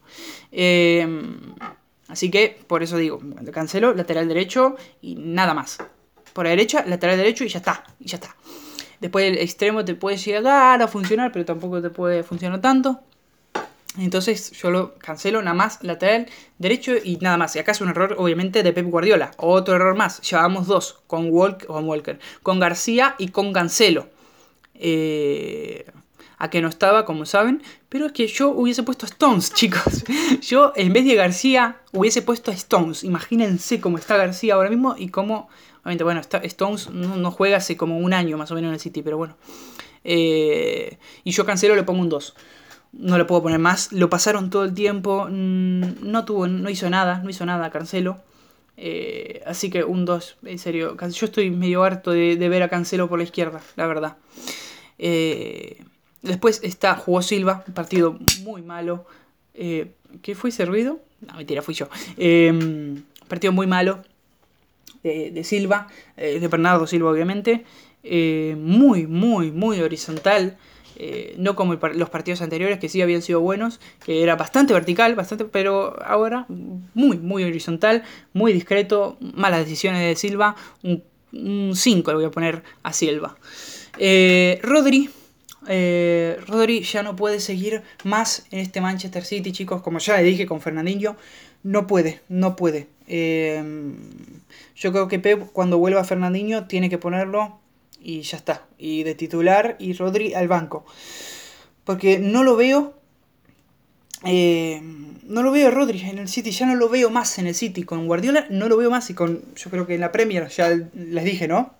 Eh, 0.51 1.05
así 2.07 2.29
que 2.31 2.59
por 2.67 2.83
eso 2.83 2.97
digo, 2.97 3.19
Cancelo, 3.51 3.93
lateral 3.93 4.27
derecho 4.27 4.75
y 5.01 5.15
nada 5.15 5.53
más. 5.53 5.77
Por 6.33 6.45
la 6.45 6.51
derecha, 6.51 6.85
lateral 6.85 7.17
derecho 7.17 7.43
y 7.43 7.49
ya 7.49 7.59
está. 7.59 7.83
Y 7.99 8.07
ya 8.07 8.17
está. 8.17 8.35
Después 8.99 9.25
el 9.25 9.37
extremo 9.39 9.83
te 9.83 9.95
puede 9.95 10.17
llegar 10.17 10.81
a 10.81 10.87
funcionar, 10.87 11.31
pero 11.31 11.43
tampoco 11.43 11.81
te 11.81 11.89
puede 11.89 12.23
funcionar 12.23 12.61
tanto. 12.61 13.01
Entonces 13.97 14.51
yo 14.51 14.71
lo 14.71 14.93
cancelo 14.99 15.41
nada 15.41 15.53
más 15.53 15.83
lateral 15.83 16.27
derecho 16.59 16.93
y 17.03 17.17
nada 17.17 17.37
más. 17.37 17.55
Y 17.55 17.59
acá 17.59 17.73
es 17.73 17.81
un 17.81 17.89
error 17.89 18.15
obviamente 18.17 18.63
de 18.63 18.71
Pep 18.71 18.85
Guardiola. 18.85 19.31
Otro 19.37 19.75
error 19.75 19.95
más. 19.95 20.21
Llevamos 20.21 20.67
dos 20.67 21.01
con, 21.07 21.29
Walker, 21.29 21.67
con 21.67 21.87
Walker. 21.87 22.19
Con 22.41 22.59
García 22.59 23.15
y 23.17 23.29
con 23.29 23.51
Cancelo. 23.51 24.07
Eh, 24.75 25.85
a 26.41 26.49
que 26.49 26.59
no 26.59 26.69
estaba, 26.69 27.05
como 27.05 27.27
saben. 27.27 27.61
Pero 27.87 28.07
es 28.07 28.13
que 28.13 28.25
yo 28.25 28.49
hubiese 28.49 28.81
puesto 28.81 29.05
Stones, 29.05 29.53
chicos. 29.53 30.03
Yo 30.41 30.73
en 30.75 30.91
vez 30.91 31.05
de 31.05 31.13
García 31.13 31.81
hubiese 31.91 32.23
puesto 32.23 32.51
Stones. 32.51 33.03
Imagínense 33.03 33.79
cómo 33.79 33.99
está 33.99 34.17
García 34.17 34.55
ahora 34.55 34.69
mismo 34.69 34.95
y 34.97 35.09
cómo... 35.09 35.49
Obviamente, 35.81 36.03
bueno, 36.03 36.21
Stones 36.21 36.89
no, 36.89 37.31
juega 37.31 37.57
hace 37.57 37.77
como 37.77 37.99
un 37.99 38.13
año 38.13 38.37
más 38.37 38.49
o 38.51 38.55
menos 38.55 38.69
en 38.69 38.73
el 38.73 38.79
City, 38.79 39.03
pero 39.03 39.17
bueno. 39.17 39.37
Eh, 40.03 40.97
y 41.23 41.31
yo 41.31 41.45
Cancelo 41.45 41.75
le 41.75 41.83
pongo 41.83 42.01
un 42.01 42.09
2 42.09 42.35
no 42.93 43.17
le 43.17 43.23
puedo 43.23 43.41
poner 43.43 43.59
más. 43.59 43.93
Lo 43.93 44.09
pasaron 44.09 44.49
todo 44.49 44.65
el 44.65 44.73
tiempo, 44.73 45.27
mm, 45.29 46.01
no 46.01 46.25
tuvo, 46.25 46.47
no 46.47 46.69
hizo 46.69 46.89
nada, 46.89 47.21
no 47.23 47.29
hizo 47.29 47.45
nada 47.45 47.69
Cancelo. 47.69 48.19
Eh, 48.75 49.41
así 49.45 49.69
que 49.69 49.83
un 49.85 50.03
2, 50.03 50.37
en 50.43 50.59
serio. 50.59 50.97
Yo 50.97 51.25
estoy 51.25 51.51
medio 51.51 51.83
harto 51.83 52.11
de, 52.11 52.35
ver 52.49 52.63
a 52.63 52.69
Cancelo 52.69 53.07
por 53.07 53.19
la 53.19 53.23
izquierda, 53.23 53.61
la 53.77 53.87
verdad. 53.87 54.17
Eh, 54.97 55.83
después 56.21 56.59
está, 56.63 56.95
jugó 56.95 57.21
Silva, 57.21 57.63
un 57.67 57.73
partido 57.73 58.17
muy 58.43 58.61
malo. 58.61 59.05
Eh, 59.53 59.91
¿Qué 60.21 60.35
fue 60.35 60.51
servido? 60.51 60.99
No, 61.21 61.35
mentira, 61.35 61.61
fui 61.61 61.73
yo. 61.73 61.87
Em, 62.17 63.03
partido 63.27 63.53
muy 63.53 63.67
malo 63.67 64.03
de, 65.03 65.31
de 65.31 65.43
Silva, 65.43 65.87
de 66.17 66.47
Bernardo 66.47 66.85
Silva, 66.87 67.11
obviamente. 67.11 67.63
muy, 68.03 69.07
muy, 69.07 69.51
muy 69.51 69.79
horizontal. 69.81 70.57
Eh, 71.03 71.33
no 71.39 71.55
como 71.55 71.73
los 71.73 72.09
partidos 72.11 72.43
anteriores 72.43 72.77
que 72.77 72.87
sí 72.87 73.01
habían 73.01 73.23
sido 73.23 73.39
buenos, 73.39 73.79
que 74.05 74.21
era 74.21 74.35
bastante 74.35 74.71
vertical, 74.71 75.15
bastante, 75.15 75.45
pero 75.45 75.95
ahora 76.05 76.45
muy, 76.47 77.17
muy 77.17 77.43
horizontal, 77.43 78.03
muy 78.33 78.53
discreto, 78.53 79.17
malas 79.19 79.61
decisiones 79.61 80.01
de 80.01 80.15
Silva, 80.15 80.55
un 80.83 81.75
5 81.75 82.11
le 82.11 82.15
voy 82.15 82.25
a 82.25 82.29
poner 82.29 82.61
a 82.83 82.93
Silva. 82.93 83.35
Eh, 83.97 84.59
Rodri, 84.61 85.09
eh, 85.67 86.37
Rodri 86.47 86.83
ya 86.83 87.03
no 87.03 87.15
puede 87.15 87.39
seguir 87.39 87.83
más 88.03 88.45
en 88.51 88.59
este 88.59 88.81
Manchester 88.81 89.23
City, 89.23 89.51
chicos, 89.51 89.81
como 89.81 89.99
ya 89.99 90.17
le 90.17 90.23
dije 90.23 90.45
con 90.45 90.61
Fernandinho, 90.61 91.17
no 91.63 91.87
puede, 91.87 92.21
no 92.29 92.55
puede. 92.55 92.87
yo 93.07 94.91
creo 94.91 95.07
que 95.07 95.19
Pep 95.19 95.51
cuando 95.53 95.77
vuelva 95.77 96.03
Fernandinho 96.03 96.67
tiene 96.67 96.89
que 96.89 96.97
ponerlo 96.97 97.61
y 98.01 98.21
ya 98.21 98.37
está. 98.37 98.65
Y 98.77 99.03
de 99.03 99.15
titular 99.15 99.75
y 99.79 99.93
Rodri 99.93 100.33
al 100.33 100.47
banco. 100.47 100.85
Porque 101.83 102.19
no 102.19 102.43
lo 102.43 102.55
veo. 102.55 102.93
Eh, 104.25 104.81
no 105.23 105.43
lo 105.43 105.51
veo 105.51 105.71
Rodri 105.71 106.01
en 106.01 106.19
el 106.19 106.27
City, 106.27 106.51
ya 106.51 106.65
no 106.65 106.75
lo 106.75 106.89
veo 106.89 107.09
más 107.09 107.37
en 107.39 107.47
el 107.47 107.55
City. 107.55 107.83
Con 107.83 108.07
Guardiola 108.07 108.47
no 108.49 108.67
lo 108.67 108.77
veo 108.77 108.89
más 108.89 109.09
y 109.09 109.13
con. 109.13 109.43
Yo 109.55 109.69
creo 109.69 109.87
que 109.87 109.95
en 109.95 110.01
la 110.01 110.11
Premier 110.11 110.47
ya 110.49 110.69
les 110.69 111.23
dije, 111.23 111.47
¿no? 111.47 111.73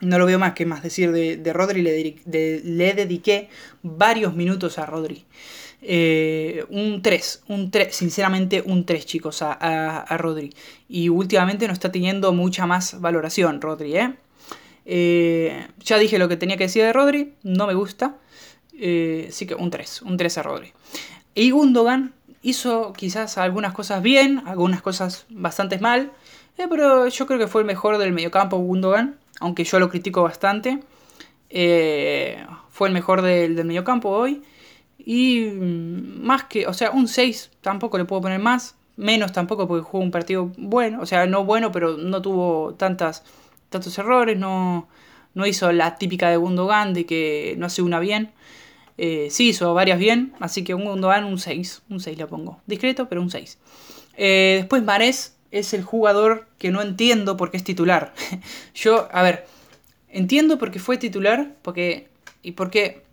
No 0.00 0.18
lo 0.18 0.26
veo 0.26 0.38
más 0.38 0.54
que 0.54 0.66
más 0.66 0.82
decir 0.82 1.12
de, 1.12 1.36
de 1.36 1.52
Rodri. 1.52 1.82
Le, 1.82 2.16
le, 2.64 2.94
dediqué 2.94 3.48
varios 3.82 4.34
minutos 4.34 4.78
a 4.78 4.86
Rodri. 4.86 5.24
Eh, 5.82 6.64
un 6.70 7.02
3, 7.02 7.44
un 7.48 7.70
3, 7.70 7.94
sinceramente 7.94 8.62
un 8.64 8.84
3 8.84 9.06
chicos 9.06 9.42
a, 9.42 9.52
a, 9.52 10.00
a 10.00 10.16
Rodri. 10.18 10.52
Y 10.88 11.08
últimamente 11.08 11.66
no 11.66 11.72
está 11.72 11.92
teniendo 11.92 12.32
mucha 12.32 12.66
más 12.66 13.00
valoración 13.00 13.60
Rodri, 13.60 13.96
¿eh? 13.96 14.14
Eh, 14.86 15.66
ya 15.80 15.98
dije 15.98 16.18
lo 16.18 16.28
que 16.28 16.36
tenía 16.36 16.56
que 16.56 16.64
decir 16.64 16.82
de 16.82 16.92
Rodri, 16.92 17.34
no 17.42 17.66
me 17.66 17.74
gusta. 17.74 18.16
Eh, 18.78 19.26
así 19.28 19.46
que 19.46 19.54
un 19.54 19.70
3, 19.70 20.02
un 20.02 20.16
3 20.16 20.38
a 20.38 20.42
Rodri. 20.42 20.72
Y 21.34 21.50
Gundogan 21.50 22.14
hizo 22.42 22.92
quizás 22.92 23.38
algunas 23.38 23.72
cosas 23.72 24.02
bien, 24.02 24.42
algunas 24.46 24.82
cosas 24.82 25.26
bastante 25.30 25.78
mal. 25.78 26.12
Pero 26.56 27.08
yo 27.08 27.26
creo 27.26 27.38
que 27.38 27.48
fue 27.48 27.62
el 27.62 27.66
mejor 27.66 27.98
del 27.98 28.12
mediocampo 28.12 28.58
Gundogan, 28.58 29.16
aunque 29.40 29.64
yo 29.64 29.78
lo 29.78 29.88
critico 29.88 30.22
bastante. 30.22 30.80
Eh, 31.50 32.44
fue 32.70 32.88
el 32.88 32.94
mejor 32.94 33.22
del, 33.22 33.56
del 33.56 33.66
mediocampo 33.66 34.10
hoy. 34.10 34.42
Y 34.98 35.40
mm, 35.40 36.24
más 36.24 36.44
que, 36.44 36.66
o 36.66 36.74
sea, 36.74 36.90
un 36.90 37.08
6 37.08 37.50
tampoco 37.60 37.98
le 37.98 38.04
puedo 38.04 38.22
poner 38.22 38.40
más. 38.40 38.76
Menos 38.96 39.32
tampoco 39.32 39.66
porque 39.66 39.82
jugó 39.82 40.02
un 40.02 40.10
partido 40.10 40.52
bueno. 40.56 41.00
O 41.00 41.06
sea, 41.06 41.26
no 41.26 41.44
bueno, 41.44 41.72
pero 41.72 41.96
no 41.96 42.22
tuvo 42.22 42.74
tantas, 42.74 43.24
tantos 43.70 43.96
errores. 43.98 44.38
No, 44.38 44.88
no 45.34 45.46
hizo 45.46 45.72
la 45.72 45.96
típica 45.96 46.30
de 46.30 46.36
Gundogan 46.36 46.94
de 46.94 47.06
que 47.06 47.54
no 47.58 47.66
hace 47.66 47.82
una 47.82 48.00
bien. 48.00 48.32
Eh, 48.96 49.28
sí 49.30 49.48
hizo 49.48 49.74
varias 49.74 49.98
bien, 49.98 50.34
así 50.38 50.62
que 50.62 50.74
un 50.74 50.84
Gundogan 50.84 51.24
un 51.24 51.38
6. 51.38 51.82
Un 51.90 52.00
6 52.00 52.18
le 52.18 52.26
pongo. 52.26 52.60
Discreto, 52.66 53.08
pero 53.08 53.20
un 53.20 53.30
6. 53.30 53.58
Eh, 54.16 54.56
después 54.58 54.82
Marés 54.84 55.33
es 55.54 55.72
el 55.72 55.84
jugador 55.84 56.48
que 56.58 56.72
no 56.72 56.82
entiendo 56.82 57.36
por 57.36 57.52
qué 57.52 57.56
es 57.56 57.64
titular. 57.64 58.12
Yo, 58.74 59.08
a 59.12 59.22
ver, 59.22 59.46
entiendo 60.08 60.58
por 60.58 60.72
qué 60.72 60.80
fue 60.80 60.98
titular 60.98 61.54
porque, 61.62 62.08
y 62.42 62.52
porque 62.52 63.04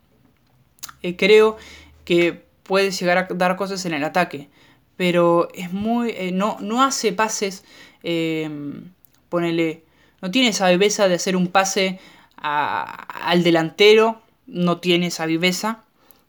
eh, 1.04 1.16
creo 1.16 1.58
que 2.04 2.44
puede 2.64 2.90
llegar 2.90 3.20
a 3.20 3.28
dar 3.36 3.56
cosas 3.58 3.86
en 3.86 3.94
el 3.94 4.04
ataque. 4.04 4.50
Pero 4.98 5.50
es 5.54 5.72
muy. 5.72 6.10
Eh, 6.18 6.32
no, 6.32 6.58
no 6.62 6.84
hace 6.84 7.14
pases. 7.14 7.64
Eh, 8.02 8.50
ponele. 9.30 9.84
No 10.22 10.32
tiene 10.32 10.50
esa 10.50 10.68
viveza 10.70 11.08
de 11.08 11.16
hacer 11.16 11.36
un 11.36 11.48
pase 11.48 12.00
al 12.38 13.44
delantero. 13.44 14.20
No 14.48 14.80
tiene 14.80 15.08
esa 15.08 15.28
viveza. 15.28 15.84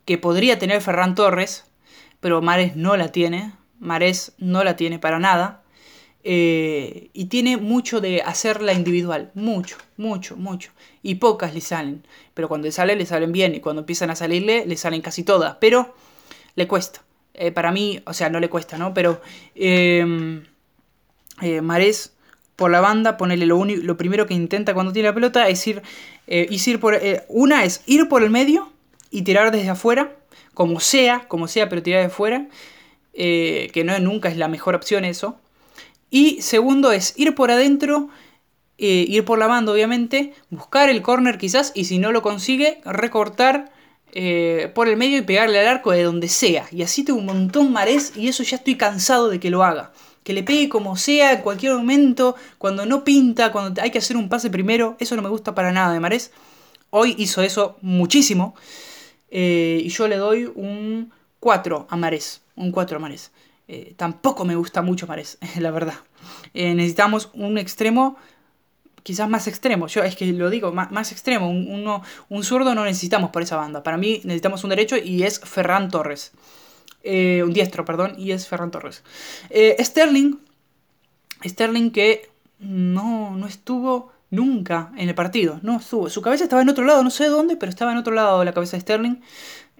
Que 0.04 0.18
podría 0.18 0.58
tener 0.58 0.82
Ferran 0.82 1.14
Torres. 1.14 1.64
Pero 2.20 2.42
Mares 2.42 2.76
no 2.76 2.98
la 2.98 3.08
tiene. 3.12 3.52
Mares 3.80 4.32
no 4.36 4.62
la 4.62 4.76
tiene 4.76 4.98
para 4.98 5.18
nada. 5.18 5.61
Eh, 6.24 7.10
y 7.12 7.24
tiene 7.24 7.56
mucho 7.56 8.00
de 8.00 8.22
hacerla 8.22 8.72
individual. 8.72 9.30
Mucho, 9.34 9.76
mucho, 9.96 10.36
mucho. 10.36 10.70
Y 11.02 11.16
pocas 11.16 11.54
le 11.54 11.60
salen. 11.60 12.06
Pero 12.34 12.48
cuando 12.48 12.66
le 12.66 12.72
salen, 12.72 12.98
le 12.98 13.06
salen 13.06 13.32
bien. 13.32 13.54
Y 13.54 13.60
cuando 13.60 13.80
empiezan 13.80 14.10
a 14.10 14.16
salirle, 14.16 14.64
le 14.66 14.76
salen 14.76 15.00
casi 15.02 15.24
todas. 15.24 15.56
Pero 15.60 15.94
le 16.54 16.68
cuesta. 16.68 17.02
Eh, 17.34 17.50
para 17.50 17.72
mí, 17.72 18.00
o 18.06 18.12
sea, 18.12 18.30
no 18.30 18.40
le 18.40 18.48
cuesta, 18.48 18.78
¿no? 18.78 18.94
Pero 18.94 19.20
eh, 19.54 20.42
eh 21.40 21.60
Marés 21.60 22.12
por 22.56 22.70
la 22.70 22.80
banda, 22.80 23.16
ponele 23.16 23.46
lo, 23.46 23.64
lo 23.64 23.96
primero 23.96 24.26
que 24.26 24.34
intenta 24.34 24.74
cuando 24.74 24.92
tiene 24.92 25.08
la 25.08 25.14
pelota 25.14 25.48
es 25.48 25.66
ir, 25.66 25.82
ir 26.28 26.80
por... 26.80 27.00
una 27.28 27.64
es 27.64 27.82
ir 27.86 28.08
por 28.08 28.22
el 28.22 28.30
medio 28.30 28.70
y 29.10 29.22
tirar 29.22 29.50
desde 29.50 29.70
afuera, 29.70 30.14
como 30.54 30.78
sea, 30.78 31.26
como 31.26 31.48
sea, 31.48 31.68
pero 31.68 31.82
tirar 31.82 32.00
de 32.00 32.06
afuera. 32.06 32.46
que 33.14 33.82
no 33.84 33.98
nunca 33.98 34.28
es 34.28 34.36
la 34.36 34.48
mejor 34.48 34.74
opción 34.74 35.04
eso. 35.04 35.40
Y 36.12 36.42
segundo 36.42 36.92
es 36.92 37.14
ir 37.16 37.34
por 37.34 37.50
adentro, 37.50 38.10
eh, 38.76 39.06
ir 39.08 39.24
por 39.24 39.38
la 39.38 39.46
banda 39.46 39.72
obviamente, 39.72 40.34
buscar 40.50 40.90
el 40.90 41.00
corner 41.00 41.38
quizás 41.38 41.72
y 41.74 41.86
si 41.86 41.98
no 41.98 42.12
lo 42.12 42.20
consigue, 42.20 42.82
recortar 42.84 43.72
eh, 44.12 44.70
por 44.74 44.88
el 44.88 44.98
medio 44.98 45.16
y 45.16 45.22
pegarle 45.22 45.58
al 45.58 45.66
arco 45.66 45.90
de 45.90 46.02
donde 46.02 46.28
sea. 46.28 46.66
Y 46.70 46.82
así 46.82 47.02
tengo 47.02 47.18
un 47.18 47.24
montón 47.24 47.72
marés 47.72 48.12
y 48.14 48.28
eso 48.28 48.42
ya 48.42 48.58
estoy 48.58 48.76
cansado 48.76 49.30
de 49.30 49.40
que 49.40 49.48
lo 49.48 49.64
haga. 49.64 49.90
Que 50.22 50.34
le 50.34 50.42
pegue 50.42 50.68
como 50.68 50.96
sea, 50.98 51.32
en 51.32 51.40
cualquier 51.40 51.72
momento, 51.72 52.36
cuando 52.58 52.84
no 52.84 53.04
pinta, 53.04 53.50
cuando 53.50 53.80
hay 53.80 53.90
que 53.90 53.96
hacer 53.98 54.18
un 54.18 54.28
pase 54.28 54.50
primero, 54.50 54.96
eso 55.00 55.16
no 55.16 55.22
me 55.22 55.30
gusta 55.30 55.54
para 55.54 55.72
nada 55.72 55.94
de 55.94 56.00
Marés. 56.00 56.30
Hoy 56.90 57.14
hizo 57.16 57.40
eso 57.40 57.78
muchísimo. 57.80 58.54
Eh, 59.30 59.80
y 59.82 59.88
yo 59.88 60.06
le 60.08 60.16
doy 60.16 60.44
un 60.44 61.10
4 61.40 61.86
a 61.88 61.96
Marés. 61.96 62.42
Un 62.54 62.70
4 62.70 62.98
a 62.98 63.00
Marés. 63.00 63.32
Eh, 63.68 63.94
tampoco 63.96 64.44
me 64.44 64.56
gusta 64.56 64.82
mucho 64.82 65.06
Mares, 65.06 65.38
la 65.58 65.70
verdad. 65.70 65.94
Eh, 66.54 66.74
necesitamos 66.74 67.30
un 67.34 67.58
extremo, 67.58 68.16
quizás 69.02 69.28
más 69.28 69.46
extremo. 69.46 69.86
Yo 69.86 70.02
es 70.02 70.16
que 70.16 70.26
lo 70.32 70.50
digo, 70.50 70.72
más, 70.72 71.12
extremo. 71.12 71.48
Un, 71.48 71.68
uno, 71.70 72.02
un 72.28 72.44
zurdo 72.44 72.74
no 72.74 72.84
necesitamos 72.84 73.30
por 73.30 73.42
esa 73.42 73.56
banda. 73.56 73.82
Para 73.82 73.96
mí 73.96 74.20
necesitamos 74.24 74.64
un 74.64 74.70
derecho 74.70 74.96
y 74.96 75.22
es 75.22 75.40
Ferran 75.40 75.90
Torres. 75.90 76.32
Eh, 77.04 77.42
un 77.44 77.52
diestro, 77.52 77.84
perdón, 77.84 78.14
y 78.16 78.32
es 78.32 78.46
Ferran 78.46 78.70
Torres. 78.70 79.02
Sterling, 79.80 80.36
Sterling 81.44 81.90
que 81.90 82.30
no, 82.60 83.36
no 83.36 83.46
estuvo 83.46 84.12
nunca 84.30 84.92
en 84.96 85.08
el 85.08 85.14
partido. 85.14 85.60
No 85.62 85.76
estuvo. 85.76 86.08
Su 86.08 86.22
cabeza 86.22 86.44
estaba 86.44 86.62
en 86.62 86.68
otro 86.68 86.84
lado, 86.84 87.02
no 87.02 87.10
sé 87.10 87.26
dónde, 87.26 87.56
pero 87.56 87.70
estaba 87.70 87.92
en 87.92 87.98
otro 87.98 88.12
lado 88.12 88.44
la 88.44 88.52
cabeza 88.52 88.76
de 88.76 88.80
Sterling. 88.80 89.20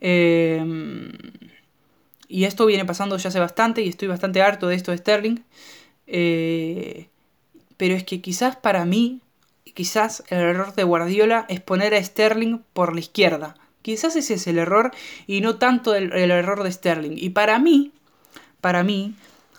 Eh, 0.01 0.64
y 2.33 2.47
esto 2.47 2.64
viene 2.64 2.87
pasando 2.87 3.18
ya 3.18 3.28
hace 3.28 3.39
bastante 3.39 3.83
y 3.83 3.91
estoy 3.91 4.09
bastante 4.09 4.41
harto 4.41 4.66
de 4.66 4.74
esto 4.74 4.91
de 4.91 4.97
Sterling. 4.97 5.41
Eh, 6.07 7.09
pero 7.76 7.95
es 7.95 8.05
que 8.05 8.22
quizás 8.22 8.57
para 8.57 8.87
mí, 8.87 9.20
quizás 9.74 10.24
el 10.28 10.39
error 10.39 10.74
de 10.74 10.83
Guardiola 10.83 11.45
es 11.51 11.61
poner 11.61 11.95
a 11.95 12.03
Sterling 12.03 12.61
por 12.72 12.95
la 12.95 13.01
izquierda. 13.01 13.57
Quizás 13.83 14.16
ese 14.16 14.35
es 14.35 14.47
el 14.47 14.57
error 14.57 14.93
y 15.26 15.43
no 15.43 15.57
tanto 15.57 15.95
el, 15.95 16.11
error 16.12 16.62
de 16.62 16.72
Sterling. 16.72 17.18
Y 17.18 17.30
para 17.30 17.59
mí, 17.59 17.93
para 18.62 18.83
mí, 18.83 19.14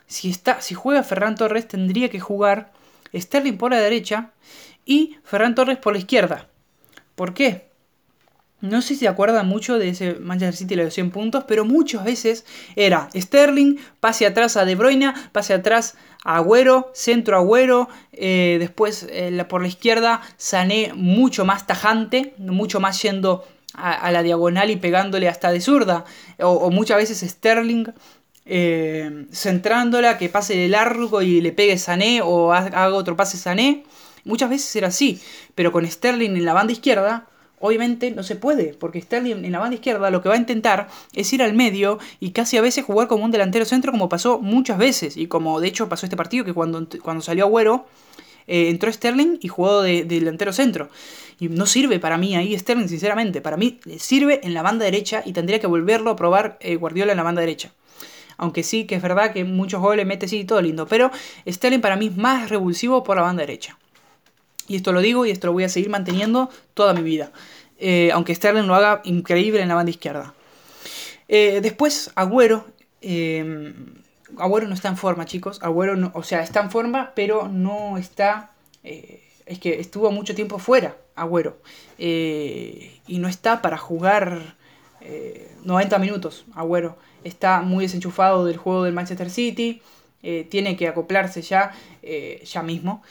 si, 0.07 0.31
está, 0.31 0.59
si 0.59 0.73
juega 0.73 1.03
Ferran 1.03 1.35
Torres 1.35 1.67
tendría 1.67 2.09
que 2.09 2.19
jugar 2.19 2.71
Sterling 3.13 3.57
por 3.57 3.69
la 3.69 3.77
derecha 3.77 4.31
y 4.83 5.17
Ferran 5.23 5.53
Torres 5.53 5.77
por 5.77 5.93
la 5.93 5.99
izquierda. 5.99 6.47
¿Por 7.13 7.35
qué? 7.35 7.69
No 8.63 8.81
sé 8.81 8.93
si 8.93 8.95
se 9.01 9.09
acuerdan 9.09 9.45
mucho 9.45 9.77
de 9.77 9.89
ese 9.89 10.13
Manchester 10.13 10.55
City 10.55 10.75
de 10.75 10.85
los 10.85 10.93
100 10.93 11.11
puntos, 11.11 11.43
pero 11.45 11.65
muchas 11.65 12.05
veces 12.05 12.45
era 12.77 13.09
Sterling, 13.13 13.75
pase 13.99 14.25
atrás 14.25 14.55
a 14.55 14.63
De 14.63 14.75
Bruyne, 14.75 15.13
pase 15.33 15.53
atrás 15.53 15.97
a 16.23 16.37
Agüero, 16.37 16.89
centro 16.93 17.35
Agüero, 17.35 17.89
eh, 18.13 18.55
después 18.61 19.05
eh, 19.09 19.43
por 19.49 19.63
la 19.63 19.67
izquierda 19.67 20.21
Sané 20.37 20.93
mucho 20.95 21.43
más 21.43 21.67
tajante, 21.67 22.35
mucho 22.37 22.79
más 22.79 23.01
yendo 23.01 23.43
a, 23.73 24.09
la 24.13 24.23
diagonal 24.23 24.69
y 24.69 24.77
pegándole 24.77 25.27
hasta 25.27 25.51
de 25.51 25.59
zurda, 25.59 26.05
o, 26.39 26.71
muchas 26.71 26.95
veces 26.95 27.19
Sterling 27.29 27.87
eh, 28.45 29.25
centrándola, 29.33 30.17
que 30.17 30.29
pase 30.29 30.55
de 30.55 30.69
largo 30.69 31.21
y 31.21 31.41
le 31.41 31.51
pegue 31.51 31.77
Sané 31.77 32.21
o 32.23 32.53
haga 32.53 32.93
otro 32.93 33.17
pase 33.17 33.35
Sané. 33.35 33.83
Muchas 34.23 34.49
veces 34.49 34.73
era 34.77 34.87
así, 34.87 35.21
pero 35.53 35.73
con 35.73 35.85
Sterling 35.85 36.37
en 36.37 36.45
la 36.45 36.53
banda 36.53 36.71
izquierda 36.71 37.27
obviamente 37.65 38.11
no 38.11 38.23
se 38.23 38.35
puede, 38.35 38.73
porque 38.73 38.99
Sterling 38.99 39.45
en 39.45 39.51
la 39.53 39.59
banda 39.59 39.75
izquierda 39.75 40.11
lo 40.11 40.21
que 40.21 40.27
va 40.27 40.35
a 40.35 40.37
intentar 40.37 40.89
es 41.13 41.31
ir 41.31 41.41
al 41.41 41.53
medio 41.53 41.97
y 42.19 42.31
casi 42.31 42.57
a 42.57 42.61
veces 42.61 42.83
jugar 42.83 43.07
como 43.07 43.23
un 43.23 43.31
delantero 43.31 43.63
centro 43.63 43.93
como 43.93 44.09
pasó 44.09 44.39
muchas 44.39 44.77
veces 44.77 45.15
y 45.15 45.27
como 45.27 45.61
de 45.61 45.69
hecho 45.69 45.87
pasó 45.87 46.05
este 46.05 46.17
partido 46.17 46.43
que 46.43 46.53
cuando, 46.53 46.85
cuando 47.01 47.21
salió 47.23 47.45
Agüero 47.45 47.85
eh, 48.47 48.67
entró 48.69 48.91
Sterling 48.91 49.37
y 49.39 49.47
jugó 49.47 49.81
de, 49.81 50.03
delantero 50.03 50.51
centro. 50.51 50.89
Y 51.39 51.47
no 51.47 51.65
sirve 51.65 52.01
para 52.01 52.17
mí 52.17 52.35
ahí 52.35 52.57
Sterling, 52.59 52.89
sinceramente. 52.89 53.39
Para 53.39 53.55
mí 53.55 53.79
sirve 53.97 54.41
en 54.43 54.53
la 54.53 54.61
banda 54.61 54.83
derecha 54.83 55.23
y 55.25 55.31
tendría 55.31 55.61
que 55.61 55.67
volverlo 55.67 56.11
a 56.11 56.17
probar 56.17 56.57
eh, 56.59 56.75
Guardiola 56.75 57.13
en 57.13 57.17
la 57.17 57.23
banda 57.23 57.39
derecha. 57.39 57.71
Aunque 58.35 58.63
sí 58.63 58.83
que 58.83 58.95
es 58.95 59.01
verdad 59.01 59.31
que 59.31 59.45
muchos 59.45 59.81
goles 59.81 60.05
mete 60.05 60.27
sí 60.27 60.43
todo 60.43 60.61
lindo. 60.61 60.85
Pero 60.85 61.11
Sterling 61.47 61.79
para 61.79 61.95
mí 61.95 62.07
es 62.07 62.17
más 62.17 62.49
revulsivo 62.49 63.05
por 63.05 63.15
la 63.15 63.23
banda 63.23 63.43
derecha. 63.43 63.77
Y 64.67 64.75
esto 64.75 64.93
lo 64.93 65.01
digo 65.01 65.25
y 65.25 65.31
esto 65.31 65.47
lo 65.47 65.53
voy 65.53 65.63
a 65.63 65.69
seguir 65.69 65.89
manteniendo 65.89 66.49
toda 66.73 66.93
mi 66.93 67.01
vida. 67.01 67.31
Eh, 67.85 68.11
aunque 68.13 68.33
Sterling 68.33 68.65
lo 68.65 68.75
haga 68.75 69.01
increíble 69.03 69.61
en 69.61 69.67
la 69.67 69.75
banda 69.75 69.89
izquierda. 69.89 70.33
Eh, 71.27 71.59
después, 71.61 72.11
Agüero. 72.15 72.65
Eh, 73.01 73.73
Agüero 74.37 74.67
no 74.67 74.73
está 74.73 74.87
en 74.87 74.95
forma, 74.95 75.25
chicos. 75.25 75.61
Agüero, 75.61 75.97
no, 75.97 76.11
o 76.13 76.23
sea, 76.23 76.43
está 76.43 76.61
en 76.61 76.71
forma, 76.71 77.11
pero 77.13 77.49
no 77.49 77.97
está... 77.97 78.51
es 78.83 79.59
que 79.59 79.81
estuvo 79.81 80.11
mucho 80.11 80.33
tiempo 80.33 80.59
fuera, 80.59 80.95
Agüero. 81.15 81.57
y 81.97 83.19
no 83.19 83.27
está 83.27 83.61
para 83.61 83.77
jugar 83.77 84.55
90 85.63 85.99
minutos, 85.99 86.45
Agüero. 86.55 86.97
Está 87.25 87.61
muy 87.61 87.83
desenchufado 87.83 88.45
del 88.45 88.57
juego 88.57 88.83
del 88.85 88.93
Manchester 88.93 89.29
City. 89.29 89.81
tiene 90.49 90.77
que 90.77 90.87
acoplarse 90.87 91.41
ya, 91.41 91.71
ya 92.45 92.63
mismo. 92.63 93.03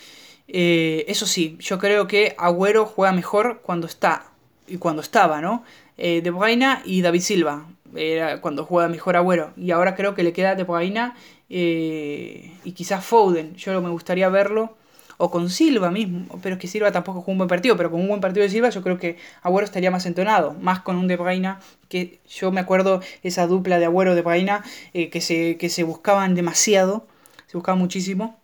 Eso 0.48 1.26
sí, 1.26 1.56
yo 1.60 1.78
creo 1.78 2.06
que 2.06 2.34
Agüero 2.38 2.86
juega 2.86 3.12
mejor 3.12 3.60
cuando 3.62 3.86
está 3.86 4.32
y 4.66 4.78
cuando 4.78 5.02
estaba, 5.02 5.40
¿no? 5.40 5.64
Eh, 5.98 6.20
de 6.22 6.30
Bruyne 6.30 6.78
y 6.84 7.02
David 7.02 7.20
Silva, 7.20 7.66
era 7.94 8.40
cuando 8.40 8.64
juega 8.64 8.88
mejor 8.88 9.16
Agüero. 9.16 9.52
Y 9.56 9.70
ahora 9.70 9.94
creo 9.94 10.14
que 10.14 10.22
le 10.22 10.32
queda 10.32 10.54
De 10.54 10.64
Bruyne 10.64 11.12
eh, 11.50 12.52
y 12.64 12.72
quizás 12.72 13.04
Foden. 13.04 13.54
Yo 13.56 13.80
me 13.80 13.90
gustaría 13.90 14.28
verlo. 14.28 14.76
O 15.18 15.30
con 15.30 15.50
Silva 15.50 15.90
mismo. 15.90 16.26
Pero 16.42 16.56
es 16.56 16.60
que 16.60 16.66
Silva 16.66 16.90
tampoco 16.90 17.20
jugó 17.20 17.32
un 17.32 17.38
buen 17.38 17.48
partido. 17.48 17.76
Pero 17.76 17.90
con 17.90 18.00
un 18.00 18.08
buen 18.08 18.20
partido 18.20 18.42
de 18.42 18.48
Silva 18.48 18.70
yo 18.70 18.82
creo 18.82 18.98
que 18.98 19.18
Agüero 19.42 19.64
estaría 19.64 19.90
más 19.90 20.06
entonado. 20.06 20.54
Más 20.54 20.80
con 20.80 20.96
un 20.96 21.06
De 21.06 21.16
Bruyne. 21.16 21.56
Que 21.88 22.18
yo 22.28 22.50
me 22.50 22.60
acuerdo 22.60 23.00
esa 23.22 23.46
dupla 23.46 23.78
de 23.78 23.84
Agüero 23.84 24.14
De 24.14 24.22
Bruyne. 24.22 24.60
Eh, 24.94 25.10
que, 25.10 25.20
se, 25.20 25.56
que 25.58 25.68
se 25.68 25.84
buscaban 25.84 26.34
demasiado. 26.34 27.06
Se 27.46 27.56
buscaban 27.56 27.78
muchísimo. 27.78 28.41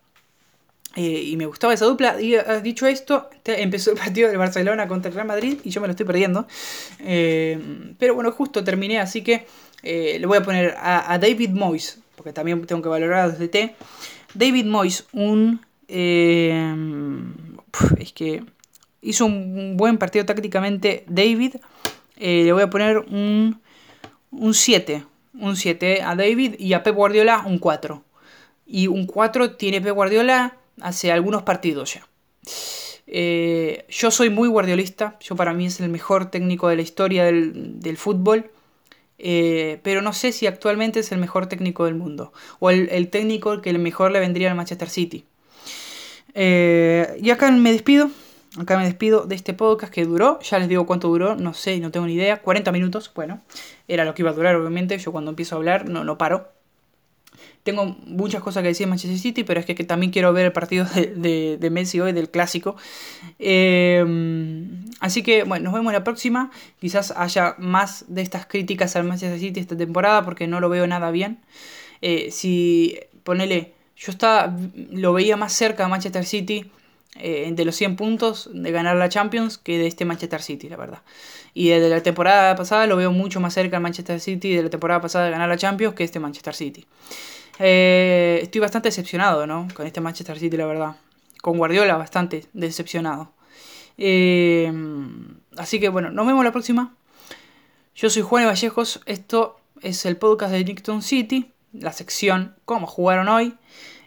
Eh, 0.96 1.22
y 1.26 1.36
me 1.36 1.46
gustaba 1.46 1.74
esa 1.74 1.84
dupla. 1.84 2.20
Y 2.20 2.34
ah, 2.34 2.60
dicho 2.60 2.86
esto, 2.86 3.28
empezó 3.44 3.92
el 3.92 3.98
partido 3.98 4.30
de 4.30 4.36
Barcelona 4.36 4.88
contra 4.88 5.10
el 5.10 5.14
Real 5.14 5.26
Madrid 5.26 5.58
y 5.64 5.70
yo 5.70 5.80
me 5.80 5.86
lo 5.86 5.92
estoy 5.92 6.06
perdiendo. 6.06 6.46
Eh, 7.00 7.94
pero 7.98 8.14
bueno, 8.14 8.32
justo 8.32 8.64
terminé, 8.64 8.98
así 8.98 9.22
que 9.22 9.46
eh, 9.82 10.18
le 10.18 10.26
voy 10.26 10.38
a 10.38 10.42
poner 10.42 10.74
a, 10.78 11.18
David 11.18 11.50
Moyes, 11.50 12.00
porque 12.16 12.32
también 12.32 12.64
tengo 12.66 12.82
que 12.82 12.88
valorar 12.88 13.20
a 13.20 13.28
DT. 13.30 13.74
David 14.34 14.66
Moyes, 14.66 15.06
un 15.12 15.60
Eh, 15.90 16.74
es 17.98 18.12
que 18.12 18.44
hizo 19.00 19.24
un 19.26 19.76
buen 19.76 19.98
partido 19.98 20.26
tácticamente 20.26 21.04
David. 21.08 21.56
Eh, 22.16 22.42
le 22.44 22.52
voy 22.52 22.62
a 22.62 22.70
poner 22.70 22.98
un, 22.98 23.60
un 24.30 24.54
7. 24.54 25.04
Un 25.34 25.56
7 25.56 26.02
a 26.02 26.16
David 26.16 26.56
y 26.58 26.72
a 26.72 26.82
Pep 26.82 26.94
Guardiola 26.94 27.44
un 27.46 27.58
4. 27.58 28.02
Y 28.66 28.86
un 28.88 29.06
4 29.06 29.52
tiene 29.56 29.80
Pep 29.80 29.94
Guardiola 29.94 30.57
hace 30.80 31.12
algunos 31.12 31.42
partidos 31.42 31.94
ya. 31.94 32.06
Eh, 33.10 33.86
yo 33.88 34.10
soy 34.10 34.28
muy 34.28 34.48
guardiolista, 34.48 35.16
yo 35.20 35.34
para 35.34 35.54
mí 35.54 35.66
es 35.66 35.80
el 35.80 35.88
mejor 35.88 36.30
técnico 36.30 36.68
de 36.68 36.76
la 36.76 36.82
historia 36.82 37.24
del, 37.24 37.96
fútbol, 37.96 38.50
eh, 39.18 39.80
pero 39.82 40.02
no 40.02 40.12
sé 40.12 40.30
si 40.32 40.46
actualmente 40.46 41.00
es 41.00 41.10
el 41.10 41.18
mejor 41.18 41.46
técnico 41.46 41.86
del 41.86 41.94
mundo, 41.94 42.34
o 42.58 42.68
el, 42.70 43.08
técnico 43.08 43.62
que 43.62 43.72
mejor 43.78 44.12
le 44.12 44.20
vendría 44.20 44.50
al 44.50 44.56
Manchester 44.56 44.90
City. 44.90 45.24
Eh, 46.34 47.18
y 47.22 47.30
acá 47.30 47.50
me 47.50 47.72
despido, 47.72 48.10
acá 48.58 48.76
me 48.76 48.84
despido 48.84 49.24
de 49.24 49.36
este 49.36 49.54
podcast 49.54 49.92
que 49.92 50.04
duró, 50.04 50.38
ya 50.40 50.58
les 50.58 50.68
digo 50.68 50.84
cuánto 50.84 51.08
duró, 51.08 51.34
no 51.34 51.54
sé, 51.54 51.80
no 51.80 51.90
tengo 51.90 52.06
ni 52.06 52.12
idea, 52.12 52.42
40 52.42 52.70
minutos, 52.72 53.10
bueno, 53.14 53.40
era 53.88 54.04
lo 54.04 54.14
que 54.14 54.20
iba 54.20 54.30
a 54.30 54.34
durar 54.34 54.54
obviamente, 54.54 54.98
yo 54.98 55.12
cuando 55.12 55.30
empiezo 55.30 55.54
a 55.54 55.58
hablar 55.58 55.88
no, 55.88 56.04
no 56.04 56.18
paro. 56.18 56.57
Tengo 57.62 57.96
muchas 58.06 58.42
cosas 58.42 58.62
que 58.62 58.68
decir 58.68 58.84
en 58.84 58.90
Manchester 58.90 59.18
City, 59.18 59.44
pero 59.44 59.60
es 59.60 59.66
que, 59.66 59.74
también 59.84 60.10
quiero 60.10 60.32
ver 60.32 60.46
el 60.46 60.52
partido 60.52 60.86
de, 60.94 61.68
Messi 61.70 62.00
hoy, 62.00 62.12
del 62.12 62.30
clásico. 62.30 62.76
Em, 63.38 64.84
así 65.00 65.22
que, 65.22 65.44
bueno, 65.44 65.64
nos 65.64 65.74
vemos 65.74 65.92
la 65.92 66.04
próxima. 66.04 66.50
Quizás 66.80 67.12
haya 67.16 67.54
más 67.58 68.04
de 68.08 68.22
estas 68.22 68.46
críticas 68.46 68.96
al 68.96 69.04
Manchester 69.04 69.38
City 69.38 69.60
esta 69.60 69.76
temporada, 69.76 70.24
porque 70.24 70.46
no 70.46 70.60
lo 70.60 70.68
veo 70.68 70.86
nada 70.86 71.10
bien. 71.10 71.38
Eh, 72.00 72.30
si, 72.30 72.98
ponele, 73.24 73.74
yo 73.96 74.12
estaba, 74.12 74.56
lo 74.90 75.12
veía 75.12 75.36
más 75.36 75.52
cerca 75.52 75.82
de 75.82 75.90
Manchester 75.90 76.24
City 76.24 76.70
eh, 77.20 77.50
de 77.52 77.64
los 77.64 77.74
100 77.74 77.96
puntos 77.96 78.48
de 78.52 78.70
ganar 78.70 78.96
la 78.96 79.08
Champions 79.08 79.58
que 79.58 79.76
de 79.76 79.88
este 79.88 80.04
Manchester 80.04 80.40
City, 80.40 80.68
la 80.68 80.76
verdad. 80.76 81.02
Y 81.52 81.68
desde 81.68 81.88
la 81.88 82.02
temporada 82.02 82.54
pasada 82.54 82.86
lo 82.86 82.96
veo 82.96 83.10
mucho 83.10 83.40
más 83.40 83.54
cerca 83.54 83.76
al 83.76 83.82
Manchester 83.82 84.20
City 84.20 84.54
de 84.54 84.62
la 84.62 84.70
temporada 84.70 85.00
pasada 85.00 85.24
de 85.24 85.32
ganar 85.32 85.48
la 85.48 85.56
Champions 85.56 85.94
que 85.94 86.04
este 86.04 86.20
Manchester 86.20 86.54
City. 86.54 86.86
Eh, 87.58 88.40
estoy 88.42 88.60
bastante 88.60 88.88
decepcionado, 88.88 89.46
¿no? 89.46 89.68
Con 89.74 89.86
este 89.86 90.00
Manchester 90.00 90.38
City, 90.38 90.56
la 90.56 90.66
verdad. 90.66 90.96
Con 91.42 91.58
Guardiola, 91.58 91.96
bastante 91.96 92.46
decepcionado. 92.52 93.32
Eh, 93.96 94.72
así 95.56 95.80
que 95.80 95.88
bueno, 95.88 96.10
nos 96.10 96.26
vemos 96.26 96.44
la 96.44 96.52
próxima. 96.52 96.94
Yo 97.94 98.10
soy 98.10 98.22
Juan 98.22 98.46
Vallejos. 98.46 99.00
Esto 99.06 99.58
es 99.82 100.06
el 100.06 100.16
podcast 100.16 100.52
de 100.52 100.64
Nickton 100.64 101.02
City. 101.02 101.52
La 101.72 101.92
sección 101.92 102.54
Cómo 102.64 102.86
jugaron 102.86 103.28
hoy. 103.28 103.54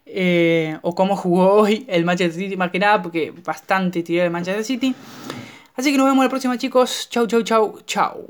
Eh, 0.05 0.77
o 0.81 0.95
cómo 0.95 1.15
jugó 1.15 1.53
hoy 1.53 1.85
el 1.87 2.03
Manchester 2.03 2.43
City, 2.43 2.57
más 2.57 2.71
que 2.71 2.79
nada, 2.79 3.01
porque 3.01 3.31
bastante 3.31 4.03
tiré 4.03 4.23
el 4.23 4.31
Manchester 4.31 4.65
City. 4.65 4.95
Así 5.75 5.91
que 5.91 5.97
nos 5.97 6.07
vemos 6.07 6.23
la 6.23 6.29
próxima, 6.29 6.57
chicos. 6.57 7.07
Chau, 7.09 7.27
chau, 7.27 7.41
chau, 7.43 7.79
chau. 7.85 8.27